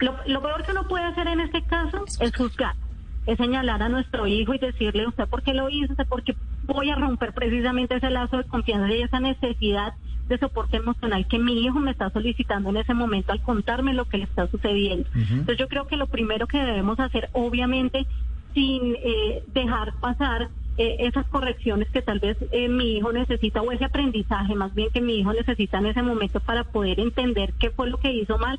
Lo, 0.00 0.14
lo 0.26 0.42
peor 0.42 0.62
que 0.64 0.72
uno 0.72 0.86
puede 0.86 1.04
hacer 1.04 1.26
en 1.26 1.40
este 1.40 1.62
caso 1.64 2.04
es 2.20 2.36
juzgar 2.36 2.74
es 3.28 3.36
señalar 3.36 3.82
a 3.82 3.90
nuestro 3.90 4.26
hijo 4.26 4.54
y 4.54 4.58
decirle, 4.58 5.06
usted 5.06 5.28
por 5.28 5.42
qué 5.42 5.52
lo 5.52 5.68
hizo, 5.68 5.92
usted 5.92 6.06
por 6.06 6.22
qué 6.22 6.34
voy 6.64 6.88
a 6.88 6.94
romper 6.94 7.34
precisamente 7.34 7.96
ese 7.96 8.08
lazo 8.08 8.38
de 8.38 8.44
confianza 8.44 8.90
y 8.94 9.02
esa 9.02 9.20
necesidad 9.20 9.92
de 10.28 10.38
soporte 10.38 10.78
emocional 10.78 11.26
que 11.28 11.38
mi 11.38 11.62
hijo 11.62 11.78
me 11.78 11.90
está 11.90 12.08
solicitando 12.08 12.70
en 12.70 12.78
ese 12.78 12.94
momento 12.94 13.32
al 13.32 13.42
contarme 13.42 13.92
lo 13.92 14.06
que 14.06 14.16
le 14.16 14.24
está 14.24 14.46
sucediendo. 14.46 15.06
Entonces 15.14 15.58
yo 15.58 15.68
creo 15.68 15.86
que 15.86 15.96
lo 15.98 16.06
primero 16.06 16.46
que 16.46 16.58
debemos 16.58 16.98
hacer, 17.00 17.28
obviamente, 17.32 18.06
sin 18.54 18.94
eh, 18.94 19.42
dejar 19.52 19.92
pasar 20.00 20.48
eh, 20.78 20.96
esas 21.00 21.26
correcciones 21.26 21.90
que 21.90 22.00
tal 22.00 22.20
vez 22.20 22.38
eh, 22.50 22.68
mi 22.68 22.96
hijo 22.96 23.12
necesita 23.12 23.60
o 23.60 23.72
ese 23.72 23.84
aprendizaje 23.84 24.54
más 24.54 24.74
bien 24.74 24.88
que 24.90 25.02
mi 25.02 25.18
hijo 25.18 25.34
necesita 25.34 25.78
en 25.78 25.86
ese 25.86 26.02
momento 26.02 26.40
para 26.40 26.64
poder 26.64 26.98
entender 26.98 27.52
qué 27.58 27.70
fue 27.70 27.90
lo 27.90 27.98
que 27.98 28.12
hizo 28.12 28.38
mal, 28.38 28.58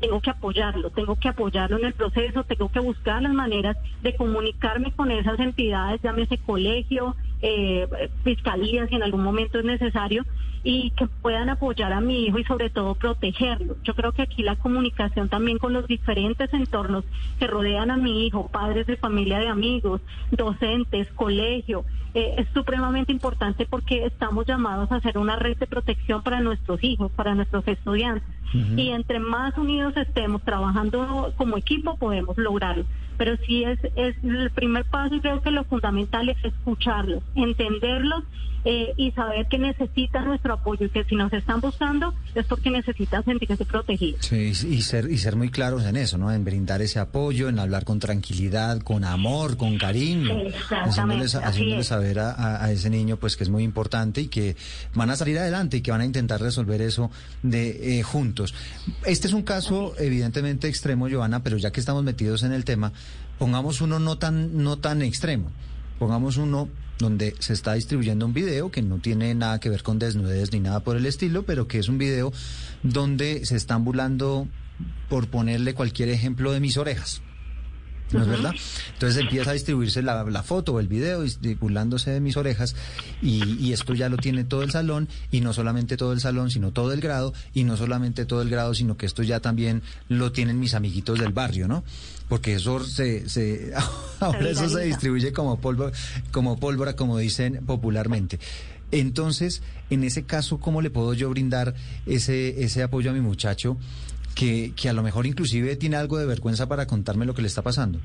tengo 0.00 0.20
que 0.20 0.30
apoyarlo, 0.30 0.90
tengo 0.90 1.16
que 1.16 1.28
apoyarlo 1.28 1.78
en 1.78 1.86
el 1.86 1.92
proceso, 1.92 2.44
tengo 2.44 2.70
que 2.70 2.80
buscar 2.80 3.22
las 3.22 3.32
maneras 3.32 3.76
de 4.02 4.14
comunicarme 4.16 4.92
con 4.92 5.10
esas 5.10 5.38
entidades, 5.40 6.00
llámese 6.02 6.38
colegio, 6.38 7.16
eh, 7.42 7.86
fiscalía, 8.24 8.86
si 8.86 8.94
en 8.94 9.02
algún 9.02 9.22
momento 9.22 9.58
es 9.58 9.64
necesario, 9.64 10.24
y 10.68 10.90
que 10.90 11.06
puedan 11.06 11.48
apoyar 11.48 11.92
a 11.92 12.00
mi 12.00 12.24
hijo 12.24 12.40
y 12.40 12.44
sobre 12.44 12.70
todo 12.70 12.96
protegerlo. 12.96 13.76
Yo 13.84 13.94
creo 13.94 14.10
que 14.10 14.22
aquí 14.22 14.42
la 14.42 14.56
comunicación 14.56 15.28
también 15.28 15.58
con 15.58 15.72
los 15.72 15.86
diferentes 15.86 16.52
entornos 16.52 17.04
que 17.38 17.46
rodean 17.46 17.92
a 17.92 17.96
mi 17.96 18.26
hijo, 18.26 18.48
padres 18.48 18.84
de 18.88 18.96
familia 18.96 19.38
de 19.38 19.46
amigos, 19.46 20.00
docentes, 20.32 21.06
colegio, 21.14 21.84
eh, 22.14 22.34
es 22.38 22.48
supremamente 22.52 23.12
importante 23.12 23.64
porque 23.64 24.06
estamos 24.06 24.44
llamados 24.44 24.90
a 24.90 24.96
hacer 24.96 25.18
una 25.18 25.36
red 25.36 25.56
de 25.56 25.68
protección 25.68 26.24
para 26.24 26.40
nuestros 26.40 26.82
hijos, 26.82 27.12
para 27.12 27.36
nuestros 27.36 27.66
estudiantes. 27.68 28.28
Y 28.76 28.88
entre 28.88 29.20
más 29.20 29.56
unidos 29.58 29.96
estemos 29.96 30.42
trabajando 30.42 31.32
como 31.36 31.58
equipo 31.58 31.96
podemos 31.96 32.38
lograrlo. 32.38 32.86
Pero 33.18 33.36
sí 33.46 33.64
es, 33.64 33.78
es 33.96 34.16
el 34.24 34.50
primer 34.50 34.84
paso 34.84 35.14
y 35.14 35.20
creo 35.20 35.42
que 35.42 35.50
lo 35.50 35.64
fundamental 35.64 36.28
es 36.28 36.42
escucharlos, 36.44 37.22
entenderlos 37.34 38.24
eh, 38.68 38.92
y 38.96 39.12
saber 39.12 39.46
que 39.46 39.58
necesitan 39.58 40.24
nuestro 40.24 40.54
apoyo 40.54 40.86
y 40.86 40.90
que 40.90 41.04
si 41.04 41.14
nos 41.14 41.32
están 41.32 41.60
buscando 41.60 42.12
es 42.34 42.44
porque 42.46 42.68
necesitan 42.68 43.24
sentirse 43.24 43.64
protegidos. 43.64 44.26
Sí, 44.26 44.52
y 44.68 44.82
ser, 44.82 45.08
y 45.08 45.18
ser 45.18 45.36
muy 45.36 45.50
claros 45.50 45.84
en 45.84 45.96
eso, 45.96 46.18
¿no? 46.18 46.32
En 46.32 46.44
brindar 46.44 46.82
ese 46.82 46.98
apoyo, 46.98 47.48
en 47.48 47.60
hablar 47.60 47.84
con 47.84 48.00
tranquilidad, 48.00 48.80
con 48.80 49.04
amor, 49.04 49.56
con 49.56 49.78
cariño. 49.78 50.34
Haciéndole, 50.68 51.26
haciéndole 51.26 51.84
saber 51.84 52.18
a, 52.18 52.64
a, 52.64 52.72
ese 52.72 52.90
niño 52.90 53.18
pues 53.18 53.36
que 53.36 53.44
es 53.44 53.50
muy 53.50 53.62
importante 53.62 54.22
y 54.22 54.26
que 54.26 54.56
van 54.94 55.10
a 55.10 55.16
salir 55.16 55.38
adelante 55.38 55.76
y 55.76 55.80
que 55.80 55.92
van 55.92 56.00
a 56.00 56.04
intentar 56.04 56.40
resolver 56.40 56.82
eso 56.82 57.12
de 57.44 58.00
eh, 58.00 58.02
juntos. 58.02 58.52
Este 59.04 59.28
es 59.28 59.32
un 59.32 59.42
caso 59.42 59.94
evidentemente 59.96 60.66
extremo, 60.66 61.08
Joana, 61.08 61.44
pero 61.44 61.56
ya 61.56 61.70
que 61.70 61.78
estamos 61.78 62.02
metidos 62.02 62.42
en 62.42 62.50
el 62.50 62.64
tema, 62.64 62.90
pongamos 63.38 63.80
uno 63.80 64.00
no 64.00 64.18
tan, 64.18 64.60
no 64.62 64.76
tan 64.78 65.02
extremo 65.02 65.52
Pongamos 65.98 66.36
uno 66.36 66.68
donde 66.98 67.34
se 67.38 67.52
está 67.52 67.74
distribuyendo 67.74 68.26
un 68.26 68.32
video 68.32 68.70
que 68.70 68.82
no 68.82 68.98
tiene 68.98 69.34
nada 69.34 69.60
que 69.60 69.68
ver 69.68 69.82
con 69.82 69.98
desnudez 69.98 70.52
ni 70.52 70.60
nada 70.60 70.80
por 70.80 70.96
el 70.96 71.06
estilo, 71.06 71.44
pero 71.44 71.68
que 71.68 71.78
es 71.78 71.88
un 71.88 71.98
video 71.98 72.32
donde 72.82 73.44
se 73.44 73.56
están 73.56 73.84
burlando, 73.84 74.48
por 75.08 75.28
ponerle 75.28 75.74
cualquier 75.74 76.08
ejemplo, 76.08 76.52
de 76.52 76.60
mis 76.60 76.76
orejas. 76.76 77.22
¿No 78.12 78.22
es 78.22 78.28
verdad? 78.28 78.54
Entonces 78.92 79.20
empieza 79.20 79.50
a 79.50 79.52
distribuirse 79.52 80.00
la, 80.00 80.22
la 80.24 80.42
foto 80.44 80.74
o 80.74 80.80
el 80.80 80.86
video 80.86 81.24
burlándose 81.58 82.12
de 82.12 82.20
mis 82.20 82.36
orejas 82.36 82.76
y, 83.20 83.42
y 83.58 83.72
esto 83.72 83.94
ya 83.94 84.08
lo 84.08 84.16
tiene 84.16 84.44
todo 84.44 84.62
el 84.62 84.70
salón 84.70 85.08
y 85.32 85.40
no 85.40 85.52
solamente 85.52 85.96
todo 85.96 86.12
el 86.12 86.20
salón, 86.20 86.50
sino 86.50 86.70
todo 86.70 86.92
el 86.92 87.00
grado 87.00 87.34
y 87.52 87.64
no 87.64 87.76
solamente 87.76 88.24
todo 88.24 88.42
el 88.42 88.48
grado, 88.48 88.74
sino 88.74 88.96
que 88.96 89.06
esto 89.06 89.24
ya 89.24 89.40
también 89.40 89.82
lo 90.08 90.30
tienen 90.30 90.60
mis 90.60 90.74
amiguitos 90.74 91.18
del 91.18 91.32
barrio, 91.32 91.66
¿no? 91.66 91.82
Porque 92.28 92.54
eso 92.54 92.84
se, 92.84 93.28
se 93.28 93.72
ahora 94.20 94.50
eso 94.50 94.68
se 94.68 94.84
distribuye 94.84 95.32
como 95.32 95.58
pólvora, 95.60 95.92
como 96.30 96.58
pólvora, 96.58 96.94
como 96.94 97.18
dicen 97.18 97.64
popularmente. 97.66 98.38
Entonces, 98.92 99.62
en 99.90 100.04
ese 100.04 100.24
caso, 100.24 100.58
¿cómo 100.58 100.80
le 100.80 100.90
puedo 100.90 101.12
yo 101.12 101.28
brindar 101.28 101.74
ese, 102.06 102.62
ese 102.62 102.84
apoyo 102.84 103.10
a 103.10 103.14
mi 103.14 103.20
muchacho 103.20 103.76
que, 104.36 104.72
que 104.76 104.88
a 104.88 104.92
lo 104.92 105.02
mejor 105.02 105.26
inclusive 105.26 105.74
tiene 105.74 105.96
algo 105.96 106.18
de 106.18 106.26
vergüenza 106.26 106.68
para 106.68 106.86
contarme 106.86 107.24
lo 107.24 107.34
que 107.34 107.42
le 107.42 107.48
está 107.48 107.62
pasando? 107.62 107.98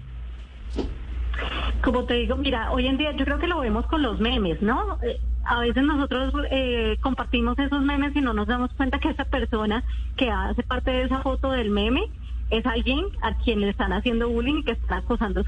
Como 1.84 2.06
te 2.06 2.14
digo, 2.16 2.38
mira, 2.38 2.72
hoy 2.72 2.88
en 2.88 2.98
día 2.98 3.12
yo 3.16 3.26
creo 3.26 3.38
que 3.38 3.48
lo 3.48 3.60
vemos 3.60 3.86
con 3.88 4.02
los 4.02 4.20
memes, 4.20 4.62
¿no? 4.62 4.98
Eh, 5.04 5.20
a 5.44 5.60
veces 5.60 5.84
nosotros 5.84 6.34
eh, 6.50 6.98
compartimos 7.02 7.60
esos 7.60 7.82
memes 7.82 8.16
y 8.16 8.22
no 8.22 8.34
nos 8.34 8.48
damos 8.48 8.72
cuenta 8.74 9.00
que 9.00 9.10
esa 9.10 9.26
persona 9.26 9.84
que 10.16 10.30
hace 10.30 10.64
parte 10.64 10.92
de 10.92 11.04
esa 11.04 11.22
foto 11.22 11.52
del 11.52 11.70
meme 11.70 12.04
es 12.50 12.66
alguien 12.66 13.06
a 13.22 13.36
quien 13.38 13.60
le 13.60 13.70
están 13.70 13.92
haciendo 13.92 14.30
bullying 14.30 14.60
y 14.60 14.64
que 14.64 14.72
están 14.74 15.00
acosando, 15.00 15.44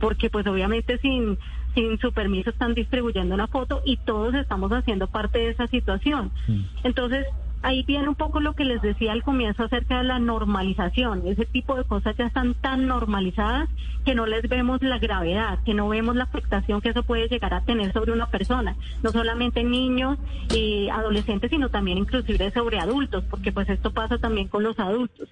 porque 0.00 0.30
pues 0.30 0.46
obviamente 0.46 0.98
sin, 0.98 1.38
sin 1.74 1.98
su 1.98 2.12
permiso 2.12 2.50
están 2.50 2.74
distribuyendo 2.74 3.34
una 3.34 3.48
foto 3.48 3.82
y 3.84 3.96
todos 3.98 4.34
estamos 4.34 4.70
haciendo 4.72 5.08
parte 5.08 5.38
de 5.38 5.50
esa 5.50 5.66
situación. 5.66 6.30
Entonces, 6.84 7.26
ahí 7.62 7.82
viene 7.84 8.08
un 8.08 8.14
poco 8.14 8.40
lo 8.40 8.54
que 8.54 8.64
les 8.64 8.80
decía 8.82 9.12
al 9.12 9.22
comienzo 9.22 9.64
acerca 9.64 9.98
de 9.98 10.04
la 10.04 10.18
normalización. 10.18 11.26
Ese 11.26 11.44
tipo 11.46 11.76
de 11.76 11.84
cosas 11.84 12.16
ya 12.16 12.26
están 12.26 12.54
tan 12.54 12.86
normalizadas 12.86 13.68
que 14.04 14.14
no 14.14 14.26
les 14.26 14.48
vemos 14.48 14.82
la 14.82 14.98
gravedad, 14.98 15.58
que 15.64 15.74
no 15.74 15.88
vemos 15.88 16.16
la 16.16 16.24
afectación 16.24 16.80
que 16.80 16.90
eso 16.90 17.02
puede 17.02 17.28
llegar 17.28 17.54
a 17.54 17.62
tener 17.62 17.92
sobre 17.92 18.12
una 18.12 18.30
persona. 18.30 18.76
No 19.02 19.10
solamente 19.10 19.64
niños 19.64 20.18
y 20.54 20.88
adolescentes, 20.88 21.50
sino 21.50 21.68
también 21.68 21.98
inclusive 21.98 22.50
sobre 22.50 22.78
adultos, 22.78 23.24
porque 23.28 23.52
pues 23.52 23.68
esto 23.68 23.92
pasa 23.92 24.18
también 24.18 24.48
con 24.48 24.62
los 24.62 24.78
adultos. 24.78 25.28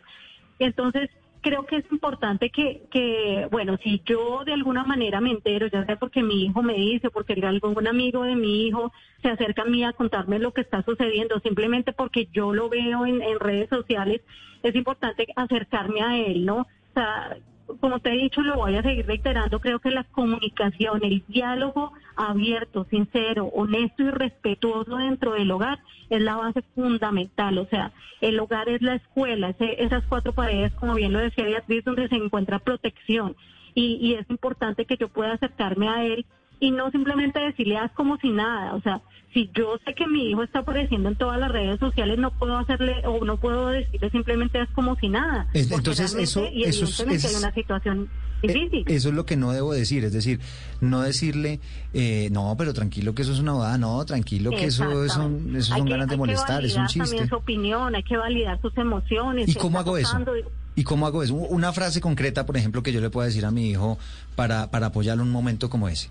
Entonces, 0.59 1.11
creo 1.41 1.66
que 1.66 1.76
es 1.76 1.84
importante 1.91 2.51
que, 2.51 2.82
que, 2.91 3.49
bueno, 3.51 3.76
si 3.82 4.03
yo 4.05 4.45
de 4.45 4.53
alguna 4.53 4.84
manera 4.84 5.20
me 5.20 5.30
entero, 5.30 5.66
ya 5.68 5.84
sea 5.87 5.97
porque 5.97 6.22
mi 6.22 6.45
hijo 6.45 6.62
me 6.62 6.74
dice, 6.74 7.11
porque 7.11 7.34
algún 7.34 7.87
amigo 7.87 8.22
de 8.24 8.37
mi 8.37 8.66
hijo 8.66 8.93
se 9.22 9.28
acerca 9.28 9.62
a 9.62 9.66
mí 9.66 9.84
a 9.84 9.93
contarme 9.93 10.39
lo 10.39 10.53
que 10.53 10.61
está 10.61 10.82
sucediendo, 10.82 11.41
simplemente 11.41 11.93
porque 11.93 12.28
yo 12.32 12.53
lo 12.53 12.68
veo 12.68 13.07
en, 13.07 13.22
en 13.22 13.41
redes 13.41 13.68
sociales, 13.68 14.22
es 14.62 14.74
importante 14.74 15.26
acercarme 15.37 16.03
a 16.03 16.16
él, 16.18 16.45
¿no? 16.45 16.59
O 16.61 16.95
sea, 16.95 17.37
como 17.80 18.00
te 18.00 18.10
he 18.10 18.16
dicho, 18.16 18.42
lo 18.42 18.56
voy 18.56 18.76
a 18.76 18.82
seguir 18.82 19.06
reiterando, 19.06 19.60
creo 19.60 19.80
que 19.80 19.90
la 19.90 20.04
comunicación, 20.04 21.04
el 21.04 21.24
diálogo 21.28 21.92
abierto, 22.14 22.86
sincero, 22.90 23.46
honesto 23.46 24.02
y 24.02 24.10
respetuoso 24.10 24.96
dentro 24.96 25.32
del 25.32 25.50
hogar 25.50 25.80
es 26.08 26.20
la 26.20 26.36
base 26.36 26.62
fundamental. 26.74 27.58
O 27.58 27.66
sea, 27.66 27.92
el 28.20 28.38
hogar 28.38 28.68
es 28.68 28.82
la 28.82 28.94
escuela, 28.94 29.54
esas 29.58 30.04
cuatro 30.08 30.32
paredes, 30.32 30.72
como 30.74 30.94
bien 30.94 31.12
lo 31.12 31.18
decía 31.18 31.44
Beatriz, 31.44 31.84
donde 31.84 32.08
se 32.08 32.16
encuentra 32.16 32.58
protección. 32.58 33.36
Y, 33.74 33.98
y 34.00 34.14
es 34.14 34.28
importante 34.30 34.86
que 34.86 34.96
yo 34.96 35.08
pueda 35.08 35.34
acercarme 35.34 35.88
a 35.88 36.04
él 36.04 36.24
y 36.61 36.70
no 36.70 36.90
simplemente 36.90 37.40
decirle 37.40 37.76
haz 37.76 37.92
como 37.92 38.16
si 38.18 38.30
nada. 38.30 38.74
O 38.74 38.80
sea, 38.82 39.00
si 39.34 39.50
yo 39.54 39.76
sé 39.84 39.94
que 39.94 40.07
mi 40.07 40.30
hijo 40.30 40.42
está 40.42 40.61
apareciendo 40.61 41.09
en 41.11 41.16
todas 41.16 41.38
las 41.38 41.50
redes 41.50 41.78
sociales, 41.78 42.18
no 42.18 42.30
puedo 42.30 42.57
hacerle 42.57 43.02
o 43.07 43.24
no 43.24 43.36
puedo 43.36 43.68
decirle 43.68 44.11
simplemente 44.11 44.59
haz 44.59 44.68
como 44.74 44.96
si 44.96 45.09
nada. 45.09 45.46
Es- 45.52 45.70
entonces, 45.70 46.14
eso- 46.14 46.46
y 46.50 46.64
eso 46.64 46.84
es- 46.84 47.00
es- 47.00 47.24
hay 47.26 47.34
una 47.34 47.52
situación 47.52 48.09
Eh, 48.42 48.52
difícil. 48.52 48.84
Eso 48.86 49.09
es 49.09 49.14
lo 49.14 49.24
que 49.24 49.36
no 49.36 49.52
debo 49.52 49.72
decir, 49.72 50.04
es 50.04 50.12
decir, 50.12 50.40
no 50.82 51.00
decirle, 51.00 51.59
eh, 51.94 52.28
no, 52.32 52.54
pero 52.59 52.74
tranquilo 52.74 53.14
que 53.14 53.22
eso 53.22 53.32
es 53.32 53.38
una 53.40 53.52
boda, 53.54 53.78
no, 53.78 54.04
tranquilo 54.04 54.50
que 54.50 54.64
eso, 54.66 55.04
es 55.04 55.16
un- 55.16 55.57
eso 55.57 55.74
Hay 55.74 55.78
son 55.80 55.86
que- 55.86 55.90
ganas 55.92 56.07
de 56.07 56.12
hay 56.12 56.16
que 56.16 56.18
molestar, 56.18 56.64
es 56.64 56.72
un 56.72 56.82
validar 56.82 56.86
chiste. 56.88 57.09
También 57.09 57.28
su 57.28 57.34
opinión, 57.36 57.94
hay 57.94 58.02
que 58.02 58.16
validar 58.16 58.61
sus 58.61 58.76
emociones. 58.76 59.48
¿Y 59.48 59.54
cómo 59.54 59.78
hago 59.78 59.96
eso? 59.98 60.18
¿Y 60.74 60.84
cómo 60.84 61.07
hago 61.07 61.22
eso? 61.22 61.34
Una 61.34 61.72
frase 61.72 62.02
concreta, 62.02 62.44
por 62.44 62.59
ejemplo, 62.59 62.82
que 62.82 62.92
yo 62.92 63.00
le 63.00 63.09
pueda 63.09 63.26
decir 63.26 63.46
a 63.46 63.50
mi 63.50 63.70
hijo 63.70 63.98
para, 64.34 64.70
para 64.70 64.86
apoyarlo 64.88 65.22
en 65.22 65.28
un 65.28 65.32
momento 65.32 65.70
como 65.70 65.88
ese. 65.88 66.11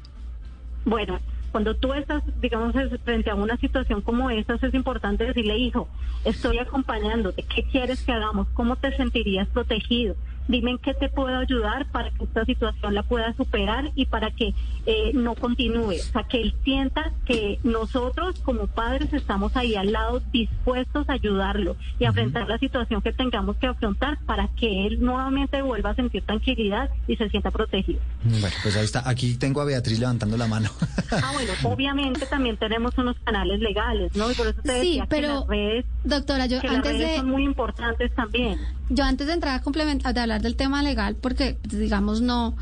Bueno, 0.85 1.19
cuando 1.51 1.75
tú 1.75 1.93
estás, 1.93 2.23
digamos, 2.41 2.75
frente 3.03 3.29
a 3.29 3.35
una 3.35 3.57
situación 3.57 4.01
como 4.01 4.29
esta, 4.29 4.55
es 4.55 4.73
importante 4.73 5.25
decirle, 5.25 5.57
hijo, 5.57 5.87
estoy 6.23 6.59
acompañándote, 6.59 7.43
¿qué 7.43 7.63
quieres 7.63 8.03
que 8.03 8.11
hagamos? 8.11 8.47
¿Cómo 8.53 8.75
te 8.75 8.95
sentirías 8.95 9.47
protegido? 9.47 10.15
Dime 10.47 10.71
en 10.71 10.77
qué 10.77 10.93
te 10.93 11.09
puedo 11.09 11.37
ayudar 11.37 11.87
para 11.91 12.11
que 12.11 12.23
esta 12.23 12.45
situación 12.45 12.93
la 12.93 13.03
pueda 13.03 13.33
superar 13.35 13.91
y 13.95 14.05
para 14.05 14.31
que 14.31 14.53
eh, 14.85 15.11
no 15.13 15.35
continúe. 15.35 15.95
O 15.95 16.11
sea, 16.11 16.23
que 16.23 16.41
él 16.41 16.53
sienta 16.63 17.11
que 17.25 17.59
nosotros 17.63 18.39
como 18.43 18.67
padres 18.67 19.11
estamos 19.13 19.55
ahí 19.55 19.75
al 19.75 19.91
lado 19.91 20.21
dispuestos 20.31 21.09
a 21.09 21.13
ayudarlo 21.13 21.75
y 21.99 22.05
a 22.05 22.09
enfrentar 22.09 22.47
la 22.47 22.57
situación 22.59 23.01
que 23.01 23.11
tengamos 23.13 23.55
que 23.57 23.67
afrontar 23.67 24.19
para 24.25 24.47
que 24.55 24.87
él 24.87 24.99
nuevamente 25.01 25.61
vuelva 25.61 25.91
a 25.91 25.95
sentir 25.95 26.23
tranquilidad 26.23 26.89
y 27.07 27.15
se 27.15 27.29
sienta 27.29 27.51
protegido. 27.51 27.99
Bueno, 28.23 28.55
pues 28.61 28.75
ahí 28.77 28.85
está. 28.85 29.07
Aquí 29.09 29.35
tengo 29.35 29.61
a 29.61 29.65
Beatriz 29.65 29.99
levantando 29.99 30.37
la 30.37 30.47
mano. 30.47 30.69
Ah, 31.11 31.31
bueno, 31.33 31.51
obviamente 31.63 32.25
también 32.25 32.57
tenemos 32.57 32.97
unos 32.97 33.15
canales 33.23 33.59
legales, 33.59 34.15
¿no? 34.15 34.31
Y 34.31 34.35
por 34.35 34.47
eso 34.47 34.61
te 34.61 34.81
Sí, 34.81 34.87
decía 34.89 35.05
pero, 35.09 35.27
que 35.27 35.33
las 35.33 35.47
redes, 35.47 35.85
doctora, 36.03 36.45
yo 36.45 36.61
que 36.61 36.67
las 36.67 36.75
antes 36.77 36.91
redes 36.93 37.09
de... 37.11 37.17
son 37.17 37.29
muy 37.29 37.43
importantes 37.43 38.13
también. 38.15 38.59
Yo 38.89 39.03
antes 39.03 39.27
de 39.27 39.33
entrar 39.33 39.55
a 39.55 39.61
complementar, 39.61 40.13
de 40.13 40.21
hablar 40.21 40.41
del 40.41 40.55
tema 40.55 40.83
legal, 40.83 41.15
porque 41.15 41.57
digamos 41.63 42.21
no, 42.21 42.55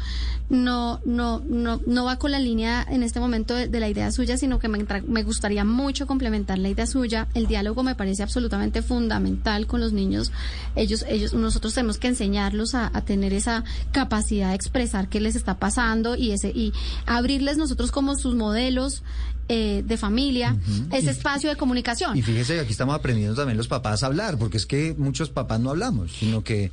no, 0.50 1.02
no, 1.04 1.42
no, 1.48 1.82
no 1.86 2.06
va 2.06 2.18
con 2.18 2.32
la 2.32 2.40
línea 2.40 2.86
en 2.90 3.04
este 3.04 3.20
momento 3.20 3.56
de, 3.56 3.80
la 3.80 3.90
idea 3.90 4.12
suya, 4.12 4.38
sino 4.38 4.60
que 4.60 4.68
me, 4.68 4.86
me 5.08 5.24
gustaría 5.24 5.66
mucho 5.66 6.08
complementar 6.08 6.60
la 6.60 6.70
idea 6.70 6.86
suya. 6.86 7.28
El 7.34 7.48
diálogo 7.48 7.84
me 7.84 7.96
parece 7.96 8.24
absolutamente 8.24 8.82
fundamental 8.82 9.68
con 9.68 9.82
los 9.82 9.92
niños. 9.92 10.32
Ellos, 10.76 11.06
ellos, 11.10 11.34
nosotros 11.34 11.74
tenemos 11.74 11.98
que 11.98 12.08
enseñarlos 12.08 12.76
a, 12.76 12.90
a 12.94 13.02
tener 13.02 13.34
esa 13.34 13.64
capacidad 13.92 14.50
de 14.50 14.56
expresar 14.56 15.10
qué 15.10 15.20
les 15.20 15.36
está 15.36 15.58
pasando 15.58 16.16
y 16.16 16.32
ese, 16.32 16.50
y 16.50 16.72
abrirles 17.06 17.58
nosotros 17.58 17.92
como 17.92 18.16
sus 18.16 18.36
modelos 18.36 19.04
eh, 19.50 19.84
de 19.86 19.98
familia, 19.98 20.58
ese 20.92 21.12
espacio 21.12 21.50
de 21.50 21.56
comunicación. 21.56 22.18
Y 22.18 22.22
fíjese 22.22 22.56
que 22.56 22.60
aquí 22.62 22.72
estamos 22.72 22.96
aprendiendo 22.96 23.36
también 23.36 23.58
los 23.58 23.68
papás 23.68 24.04
a 24.04 24.08
hablar, 24.08 24.38
porque 24.38 24.58
es 24.58 24.66
que 24.66 24.96
muchos 24.98 25.30
papás 25.30 25.60
no 25.60 25.70
hablamos, 25.70 26.12
sino 26.14 26.44
que 26.44 26.72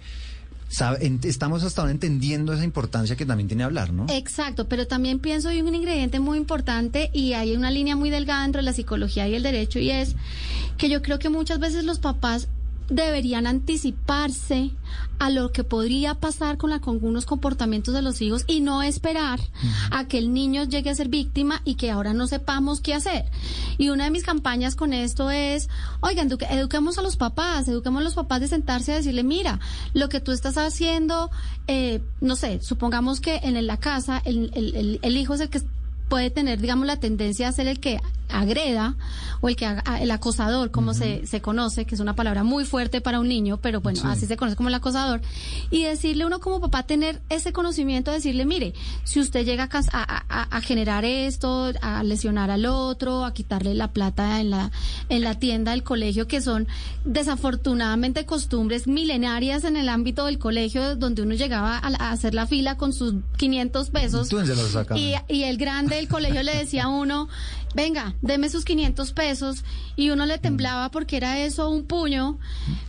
estamos 1.22 1.64
hasta 1.64 1.82
ahora 1.82 1.90
entendiendo 1.90 2.52
esa 2.52 2.62
importancia 2.62 3.16
que 3.16 3.26
también 3.26 3.48
tiene 3.48 3.64
hablar, 3.64 3.92
¿no? 3.92 4.06
Exacto, 4.08 4.68
pero 4.68 4.86
también 4.86 5.18
pienso 5.18 5.48
hay 5.48 5.60
un 5.62 5.74
ingrediente 5.74 6.20
muy 6.20 6.38
importante 6.38 7.10
y 7.12 7.32
hay 7.32 7.56
una 7.56 7.72
línea 7.72 7.96
muy 7.96 8.08
delgada 8.08 8.44
entre 8.44 8.62
la 8.62 8.72
psicología 8.72 9.26
y 9.26 9.34
el 9.34 9.42
derecho 9.42 9.80
y 9.80 9.90
es 9.90 10.14
que 10.78 10.88
yo 10.88 11.02
creo 11.02 11.18
que 11.18 11.28
muchas 11.28 11.58
veces 11.58 11.84
los 11.84 11.98
papás 11.98 12.48
deberían 12.91 13.47
anticiparse 13.47 14.70
a 15.18 15.30
lo 15.30 15.53
que 15.53 15.64
podría 15.64 16.14
pasar 16.14 16.57
con, 16.57 16.70
la, 16.70 16.80
con 16.80 16.95
algunos 16.95 17.26
comportamientos 17.26 17.95
de 17.95 18.03
los 18.03 18.20
hijos 18.22 18.45
y 18.47 18.61
no 18.61 18.82
esperar 18.82 19.38
a 19.91 20.07
que 20.09 20.18
el 20.18 20.32
niño 20.32 20.64
llegue 20.64 20.91
a 20.91 20.95
ser 20.95 21.09
víctima 21.09 21.61
y 21.64 21.74
que 21.74 21.91
ahora 21.91 22.14
no 22.14 22.26
sepamos 22.26 22.80
qué 22.80 22.95
hacer. 22.95 23.26
Y 23.78 23.91
una 23.91 24.05
de 24.05 24.11
mis 24.11 24.24
campañas 24.24 24.74
con 24.76 24.93
esto 24.93 25.30
es, 25.30 25.68
oigan, 26.01 26.28
eduque- 26.30 26.47
eduquemos 26.51 26.99
a 26.99 27.03
los 27.03 27.16
papás, 27.16 27.68
eduquemos 27.68 28.01
a 28.01 28.05
los 28.05 28.14
papás 28.14 28.41
de 28.41 28.49
sentarse 28.49 28.93
a 28.93 28.97
decirle, 28.97 29.22
mira, 29.22 29.61
lo 29.93 30.09
que 30.09 30.20
tú 30.20 30.32
estás 30.32 30.57
haciendo, 30.57 31.30
eh, 31.66 32.01
no 32.20 32.34
sé, 32.36 32.61
supongamos 32.62 33.20
que 33.20 33.36
en 33.43 33.66
la 33.66 33.76
casa 33.76 34.22
el, 34.24 34.51
el- 34.55 34.74
el- 34.76 34.99
el 35.03 35.16
hijo 35.16 35.34
es 35.34 35.41
el 35.41 35.51
que 35.51 35.61
puede 36.09 36.30
tener, 36.30 36.61
digamos, 36.61 36.86
la 36.86 36.99
tendencia 36.99 37.49
a 37.49 37.53
ser 37.53 37.68
el 37.68 37.78
que 37.78 38.01
agreda 38.33 38.97
o 39.41 39.49
el 39.49 39.57
que 39.57 39.66
haga- 39.66 40.01
el 40.01 40.11
acosador, 40.11 40.70
como 40.70 40.93
se, 40.95 41.26
se 41.26 41.41
conoce, 41.41 41.85
que 41.87 41.95
es 41.95 42.01
una 42.01 42.14
palabra 42.14 42.45
muy 42.45 42.64
fuerte 42.64 43.01
para 43.01 43.20
un 43.20 43.28
niño, 43.28 43.59
pero 43.62 43.81
bueno, 43.81 44.01
así 44.05 44.26
se 44.26 44.37
conoce 44.37 44.57
como 44.57 44.68
el 44.68 44.74
acosador, 44.74 45.20
y 45.70 45.85
decirle 45.85 46.26
uno 46.26 46.41
como 46.41 46.61
papá 46.61 46.83
tener 46.83 47.20
ese 47.31 47.53
conocimiento, 47.53 48.11
decirle, 48.11 48.45
mire, 48.45 48.74
si 49.05 49.18
usted 49.20 49.45
llega 49.45 49.68
a, 49.93 50.57
a, 50.57 50.61
generar 50.61 51.05
esto, 51.05 51.72
a 51.81 52.03
lesionar 52.03 52.51
al 52.51 52.66
otro, 52.66 53.24
a 53.24 53.33
quitarle 53.33 53.74
la 53.74 53.89
plata 53.89 54.41
en 54.41 54.51
la, 54.51 54.70
en 55.09 55.22
la 55.22 55.39
tienda 55.39 55.70
del 55.72 55.83
colegio, 55.83 56.26
que 56.28 56.41
son 56.41 56.66
desafortunadamente 57.05 58.26
costumbres 58.26 58.87
milenarias 58.87 59.64
en 59.64 59.76
el 59.76 59.89
ámbito 59.89 60.26
del 60.26 60.39
colegio, 60.39 60.97
donde 60.97 61.22
uno 61.22 61.35
llegaba 61.35 61.78
a, 61.78 62.11
hacer 62.11 62.35
la 62.35 62.47
fila 62.47 62.76
con 62.76 62.93
sus 62.93 63.14
500 63.37 63.91
pesos. 63.91 64.28
Y, 64.97 65.14
y 65.28 65.45
el 65.45 65.57
grande 65.57 65.97
del 65.97 66.09
colegio 66.09 66.43
le 66.43 66.55
decía 66.57 66.85
a 66.85 66.89
uno, 66.89 67.28
venga, 67.74 68.14
deme 68.22 68.48
sus 68.50 68.64
500 68.64 69.12
pesos 69.12 69.64
y 69.96 70.10
uno 70.10 70.26
le 70.26 70.38
temblaba 70.38 70.90
porque 70.90 71.16
era 71.16 71.38
eso 71.40 71.70
un 71.70 71.84
puño, 71.84 72.38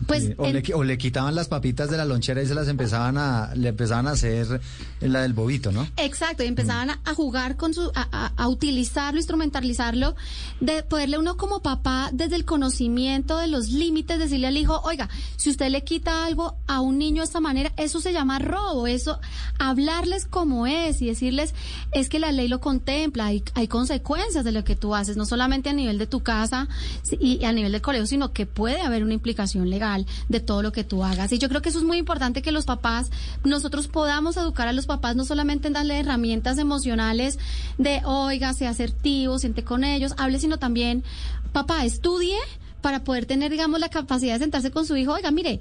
pues... 0.08 0.24
Sí, 0.24 0.34
o, 0.38 0.48
le, 0.48 0.64
o 0.74 0.84
le 0.84 0.98
quitaban 0.98 1.36
las 1.36 1.48
papitas 1.48 1.90
de 1.90 1.98
la 1.98 2.06
lonchera 2.06 2.42
y 2.42 2.48
se 2.48 2.54
las 2.56 2.68
empezaban 2.68 3.18
a, 3.18 3.54
le 3.56 3.70
empezaban 3.70 4.08
a 4.08 4.12
hacer 4.12 4.60
la 5.00 5.22
del 5.22 5.34
bobito, 5.34 5.72
¿no? 5.72 5.88
Exacto, 5.98 6.44
y 6.44 6.48
empezaban 6.48 6.90
a, 6.90 7.00
a 7.06 7.14
jugar 7.14 7.58
con 7.58 7.74
su, 7.74 7.92
a, 7.96 8.08
a- 8.12 8.34
a 8.36 8.48
utilizarlo, 8.48 9.20
instrumentalizarlo, 9.20 10.16
de 10.60 10.84
poderle 10.84 11.18
uno 11.18 11.38
como 11.38 11.62
papá 11.62 12.10
desde 12.14 12.36
el 12.36 12.46
conocimiento 12.46 13.38
de 13.38 13.48
los 13.48 13.70
límites, 13.70 14.20
decirle 14.20 14.48
al 14.48 14.58
hijo, 14.58 14.80
oiga, 14.84 15.10
si 15.38 15.50
usted 15.50 15.70
le 15.70 15.84
quita 15.84 16.26
algo 16.26 16.56
a 16.68 16.82
un 16.82 16.98
niño 16.98 17.22
de 17.22 17.26
esta 17.26 17.40
manera, 17.40 17.72
eso 17.78 18.00
se 18.02 18.14
llama 18.14 18.40
robo, 18.40 18.88
eso, 18.88 19.20
hablarles 19.60 20.26
como 20.26 20.68
es 20.68 21.02
y 21.02 21.08
decirles, 21.08 21.54
es 21.92 22.10
que 22.10 22.20
la 22.20 22.32
ley 22.32 22.48
lo 22.48 22.60
contempla, 22.60 23.26
hay, 23.28 23.44
hay 23.54 23.68
consecuencias 23.68 24.44
de 24.44 24.52
lo 24.52 24.64
que 24.64 24.76
tú 24.76 24.96
haces, 24.96 25.18
no 25.22 25.26
solamente 25.26 25.70
a 25.70 25.74
nivel 25.74 26.00
de 26.00 26.08
tu 26.08 26.22
casa 26.22 26.68
y 27.20 27.46
a 27.46 27.54
nivel 27.54 27.72
del 27.72 27.82
colegio, 27.82 28.08
sino 28.08 28.34
que 28.34 28.48
puede 28.48 28.82
haber 28.82 29.04
una 29.04 29.14
implicación 29.14 29.70
legal 29.70 30.08
de 30.30 30.40
todo 30.40 30.64
lo 30.64 30.72
que 30.72 30.84
tú 30.84 31.04
hagas. 31.04 31.32
Y 31.32 31.38
yo 31.38 31.48
creo 31.48 31.62
que 31.62 31.70
eso 31.70 31.78
es 31.78 31.86
muy 31.86 31.98
importante 31.98 32.42
que 32.42 32.52
los 32.52 32.66
papás, 32.66 33.12
nosotros 33.44 33.88
podamos 33.88 34.36
educar 34.36 34.68
a 34.68 34.74
los 34.74 34.88
papás 34.88 35.16
no 35.16 35.24
solamente 35.24 35.68
en 35.68 35.74
darle 35.74 36.00
herramientas 36.00 36.58
emocionales 36.58 37.38
de, 37.78 38.02
oiga, 38.04 38.54
sea 38.54 38.72
asertivo, 38.72 39.38
siente 39.38 39.64
con 39.64 39.84
ellos, 39.84 40.16
hable, 40.18 40.40
sino 40.40 40.58
también, 40.58 41.04
papá, 41.54 41.86
estudie 41.86 42.38
para 42.82 43.04
poder 43.04 43.28
tener, 43.28 43.52
digamos, 43.52 43.80
la 43.80 43.90
capacidad 43.90 44.34
de 44.34 44.40
sentarse 44.40 44.72
con 44.72 44.88
su 44.88 44.98
hijo, 44.98 45.14
oiga, 45.14 45.30
mire, 45.30 45.60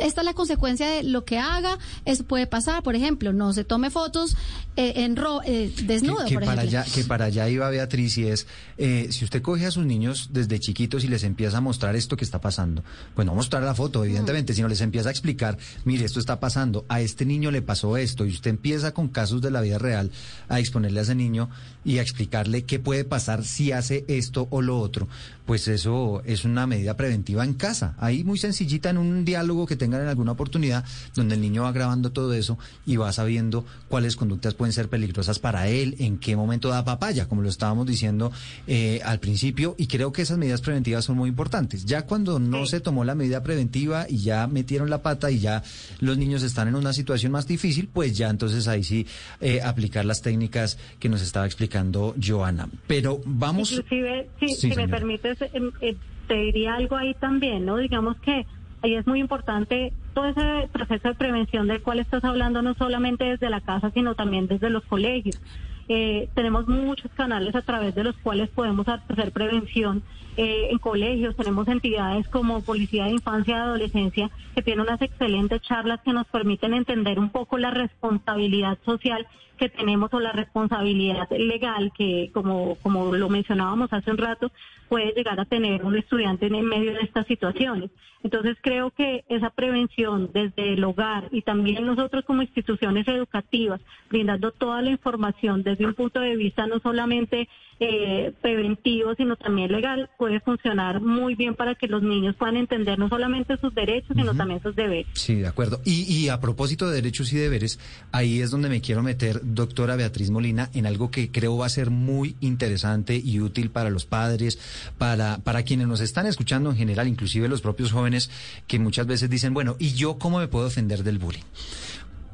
esta 0.00 0.20
es 0.20 0.24
la 0.24 0.34
consecuencia 0.34 0.88
de 0.88 1.02
lo 1.02 1.24
que 1.24 1.38
haga, 1.38 1.78
eso 2.04 2.24
puede 2.24 2.46
pasar, 2.46 2.82
por 2.82 2.94
ejemplo, 2.94 3.32
no 3.32 3.52
se 3.52 3.64
tome 3.64 3.90
fotos 3.90 4.36
eh, 4.76 5.04
en 5.04 5.16
ro 5.16 5.40
eh, 5.44 5.72
desnudo, 5.84 6.24
que, 6.24 6.30
que 6.30 6.34
por 6.34 6.44
para 6.44 6.62
ejemplo. 6.62 6.80
allá, 6.80 6.92
que 6.92 7.04
para 7.04 7.24
allá 7.26 7.48
iba 7.48 7.68
Beatriz 7.70 8.18
y 8.18 8.26
es, 8.26 8.46
eh, 8.78 9.08
si 9.10 9.24
usted 9.24 9.42
coge 9.42 9.66
a 9.66 9.70
sus 9.70 9.84
niños 9.84 10.30
desde 10.32 10.58
chiquitos 10.60 11.04
y 11.04 11.08
les 11.08 11.24
empieza 11.24 11.58
a 11.58 11.60
mostrar 11.60 11.96
esto 11.96 12.16
que 12.16 12.24
está 12.24 12.40
pasando, 12.40 12.82
pues 13.14 13.26
no 13.26 13.34
mostrar 13.34 13.62
la 13.62 13.74
foto, 13.74 14.04
evidentemente, 14.04 14.54
sino 14.54 14.68
les 14.68 14.80
empieza 14.80 15.08
a 15.08 15.12
explicar, 15.12 15.58
mire, 15.84 16.04
esto 16.04 16.20
está 16.20 16.40
pasando, 16.40 16.84
a 16.88 17.00
este 17.00 17.24
niño 17.24 17.50
le 17.50 17.62
pasó 17.62 17.96
esto, 17.96 18.24
y 18.26 18.30
usted 18.30 18.50
empieza 18.50 18.92
con 18.92 19.08
casos 19.08 19.40
de 19.42 19.50
la 19.50 19.60
vida 19.60 19.78
real 19.78 20.10
a 20.48 20.60
exponerle 20.60 21.00
a 21.00 21.02
ese 21.02 21.14
niño 21.14 21.50
y 21.84 21.98
a 21.98 22.02
explicarle 22.02 22.64
qué 22.64 22.78
puede 22.78 23.04
pasar 23.04 23.44
si 23.44 23.72
hace 23.72 24.04
esto 24.08 24.48
o 24.50 24.62
lo 24.62 24.78
otro, 24.80 25.08
pues 25.46 25.66
eso 25.68 26.22
es 26.24 26.44
una 26.44 26.66
medida 26.66 26.96
preventiva 26.96 27.44
en 27.44 27.54
casa, 27.54 27.94
ahí 27.98 28.24
muy 28.24 28.38
sencillita 28.38 28.90
en 28.90 28.98
un 28.98 29.24
diálogo 29.24 29.66
que 29.66 29.76
tengan 29.90 30.02
en 30.04 30.08
alguna 30.08 30.32
oportunidad, 30.32 30.84
donde 31.14 31.34
el 31.34 31.40
niño 31.40 31.64
va 31.64 31.72
grabando 31.72 32.12
todo 32.12 32.32
eso 32.32 32.58
y 32.86 32.96
va 32.96 33.12
sabiendo 33.12 33.64
cuáles 33.88 34.16
conductas 34.16 34.54
pueden 34.54 34.72
ser 34.72 34.88
peligrosas 34.88 35.38
para 35.38 35.68
él, 35.68 35.96
en 35.98 36.18
qué 36.18 36.36
momento 36.36 36.68
da 36.68 36.84
papaya, 36.84 37.28
como 37.28 37.42
lo 37.42 37.48
estábamos 37.48 37.86
diciendo 37.86 38.30
eh, 38.66 39.00
al 39.04 39.18
principio, 39.18 39.74
y 39.78 39.88
creo 39.88 40.12
que 40.12 40.22
esas 40.22 40.38
medidas 40.38 40.60
preventivas 40.60 41.04
son 41.04 41.16
muy 41.16 41.28
importantes. 41.28 41.84
Ya 41.84 42.02
cuando 42.02 42.38
no 42.38 42.66
se 42.66 42.80
tomó 42.80 43.04
la 43.04 43.14
medida 43.14 43.42
preventiva 43.42 44.06
y 44.08 44.18
ya 44.18 44.46
metieron 44.46 44.90
la 44.90 45.02
pata 45.02 45.30
y 45.30 45.40
ya 45.40 45.62
los 45.98 46.16
niños 46.16 46.42
están 46.42 46.68
en 46.68 46.76
una 46.76 46.92
situación 46.92 47.32
más 47.32 47.46
difícil, 47.46 47.88
pues 47.92 48.16
ya 48.16 48.30
entonces 48.30 48.68
ahí 48.68 48.84
sí 48.84 49.06
eh, 49.40 49.60
aplicar 49.62 50.04
las 50.04 50.22
técnicas 50.22 50.78
que 51.00 51.08
nos 51.08 51.20
estaba 51.20 51.46
explicando 51.46 52.14
Joana. 52.24 52.68
Pero 52.86 53.20
vamos... 53.24 53.72
Inclusive, 53.72 54.28
si, 54.38 54.48
Sí, 54.48 54.70
si 54.70 54.76
me 54.76 54.88
permites, 54.88 55.40
em, 55.52 55.70
eh, 55.80 55.96
te 56.28 56.34
diría 56.34 56.74
algo 56.74 56.96
ahí 56.96 57.14
también, 57.14 57.64
¿no? 57.64 57.76
Digamos 57.76 58.16
que 58.18 58.46
ahí 58.82 58.94
es 58.94 59.06
muy 59.06 59.20
importante 59.20 59.92
todo 60.14 60.26
ese 60.26 60.68
proceso 60.72 61.08
de 61.08 61.14
prevención 61.14 61.68
del 61.68 61.82
cual 61.82 62.00
estás 62.00 62.24
hablando, 62.24 62.62
no 62.62 62.74
solamente 62.74 63.24
desde 63.24 63.50
la 63.50 63.60
casa, 63.60 63.90
sino 63.92 64.14
también 64.14 64.46
desde 64.46 64.70
los 64.70 64.84
colegios. 64.84 65.40
Eh, 65.88 66.28
tenemos 66.34 66.68
muchos 66.68 67.10
canales 67.12 67.54
a 67.54 67.62
través 67.62 67.94
de 67.94 68.04
los 68.04 68.16
cuales 68.18 68.48
podemos 68.50 68.86
hacer 68.86 69.32
prevención 69.32 70.02
eh, 70.36 70.68
en 70.70 70.78
colegios. 70.78 71.36
Tenemos 71.36 71.68
entidades 71.68 72.28
como 72.28 72.62
Policía 72.62 73.04
de 73.04 73.12
Infancia 73.12 73.56
y 73.56 73.60
Adolescencia 73.60 74.30
que 74.54 74.62
tienen 74.62 74.86
unas 74.86 75.02
excelentes 75.02 75.62
charlas 75.62 76.00
que 76.02 76.12
nos 76.12 76.26
permiten 76.26 76.74
entender 76.74 77.18
un 77.18 77.30
poco 77.30 77.58
la 77.58 77.70
responsabilidad 77.70 78.78
social 78.84 79.26
que 79.60 79.68
tenemos 79.68 80.12
o 80.14 80.20
la 80.20 80.32
responsabilidad 80.32 81.28
legal 81.30 81.92
que, 81.96 82.30
como, 82.32 82.76
como 82.76 83.14
lo 83.14 83.28
mencionábamos 83.28 83.92
hace 83.92 84.10
un 84.10 84.16
rato, 84.16 84.50
puede 84.88 85.12
llegar 85.12 85.38
a 85.38 85.44
tener 85.44 85.84
un 85.84 85.96
estudiante 85.96 86.46
en 86.46 86.64
medio 86.64 86.94
de 86.94 87.02
estas 87.02 87.26
situaciones. 87.26 87.90
Entonces 88.22 88.56
creo 88.60 88.90
que 88.90 89.24
esa 89.28 89.50
prevención 89.50 90.30
desde 90.32 90.72
el 90.72 90.84
hogar 90.84 91.28
y 91.30 91.42
también 91.42 91.84
nosotros 91.86 92.24
como 92.24 92.42
instituciones 92.42 93.06
educativas, 93.06 93.80
brindando 94.08 94.50
toda 94.50 94.80
la 94.80 94.90
información 94.90 95.62
desde 95.62 95.86
un 95.86 95.94
punto 95.94 96.20
de 96.20 96.36
vista 96.36 96.66
no 96.66 96.80
solamente 96.80 97.48
eh, 97.80 98.32
preventivo, 98.42 99.14
sino 99.14 99.36
también 99.36 99.72
legal, 99.72 100.10
puede 100.18 100.40
funcionar 100.40 101.00
muy 101.00 101.34
bien 101.34 101.54
para 101.54 101.74
que 101.74 101.86
los 101.86 102.02
niños 102.02 102.36
puedan 102.36 102.56
entender 102.56 102.98
no 102.98 103.08
solamente 103.08 103.56
sus 103.56 103.74
derechos, 103.74 104.14
sino 104.16 104.34
también 104.34 104.62
sus 104.62 104.76
deberes. 104.76 105.06
Sí, 105.14 105.36
de 105.36 105.46
acuerdo. 105.46 105.80
Y, 105.84 106.02
y 106.02 106.28
a 106.28 106.40
propósito 106.40 106.88
de 106.88 106.96
derechos 106.96 107.32
y 107.32 107.36
deberes, 107.36 107.78
ahí 108.12 108.40
es 108.40 108.50
donde 108.50 108.68
me 108.68 108.80
quiero 108.80 109.02
meter, 109.02 109.40
doctora 109.42 109.96
Beatriz 109.96 110.30
Molina, 110.30 110.70
en 110.74 110.86
algo 110.86 111.10
que 111.10 111.30
creo 111.30 111.56
va 111.56 111.66
a 111.66 111.70
ser 111.70 111.90
muy 111.90 112.36
interesante 112.40 113.16
y 113.16 113.40
útil 113.40 113.70
para 113.70 113.90
los 113.90 114.04
padres, 114.04 114.58
para, 114.98 115.38
para 115.38 115.62
quienes 115.62 115.88
nos 115.88 116.00
están 116.00 116.26
escuchando 116.26 116.70
en 116.70 116.76
general, 116.76 117.08
inclusive 117.08 117.48
los 117.48 117.62
propios 117.62 117.92
jóvenes 117.92 118.30
que 118.66 118.78
muchas 118.78 119.06
veces 119.06 119.30
dicen, 119.30 119.54
bueno, 119.54 119.76
¿y 119.78 119.94
yo 119.94 120.18
cómo 120.18 120.38
me 120.38 120.48
puedo 120.48 120.66
defender 120.66 121.02
del 121.02 121.18
bullying? 121.18 121.44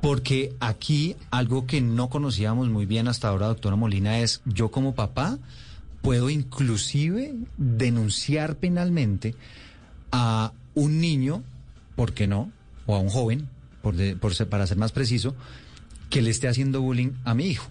Porque 0.00 0.54
aquí 0.60 1.16
algo 1.30 1.66
que 1.66 1.80
no 1.80 2.08
conocíamos 2.08 2.68
muy 2.68 2.86
bien 2.86 3.08
hasta 3.08 3.28
ahora, 3.28 3.46
doctora 3.46 3.76
Molina, 3.76 4.20
es 4.20 4.42
yo 4.44 4.70
como 4.70 4.94
papá 4.94 5.38
puedo 6.02 6.30
inclusive 6.30 7.34
denunciar 7.56 8.56
penalmente 8.56 9.34
a 10.12 10.52
un 10.74 11.00
niño, 11.00 11.42
¿por 11.96 12.12
qué 12.12 12.26
no? 12.26 12.50
O 12.86 12.94
a 12.94 13.00
un 13.00 13.08
joven, 13.08 13.48
por 13.82 13.96
de- 13.96 14.14
por 14.16 14.32
para 14.48 14.66
ser 14.66 14.76
más 14.76 14.92
preciso, 14.92 15.34
que 16.10 16.22
le 16.22 16.30
esté 16.30 16.46
haciendo 16.48 16.80
bullying 16.82 17.10
a 17.24 17.34
mi 17.34 17.46
hijo. 17.46 17.66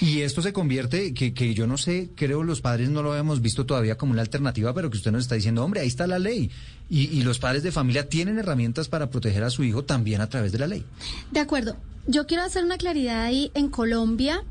Y 0.00 0.20
esto 0.20 0.42
se 0.42 0.52
convierte, 0.52 1.14
que, 1.14 1.32
que 1.34 1.54
yo 1.54 1.66
no 1.66 1.78
sé, 1.78 2.10
creo 2.14 2.42
los 2.44 2.60
padres 2.60 2.90
no 2.90 3.02
lo 3.02 3.12
habíamos 3.12 3.40
visto 3.40 3.66
todavía 3.66 3.96
como 3.96 4.12
una 4.12 4.22
alternativa, 4.22 4.72
pero 4.74 4.90
que 4.90 4.98
usted 4.98 5.10
nos 5.12 5.22
está 5.22 5.34
diciendo, 5.34 5.64
hombre, 5.64 5.80
ahí 5.80 5.88
está 5.88 6.06
la 6.06 6.18
ley. 6.18 6.50
Y, 6.90 7.06
y 7.18 7.22
los 7.22 7.38
padres 7.38 7.62
de 7.62 7.72
familia 7.72 8.08
tienen 8.08 8.38
herramientas 8.38 8.88
para 8.88 9.10
proteger 9.10 9.44
a 9.44 9.50
su 9.50 9.64
hijo 9.64 9.84
también 9.84 10.20
a 10.20 10.28
través 10.28 10.52
de 10.52 10.58
la 10.58 10.66
ley. 10.66 10.84
De 11.30 11.40
acuerdo. 11.40 11.76
Yo 12.06 12.26
quiero 12.26 12.42
hacer 12.42 12.64
una 12.64 12.78
claridad 12.78 13.22
ahí. 13.22 13.50
En 13.54 13.68
Colombia 13.68 14.42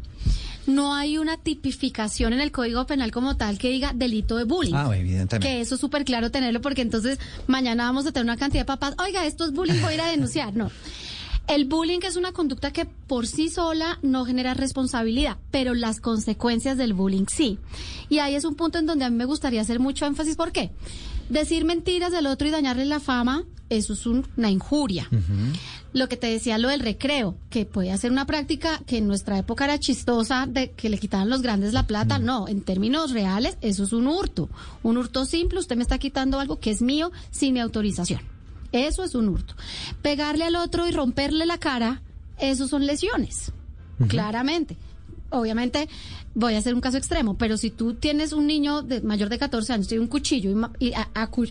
no 0.67 0.93
hay 0.93 1.17
una 1.17 1.37
tipificación 1.37 2.33
en 2.33 2.41
el 2.41 2.51
Código 2.51 2.85
Penal 2.85 3.11
como 3.11 3.37
tal 3.37 3.57
que 3.57 3.69
diga 3.69 3.93
delito 3.95 4.37
de 4.37 4.43
bullying. 4.43 4.75
Ah, 4.75 4.91
evidentemente. 4.95 5.47
Que 5.47 5.61
eso 5.61 5.75
es 5.75 5.81
súper 5.81 6.05
claro 6.05 6.29
tenerlo 6.29 6.61
porque 6.61 6.81
entonces 6.81 7.19
mañana 7.47 7.85
vamos 7.85 8.05
a 8.05 8.11
tener 8.11 8.25
una 8.25 8.37
cantidad 8.37 8.61
de 8.61 8.65
papás, 8.65 8.93
oiga, 8.99 9.25
esto 9.25 9.45
es 9.45 9.53
bullying, 9.53 9.81
voy 9.81 9.93
a 9.93 9.95
ir 9.95 10.01
a 10.01 10.11
denunciar. 10.11 10.55
No. 10.55 10.69
El 11.47 11.65
bullying 11.65 11.99
es 12.03 12.17
una 12.17 12.33
conducta 12.33 12.71
que 12.71 12.85
por 12.85 13.25
sí 13.25 13.49
sola 13.49 13.99
no 14.01 14.25
genera 14.25 14.53
responsabilidad, 14.53 15.37
pero 15.49 15.73
las 15.73 16.01
consecuencias 16.01 16.77
del 16.77 16.93
bullying 16.93 17.25
sí. 17.31 17.57
Y 18.09 18.19
ahí 18.19 18.35
es 18.35 18.43
un 18.43 18.55
punto 18.55 18.79
en 18.79 18.85
donde 18.85 19.05
a 19.05 19.09
mí 19.09 19.15
me 19.15 19.25
gustaría 19.25 19.61
hacer 19.61 19.79
mucho 19.79 20.05
énfasis. 20.05 20.35
¿Por 20.35 20.51
qué? 20.51 20.71
Decir 21.29 21.63
mentiras 21.65 22.11
del 22.11 22.27
otro 22.27 22.47
y 22.47 22.51
dañarle 22.51 22.85
la 22.85 22.99
fama, 22.99 23.45
eso 23.69 23.93
es 23.93 24.05
un- 24.05 24.25
una 24.35 24.49
injuria. 24.51 25.09
Lo 25.93 26.09
que 26.09 26.17
te 26.17 26.27
decía 26.27 26.57
lo 26.57 26.67
del 26.67 26.81
recreo, 26.81 27.37
que 27.49 27.65
puede 27.65 27.97
ser 27.97 28.11
una 28.11 28.25
práctica 28.25 28.81
que 28.85 28.97
en 28.97 29.07
nuestra 29.07 29.37
época 29.37 29.63
era 29.65 29.79
chistosa, 29.79 30.47
de 30.47 30.71
que 30.71 30.89
le 30.89 30.97
quitaban 30.97 31.29
los 31.29 31.41
grandes 31.41 31.71
la 31.73 31.87
plata. 31.87 32.19
No, 32.19 32.47
en 32.49 32.61
términos 32.61 33.11
reales, 33.11 33.57
eso 33.61 33.85
es 33.85 33.93
un 33.93 34.07
hurto. 34.07 34.49
Un 34.83 34.97
hurto 34.97 35.25
simple, 35.25 35.59
usted 35.59 35.77
me 35.77 35.81
está 35.83 35.97
quitando 35.97 36.39
algo 36.41 36.59
que 36.59 36.71
es 36.71 36.81
mío 36.81 37.11
sin 37.31 37.53
mi 37.53 37.61
autorización. 37.61 38.19
Eso 38.71 39.03
es 39.03 39.15
un 39.15 39.29
hurto. 39.29 39.55
Pegarle 40.01 40.45
al 40.45 40.55
otro 40.55 40.87
y 40.87 40.91
romperle 40.91 41.45
la 41.45 41.57
cara, 41.57 42.01
eso 42.37 42.67
son 42.67 42.85
lesiones. 42.85 43.51
Claramente. 44.07 44.77
Obviamente 45.29 45.89
voy 46.35 46.53
a 46.53 46.59
hacer 46.59 46.73
un 46.73 46.81
caso 46.81 46.97
extremo, 46.97 47.37
pero 47.37 47.57
si 47.57 47.69
tú 47.69 47.95
tienes 47.95 48.31
un 48.31 48.47
niño 48.47 48.81
de 48.81 49.01
mayor 49.01 49.27
de 49.27 49.39
14 49.39 49.73
años, 49.73 49.87
tiene 49.87 50.03
un 50.03 50.07
cuchillo 50.07 50.69
y, 50.79 50.93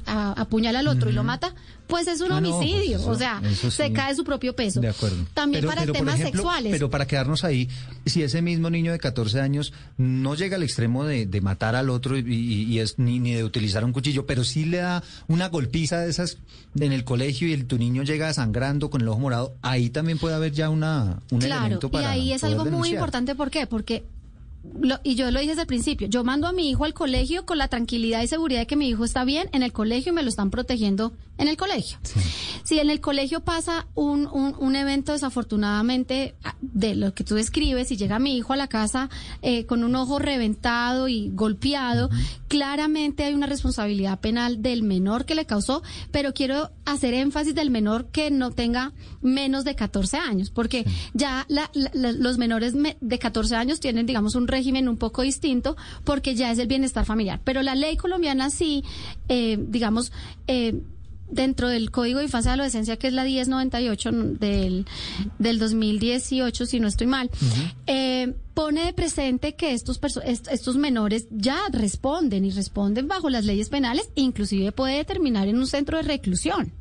apuñala 0.06 0.78
al 0.78 0.88
otro 0.88 1.10
y 1.10 1.12
lo 1.12 1.24
mata, 1.24 1.54
pues 1.86 2.06
es 2.08 2.20
un 2.20 2.32
Ah, 2.32 2.40
no, 2.40 2.50
pues 2.58 2.70
homicidio. 2.70 2.96
eso- 2.98 3.10
o 3.10 3.14
sea, 3.14 3.40
se 3.70 3.92
cae 3.92 4.14
su 4.14 4.24
propio 4.24 4.54
peso. 4.54 4.80
De 4.80 4.88
acuerdo. 4.88 5.16
También 5.34 5.60
Pero- 5.62 5.68
para 5.68 5.80
pero, 5.82 5.92
temas 5.92 6.14
ejemplo, 6.20 6.42
sexuales. 6.42 6.72
Pero 6.72 6.90
para 6.90 7.06
quedarnos 7.06 7.44
ahí, 7.44 7.68
si 8.04 8.22
ese 8.22 8.42
mismo 8.42 8.70
niño 8.70 8.92
de 8.92 8.98
14 8.98 9.40
años 9.40 9.72
no 9.96 10.34
llega 10.34 10.56
al 10.56 10.62
extremo 10.62 11.04
de, 11.04 11.26
de 11.26 11.40
matar 11.40 11.76
al 11.76 11.90
otro 11.90 12.16
y, 12.18 12.20
y- 12.22 12.62
y 12.64 12.78
es 12.80 12.98
ni, 12.98 13.18
ni 13.18 13.32
de 13.34 13.44
utilizar 13.44 13.84
un 13.84 13.92
cuchillo, 13.92 14.26
pero 14.26 14.44
sí 14.44 14.64
le 14.64 14.78
da 14.78 15.02
una 15.28 15.48
golpiza 15.48 16.00
de 16.00 16.10
esas 16.10 16.38
en 16.78 16.92
el 16.92 17.04
colegio 17.04 17.48
y 17.48 17.52
el, 17.52 17.66
tu 17.66 17.78
niño 17.78 18.02
llega 18.02 18.32
sangrando 18.34 18.90
con 18.90 19.00
el 19.00 19.08
ojo 19.08 19.20
morado, 19.20 19.54
ahí 19.62 19.88
también 19.90 20.18
puede 20.18 20.34
haber 20.34 20.52
ya 20.52 20.68
una, 20.70 21.20
un 21.30 21.38
Claro, 21.40 21.60
elemento 21.62 21.86
y 21.86 21.90
para 21.90 22.10
ahí 22.10 22.32
es 22.32 22.44
algo 22.44 22.64
muy 22.66 22.90
importante. 22.90 23.34
¿Por 23.34 23.50
qué? 23.50 23.66
Porque 23.66 24.04
y 25.02 25.14
yo 25.14 25.30
lo 25.30 25.40
dije 25.40 25.52
desde 25.52 25.62
el 25.62 25.66
principio, 25.66 26.08
yo 26.08 26.24
mando 26.24 26.46
a 26.46 26.52
mi 26.52 26.68
hijo 26.70 26.84
al 26.84 26.94
colegio 26.94 27.46
con 27.46 27.58
la 27.58 27.68
tranquilidad 27.68 28.22
y 28.22 28.28
seguridad 28.28 28.60
de 28.60 28.66
que 28.66 28.76
mi 28.76 28.88
hijo 28.88 29.04
está 29.04 29.24
bien 29.24 29.48
en 29.52 29.62
el 29.62 29.72
colegio 29.72 30.12
y 30.12 30.14
me 30.14 30.22
lo 30.22 30.28
están 30.28 30.50
protegiendo 30.50 31.12
en 31.38 31.48
el 31.48 31.56
colegio. 31.56 31.98
Si 32.64 32.78
en 32.78 32.90
el 32.90 33.00
colegio 33.00 33.40
pasa 33.40 33.86
un, 33.94 34.26
un, 34.26 34.76
evento 34.76 35.12
desafortunadamente 35.12 36.34
ah, 36.44 36.56
de 36.60 36.94
lo 36.94 37.14
que 37.14 37.24
tú 37.24 37.34
describes 37.34 37.90
y 37.90 37.96
llega 37.96 38.18
mi 38.18 38.36
hijo 38.36 38.52
a 38.52 38.56
la 38.56 38.68
casa 38.68 39.08
eh, 39.42 39.66
con 39.66 39.84
un 39.84 39.94
ojo 39.94 40.18
reventado 40.18 41.08
y 41.08 41.30
golpeado, 41.32 42.10
claramente 42.48 43.24
hay 43.24 43.34
una 43.34 43.46
responsabilidad 43.46 44.20
penal 44.20 44.62
del 44.62 44.82
menor 44.82 45.24
que 45.24 45.34
le 45.34 45.46
causó, 45.46 45.82
pero 46.10 46.34
quiero 46.34 46.70
hacer 46.84 47.14
énfasis 47.14 47.54
del 47.54 47.70
menor 47.70 48.06
que 48.06 48.30
no 48.30 48.50
tenga 48.50 48.92
menos 49.22 49.64
de 49.64 49.74
14 49.74 50.16
años, 50.18 50.50
porque 50.50 50.84
ya 51.14 51.46
los 51.48 52.38
menores 52.38 52.74
de 53.00 53.18
14 53.18 53.56
años 53.56 53.80
tienen, 53.80 54.06
digamos, 54.06 54.34
un 54.34 54.48
régimen 54.56 54.88
un 54.88 54.96
poco 54.96 55.22
distinto 55.22 55.76
porque 56.04 56.34
ya 56.34 56.50
es 56.50 56.58
el 56.58 56.66
bienestar 56.66 57.04
familiar. 57.04 57.40
Pero 57.44 57.62
la 57.62 57.74
ley 57.74 57.96
colombiana 57.96 58.50
sí, 58.50 58.82
eh, 59.28 59.58
digamos, 59.58 60.12
eh, 60.46 60.80
dentro 61.30 61.68
del 61.68 61.90
Código 61.90 62.18
de 62.18 62.26
Infancia 62.26 62.50
y 62.50 62.54
Adolescencia, 62.54 62.96
que 62.96 63.08
es 63.08 63.12
la 63.12 63.24
1098 63.24 64.10
del, 64.12 64.86
del 65.38 65.58
2018, 65.58 66.66
si 66.66 66.80
no 66.80 66.88
estoy 66.88 67.06
mal, 67.06 67.30
eh, 67.86 68.34
pone 68.54 68.84
de 68.84 68.92
presente 68.92 69.54
que 69.54 69.72
estos, 69.72 70.00
estos 70.24 70.76
menores 70.76 71.26
ya 71.30 71.58
responden 71.70 72.44
y 72.44 72.50
responden 72.50 73.08
bajo 73.08 73.28
las 73.28 73.44
leyes 73.44 73.68
penales, 73.68 74.08
inclusive 74.14 74.72
puede 74.72 75.04
terminar 75.04 75.48
en 75.48 75.58
un 75.58 75.66
centro 75.66 75.96
de 75.98 76.04
reclusión. 76.04 76.72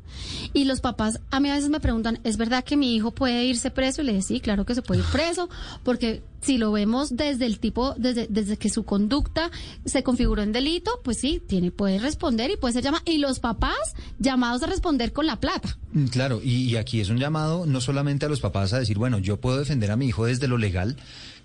Y 0.52 0.64
los 0.64 0.80
papás 0.80 1.20
a 1.30 1.40
mí 1.40 1.50
a 1.50 1.54
veces 1.54 1.70
me 1.70 1.80
preguntan, 1.80 2.20
¿es 2.24 2.36
verdad 2.36 2.64
que 2.64 2.76
mi 2.76 2.94
hijo 2.94 3.12
puede 3.12 3.44
irse 3.44 3.70
preso? 3.70 4.02
Y 4.02 4.06
le 4.06 4.12
digo, 4.12 4.24
sí, 4.24 4.40
claro 4.40 4.64
que 4.64 4.74
se 4.74 4.82
puede 4.82 5.00
ir 5.00 5.06
preso, 5.06 5.48
porque 5.82 6.22
si 6.40 6.58
lo 6.58 6.70
vemos 6.72 7.16
desde 7.16 7.46
el 7.46 7.58
tipo, 7.58 7.94
desde, 7.96 8.26
desde 8.30 8.56
que 8.56 8.70
su 8.70 8.84
conducta 8.84 9.50
se 9.84 10.02
configuró 10.02 10.42
en 10.42 10.52
delito, 10.52 11.00
pues 11.02 11.18
sí, 11.18 11.42
tiene, 11.46 11.70
puede 11.70 11.98
responder 11.98 12.50
y 12.50 12.56
puede 12.56 12.74
ser 12.74 12.84
llamado. 12.84 13.02
Y 13.06 13.18
los 13.18 13.40
papás 13.40 13.94
llamados 14.18 14.62
a 14.62 14.66
responder 14.66 15.12
con 15.12 15.26
la 15.26 15.40
plata. 15.40 15.76
Mm, 15.92 16.06
claro, 16.06 16.40
y, 16.42 16.70
y 16.70 16.76
aquí 16.76 17.00
es 17.00 17.08
un 17.08 17.18
llamado 17.18 17.66
no 17.66 17.80
solamente 17.80 18.26
a 18.26 18.28
los 18.28 18.40
papás 18.40 18.72
a 18.72 18.78
decir, 18.78 18.98
bueno, 18.98 19.18
yo 19.18 19.40
puedo 19.40 19.58
defender 19.58 19.90
a 19.90 19.96
mi 19.96 20.06
hijo 20.06 20.26
desde 20.26 20.48
lo 20.48 20.58
legal, 20.58 20.96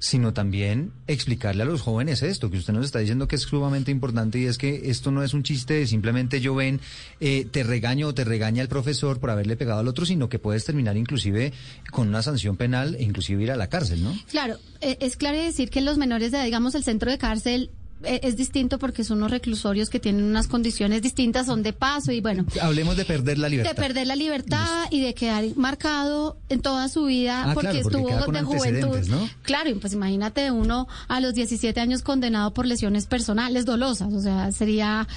sino 0.01 0.33
también 0.33 0.91
explicarle 1.05 1.61
a 1.61 1.65
los 1.67 1.81
jóvenes 1.81 2.23
esto, 2.23 2.49
que 2.49 2.57
usted 2.57 2.73
nos 2.73 2.85
está 2.85 2.97
diciendo 2.97 3.27
que 3.27 3.35
es 3.35 3.43
sumamente 3.43 3.91
importante 3.91 4.39
y 4.39 4.45
es 4.45 4.57
que 4.57 4.89
esto 4.89 5.11
no 5.11 5.23
es 5.23 5.35
un 5.35 5.43
chiste 5.43 5.75
de 5.75 5.85
simplemente 5.85 6.41
yo 6.41 6.55
ven, 6.55 6.81
eh, 7.19 7.45
te 7.45 7.61
regaño 7.61 8.07
o 8.07 8.13
te 8.13 8.23
regaña 8.23 8.63
el 8.63 8.67
profesor 8.67 9.19
por 9.19 9.29
haberle 9.29 9.55
pegado 9.55 9.79
al 9.79 9.87
otro, 9.87 10.07
sino 10.07 10.27
que 10.27 10.39
puedes 10.39 10.65
terminar 10.65 10.97
inclusive 10.97 11.53
con 11.91 12.07
una 12.07 12.23
sanción 12.23 12.57
penal 12.57 12.95
e 12.95 13.03
inclusive 13.03 13.43
ir 13.43 13.51
a 13.51 13.55
la 13.55 13.67
cárcel, 13.67 14.03
¿no? 14.03 14.17
Claro, 14.31 14.57
eh, 14.81 14.97
es 15.01 15.17
claro 15.17 15.37
decir 15.37 15.69
que 15.69 15.81
los 15.81 15.99
menores 15.99 16.31
de, 16.31 16.43
digamos, 16.43 16.73
el 16.73 16.83
centro 16.83 17.11
de 17.11 17.19
cárcel 17.19 17.69
es 18.03 18.37
distinto 18.37 18.79
porque 18.79 19.03
son 19.03 19.17
unos 19.17 19.31
reclusorios 19.31 19.89
que 19.89 19.99
tienen 19.99 20.23
unas 20.23 20.47
condiciones 20.47 21.01
distintas, 21.01 21.45
son 21.45 21.63
de 21.63 21.73
paso 21.73 22.11
y 22.11 22.21
bueno. 22.21 22.45
Hablemos 22.61 22.97
de 22.97 23.05
perder 23.05 23.37
la 23.37 23.49
libertad. 23.49 23.75
De 23.75 23.81
perder 23.81 24.07
la 24.07 24.15
libertad 24.15 24.85
y 24.89 25.01
de 25.01 25.13
quedar 25.13 25.45
marcado 25.55 26.37
en 26.49 26.61
toda 26.61 26.87
su 26.89 27.05
vida 27.05 27.43
ah, 27.45 27.53
porque, 27.53 27.79
estuvo 27.79 28.09
de 28.09 28.41
juventud. 28.41 28.99
¿no? 29.07 29.29
Claro, 29.43 29.71
pues 29.79 29.93
imagínate 29.93 30.51
uno 30.51 30.87
a 31.07 31.19
los 31.19 31.33
17 31.33 31.79
años 31.79 32.01
condenado 32.01 32.53
por 32.53 32.65
lesiones 32.65 33.05
personales 33.05 33.65
dolosas, 33.65 34.13
o 34.13 34.21
sea, 34.21 34.51
sería 34.51 35.07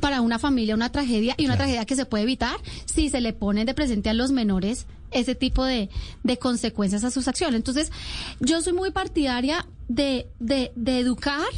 para 0.00 0.20
una 0.20 0.38
familia 0.38 0.74
una 0.74 0.92
tragedia 0.92 1.34
y 1.36 1.46
una 1.46 1.56
tragedia 1.56 1.84
que 1.84 1.96
se 1.96 2.06
puede 2.06 2.22
evitar 2.22 2.56
si 2.84 3.08
se 3.08 3.20
le 3.20 3.32
ponen 3.32 3.66
de 3.66 3.74
presente 3.74 4.08
a 4.08 4.14
los 4.14 4.30
menores 4.30 4.86
ese 5.10 5.34
tipo 5.34 5.64
de, 5.64 5.90
de 6.22 6.38
consecuencias 6.38 7.04
a 7.04 7.10
sus 7.10 7.26
acciones. 7.28 7.56
Entonces, 7.56 7.90
yo 8.38 8.62
soy 8.62 8.72
muy 8.72 8.92
partidaria 8.92 9.66
de, 9.88 10.28
de, 10.38 10.72
de 10.76 11.00
educar 11.00 11.48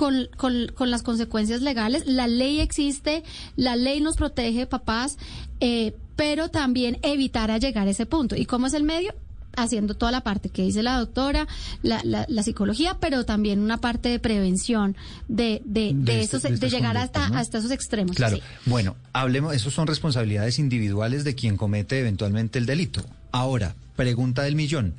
con, 0.00 0.30
con, 0.38 0.90
las 0.90 1.02
consecuencias 1.02 1.60
legales. 1.60 2.06
La 2.06 2.26
ley 2.26 2.60
existe, 2.60 3.22
la 3.56 3.76
ley 3.76 4.00
nos 4.00 4.16
protege, 4.16 4.64
papás, 4.64 5.18
eh, 5.60 5.94
pero 6.16 6.48
también 6.48 6.98
evitar 7.02 7.50
a 7.50 7.58
llegar 7.58 7.86
a 7.86 7.90
ese 7.90 8.06
punto. 8.06 8.34
¿Y 8.34 8.46
cómo 8.46 8.66
es 8.66 8.72
el 8.72 8.82
medio? 8.82 9.14
haciendo 9.56 9.94
toda 9.94 10.12
la 10.12 10.22
parte 10.22 10.48
que 10.48 10.62
dice 10.62 10.80
la 10.80 10.96
doctora, 10.96 11.48
la, 11.82 12.00
la, 12.04 12.42
psicología, 12.44 12.98
pero 13.00 13.26
también 13.26 13.58
una 13.58 13.78
parte 13.78 14.08
de 14.08 14.20
prevención 14.20 14.96
de, 15.26 15.60
de, 15.64 15.90
de, 15.92 16.20
este, 16.20 16.38
de, 16.38 16.70
llegar 16.70 16.96
hasta, 16.96 17.26
hasta 17.36 17.58
esos 17.58 17.72
extremos. 17.72 18.14
Claro. 18.14 18.38
Bueno, 18.66 18.94
hablemos, 19.12 19.52
esos 19.52 19.74
son 19.74 19.88
responsabilidades 19.88 20.60
individuales 20.60 21.24
de 21.24 21.34
quien 21.34 21.56
comete 21.56 21.98
eventualmente 21.98 22.60
el 22.60 22.66
delito. 22.66 23.04
Ahora, 23.32 23.74
pregunta 23.96 24.42
del 24.42 24.54
millón. 24.54 24.94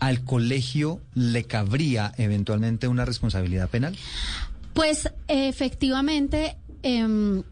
¿Al 0.00 0.24
colegio 0.24 1.00
le 1.14 1.44
cabría 1.44 2.12
eventualmente 2.16 2.88
una 2.88 3.04
responsabilidad 3.04 3.68
penal? 3.68 3.96
Pues 4.74 5.10
efectivamente, 5.28 6.56
em, 6.82 7.42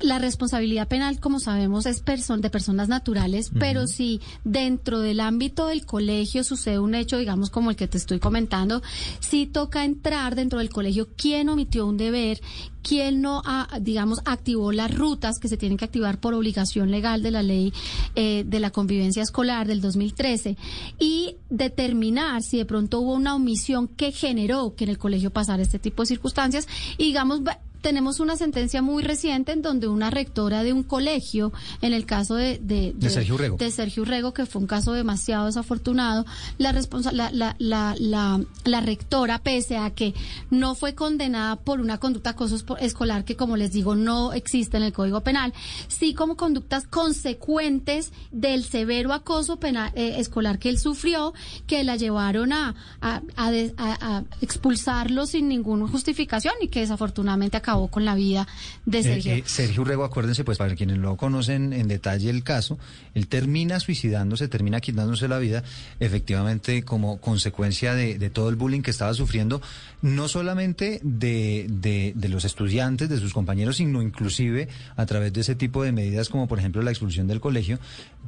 la 0.00 0.18
responsabilidad 0.18 0.88
penal, 0.88 1.20
como 1.20 1.40
sabemos, 1.40 1.86
es 1.86 2.02
de 2.04 2.50
personas 2.50 2.88
naturales, 2.88 3.50
pero 3.58 3.86
si 3.86 4.20
dentro 4.44 5.00
del 5.00 5.20
ámbito 5.20 5.66
del 5.66 5.84
colegio 5.84 6.44
sucede 6.44 6.78
un 6.78 6.94
hecho, 6.94 7.18
digamos, 7.18 7.50
como 7.50 7.70
el 7.70 7.76
que 7.76 7.88
te 7.88 7.98
estoy 7.98 8.18
comentando, 8.18 8.82
sí 9.20 9.46
toca 9.46 9.84
entrar 9.84 10.34
dentro 10.34 10.58
del 10.58 10.70
colegio 10.70 11.08
quién 11.16 11.48
omitió 11.48 11.86
un 11.86 11.96
deber, 11.96 12.40
quién 12.82 13.20
no, 13.20 13.42
digamos, 13.80 14.20
activó 14.24 14.72
las 14.72 14.94
rutas 14.94 15.38
que 15.38 15.48
se 15.48 15.56
tienen 15.56 15.78
que 15.78 15.84
activar 15.84 16.18
por 16.18 16.34
obligación 16.34 16.90
legal 16.90 17.22
de 17.22 17.30
la 17.30 17.42
ley 17.42 17.72
eh, 18.14 18.44
de 18.46 18.60
la 18.60 18.70
convivencia 18.70 19.22
escolar 19.22 19.66
del 19.66 19.80
2013 19.80 20.56
y 20.98 21.36
determinar 21.50 22.42
si 22.42 22.58
de 22.58 22.64
pronto 22.64 23.00
hubo 23.00 23.14
una 23.14 23.34
omisión 23.34 23.88
que 23.88 24.12
generó 24.12 24.74
que 24.74 24.84
en 24.84 24.90
el 24.90 24.98
colegio 24.98 25.30
pasara 25.30 25.62
este 25.62 25.78
tipo 25.78 26.02
de 26.02 26.06
circunstancias. 26.06 26.66
Y, 26.96 27.04
digamos, 27.04 27.40
tenemos 27.80 28.20
una 28.20 28.36
sentencia 28.36 28.82
muy 28.82 29.02
reciente 29.02 29.52
en 29.52 29.62
donde 29.62 29.88
una 29.88 30.10
rectora 30.10 30.62
de 30.62 30.72
un 30.72 30.82
colegio, 30.82 31.52
en 31.80 31.92
el 31.92 32.06
caso 32.06 32.34
de, 32.34 32.58
de, 32.62 32.94
Sergio 33.08 33.34
Urrego, 33.34 33.56
de 33.56 33.70
Sergio 33.70 34.02
Urrego, 34.02 34.32
que 34.32 34.46
fue 34.46 34.60
un 34.60 34.66
caso 34.66 34.92
demasiado 34.92 35.46
desafortunado, 35.46 36.24
la, 36.58 36.72
la, 36.72 37.30
la, 37.32 37.56
la, 37.98 38.40
la, 38.64 38.80
rectora, 38.80 39.38
pese 39.38 39.76
a 39.76 39.90
que 39.90 40.14
no 40.50 40.74
fue 40.74 40.94
condenada 40.94 41.56
por 41.56 41.80
una 41.80 41.98
conducta 41.98 42.30
acoso 42.30 42.56
escolar, 42.78 43.24
que 43.24 43.36
como 43.36 43.56
les 43.56 43.72
digo, 43.72 43.94
no 43.94 44.32
existe 44.32 44.76
en 44.76 44.82
el 44.82 44.92
Código 44.92 45.22
Penal, 45.22 45.52
sí 45.88 46.14
como 46.14 46.36
conductas 46.36 46.86
consecuentes 46.86 48.12
del 48.30 48.64
severo 48.64 49.12
acoso 49.12 49.58
penal, 49.58 49.90
eh, 49.94 50.16
escolar 50.18 50.58
que 50.58 50.68
él 50.68 50.78
sufrió, 50.78 51.32
que 51.66 51.84
la 51.84 51.96
llevaron 51.96 52.52
a, 52.52 52.74
a, 53.00 53.22
a, 53.36 53.50
a 53.78 54.24
expulsarlo 54.40 55.26
sin 55.26 55.48
ninguna 55.48 55.88
justificación 55.88 56.54
y 56.60 56.68
que 56.68 56.80
desafortunadamente 56.80 57.56
acabó 57.56 57.69
con 57.90 58.04
la 58.04 58.14
vida 58.14 58.46
de 58.86 58.98
eh, 58.98 59.02
Sergio. 59.02 59.32
Eh, 59.32 59.42
Sergio 59.46 59.82
Urrego, 59.82 60.04
acuérdense, 60.04 60.44
pues 60.44 60.58
para 60.58 60.74
quienes 60.74 60.98
no 60.98 61.16
conocen 61.16 61.72
en 61.72 61.88
detalle 61.88 62.30
el 62.30 62.42
caso, 62.42 62.78
él 63.14 63.28
termina 63.28 63.80
suicidándose, 63.80 64.48
termina 64.48 64.80
quitándose 64.80 65.28
la 65.28 65.38
vida, 65.38 65.62
efectivamente 66.00 66.82
como 66.84 67.20
consecuencia 67.20 67.94
de, 67.94 68.30
todo 68.30 68.48
el 68.48 68.56
bullying 68.56 68.82
que 68.82 68.90
estaba 68.90 69.14
sufriendo, 69.14 69.60
no 70.02 70.28
solamente 70.28 71.00
de, 71.02 71.66
de, 71.68 72.28
los 72.28 72.44
estudiantes, 72.44 73.08
de 73.08 73.18
sus 73.18 73.32
compañeros, 73.32 73.76
sino 73.76 74.02
inclusive 74.02 74.68
a 74.96 75.06
través 75.06 75.32
de 75.32 75.40
ese 75.40 75.54
tipo 75.54 75.82
de 75.82 75.92
medidas 75.92 76.28
como 76.28 76.46
por 76.46 76.58
ejemplo 76.58 76.82
la 76.82 76.90
expulsión 76.90 77.26
del 77.26 77.40
colegio, 77.40 77.78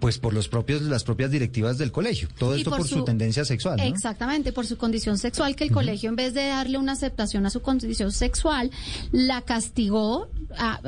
pues 0.01 0.19
por 0.19 0.35
los 0.35 0.49
propios, 0.49 0.83
las 0.83 1.05
propias 1.05 1.31
directivas 1.31 1.79
del 1.79 1.93
colegio. 1.93 2.29
Todo 2.39 2.55
esto 2.55 2.71
por, 2.71 2.87
su, 2.87 3.05
tendencia 3.05 3.45
sexual. 3.45 3.81
Exactamente, 3.81 4.53
por 4.53 4.67
su 4.67 4.77
condición 4.77 5.19
sexual, 5.19 5.55
que 5.55 5.65
el 5.65 5.71
colegio 5.71 6.11
en 6.11 6.17
vez 6.17 6.35
de 6.35 6.47
darle 6.49 6.79
una 6.79 6.93
aceptación 6.93 7.47
a 7.47 7.51
su 7.51 7.63
condición 7.63 8.13
sexual, 8.13 8.71
la 9.13 9.32
castigó, 9.41 10.29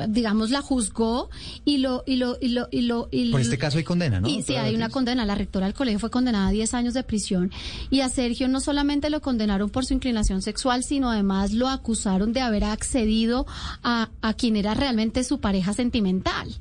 digamos, 0.07 0.51
la 0.51 0.61
juzgó 0.61 1.31
y 1.65 1.79
lo... 1.79 2.03
Y 2.05 2.17
lo, 2.17 2.37
y 2.39 2.49
lo, 2.49 2.67
y 2.71 2.81
lo 2.81 3.09
Por 3.31 3.41
este 3.41 3.57
caso 3.57 3.79
hay 3.79 3.83
condena, 3.83 4.21
¿no? 4.21 4.27
Y 4.27 4.43
sí, 4.43 4.55
hay 4.55 4.75
una 4.75 4.89
condena. 4.89 5.25
La 5.25 5.35
rectora 5.35 5.65
del 5.65 5.73
colegio 5.73 5.99
fue 5.99 6.11
condenada 6.11 6.49
a 6.49 6.51
10 6.51 6.73
años 6.75 6.93
de 6.93 7.03
prisión 7.03 7.51
y 7.89 8.01
a 8.01 8.09
Sergio 8.09 8.47
no 8.47 8.59
solamente 8.59 9.09
lo 9.09 9.21
condenaron 9.21 9.69
por 9.69 9.85
su 9.85 9.93
inclinación 9.93 10.41
sexual, 10.41 10.83
sino 10.83 11.09
además 11.09 11.51
lo 11.51 11.67
acusaron 11.67 12.31
de 12.33 12.41
haber 12.41 12.63
accedido 12.63 13.47
a, 13.83 14.09
a 14.21 14.33
quien 14.33 14.55
era 14.55 14.73
realmente 14.75 15.23
su 15.23 15.39
pareja 15.39 15.73
sentimental. 15.73 16.55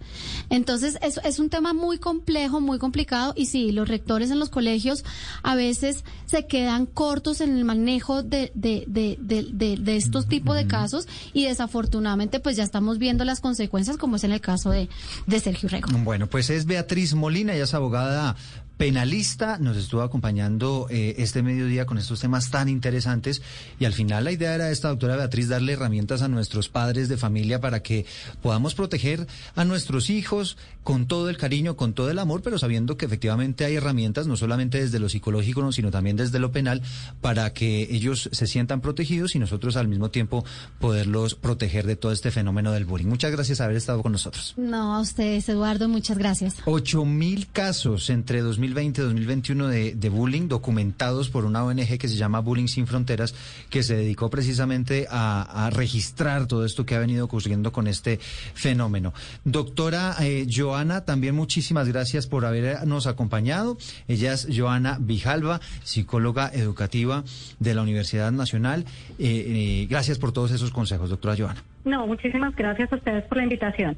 Entonces, 0.51 0.99
es, 1.03 1.20
es 1.24 1.39
un 1.39 1.51
tema 1.51 1.72
muy 1.72 1.99
complejo, 1.99 2.61
muy 2.61 2.78
complicado 2.78 3.35
y 3.37 3.47
sí, 3.47 3.72
los 3.72 3.89
rectores 3.89 4.30
en 4.30 4.39
los 4.39 4.49
colegios 4.49 5.05
a 5.43 5.55
veces 5.55 6.05
se 6.26 6.47
quedan 6.47 6.87
cortos 6.87 7.41
en 7.41 7.57
el 7.57 7.64
manejo 7.64 8.22
de, 8.22 8.51
de, 8.55 8.85
de, 8.87 9.18
de, 9.20 9.76
de 9.76 9.97
estos 9.97 10.26
tipos 10.26 10.57
de 10.57 10.66
casos 10.66 11.07
y 11.32 11.45
desafortunadamente 11.45 11.73
afortunadamente 11.74 12.38
pues 12.38 12.54
ya 12.54 12.62
estamos 12.62 12.98
viendo 12.98 13.24
las 13.24 13.40
consecuencias 13.40 13.96
como 13.96 14.14
es 14.14 14.22
en 14.22 14.30
el 14.30 14.40
caso 14.40 14.70
de, 14.70 14.88
de 15.26 15.40
Sergio 15.40 15.68
Rego. 15.68 15.88
Bueno, 16.04 16.28
pues 16.28 16.48
es 16.48 16.66
Beatriz 16.66 17.14
Molina, 17.14 17.52
ella 17.52 17.64
es 17.64 17.74
abogada 17.74 18.36
penalista, 18.76 19.58
nos 19.58 19.76
estuvo 19.76 20.02
acompañando 20.02 20.86
eh, 20.90 21.14
este 21.18 21.42
mediodía 21.42 21.86
con 21.86 21.98
estos 21.98 22.20
temas 22.20 22.50
tan 22.50 22.68
interesantes 22.68 23.42
y 23.78 23.84
al 23.84 23.92
final 23.92 24.24
la 24.24 24.32
idea 24.32 24.54
era 24.54 24.70
esta, 24.70 24.88
doctora 24.88 25.16
Beatriz, 25.16 25.48
darle 25.48 25.74
herramientas 25.74 26.22
a 26.22 26.28
nuestros 26.28 26.68
padres 26.68 27.08
de 27.08 27.16
familia 27.16 27.60
para 27.60 27.82
que 27.82 28.06
podamos 28.42 28.74
proteger 28.74 29.26
a 29.54 29.64
nuestros 29.64 30.10
hijos 30.10 30.56
con 30.82 31.06
todo 31.06 31.30
el 31.30 31.36
cariño, 31.36 31.76
con 31.76 31.94
todo 31.94 32.10
el 32.10 32.18
amor, 32.18 32.42
pero 32.42 32.58
sabiendo 32.58 32.96
que 32.96 33.06
efectivamente 33.06 33.64
hay 33.64 33.76
herramientas, 33.76 34.26
no 34.26 34.36
solamente 34.36 34.80
desde 34.80 34.98
lo 34.98 35.08
psicológico, 35.08 35.70
sino 35.72 35.90
también 35.90 36.16
desde 36.16 36.38
lo 36.38 36.52
penal, 36.52 36.82
para 37.20 37.52
que 37.52 37.88
ellos 37.90 38.28
se 38.32 38.46
sientan 38.46 38.80
protegidos 38.80 39.34
y 39.34 39.38
nosotros 39.38 39.76
al 39.76 39.88
mismo 39.88 40.10
tiempo 40.10 40.44
poderlos 40.78 41.34
proteger 41.34 41.86
de 41.86 41.96
todo 41.96 42.12
este 42.12 42.30
fenómeno 42.30 42.72
del 42.72 42.84
bullying. 42.84 43.06
Muchas 43.06 43.32
gracias 43.32 43.58
por 43.58 43.64
haber 43.64 43.76
estado 43.76 44.02
con 44.02 44.12
nosotros. 44.12 44.54
No, 44.56 44.94
a 44.96 45.00
ustedes, 45.00 45.48
Eduardo, 45.48 45.88
muchas 45.88 46.18
gracias. 46.18 46.56
Ocho 46.66 47.04
mil 47.04 47.46
casos 47.48 48.10
entre 48.10 48.40
dos 48.40 48.58
2020-2021 48.72 49.66
de, 49.66 49.94
de, 49.94 50.08
bullying 50.08 50.48
documentados 50.48 51.30
por 51.30 51.44
una 51.44 51.64
ONG 51.64 51.98
que 51.98 52.08
se 52.08 52.16
llama 52.16 52.40
Bullying 52.40 52.66
Sin 52.66 52.86
Fronteras, 52.86 53.34
que 53.70 53.82
se 53.82 53.96
dedicó 53.96 54.30
precisamente 54.30 55.06
a, 55.10 55.66
a 55.66 55.70
registrar 55.70 56.46
todo 56.46 56.64
esto 56.64 56.86
que 56.86 56.94
ha 56.94 56.98
venido 56.98 57.24
ocurriendo 57.24 57.72
con 57.72 57.86
este 57.86 58.18
fenómeno. 58.54 59.12
Doctora 59.44 60.14
eh, 60.20 60.46
Joana, 60.50 61.04
también 61.04 61.34
muchísimas 61.34 61.88
gracias 61.88 62.26
por 62.26 62.44
habernos 62.44 63.06
acompañado. 63.06 63.76
Ella 64.08 64.32
es 64.32 64.48
Joana 64.54 64.98
Vijalba, 65.00 65.60
psicóloga 65.82 66.50
educativa 66.52 67.24
de 67.58 67.74
la 67.74 67.82
Universidad 67.82 68.32
Nacional. 68.32 68.84
Eh, 69.18 69.82
eh, 69.82 69.86
gracias 69.88 70.18
por 70.18 70.32
todos 70.32 70.50
esos 70.52 70.70
consejos, 70.70 71.10
doctora 71.10 71.36
Joana. 71.36 71.62
No, 71.84 72.06
muchísimas 72.06 72.54
gracias 72.56 72.92
a 72.92 72.96
ustedes 72.96 73.24
por 73.24 73.38
la 73.38 73.44
invitación. 73.44 73.96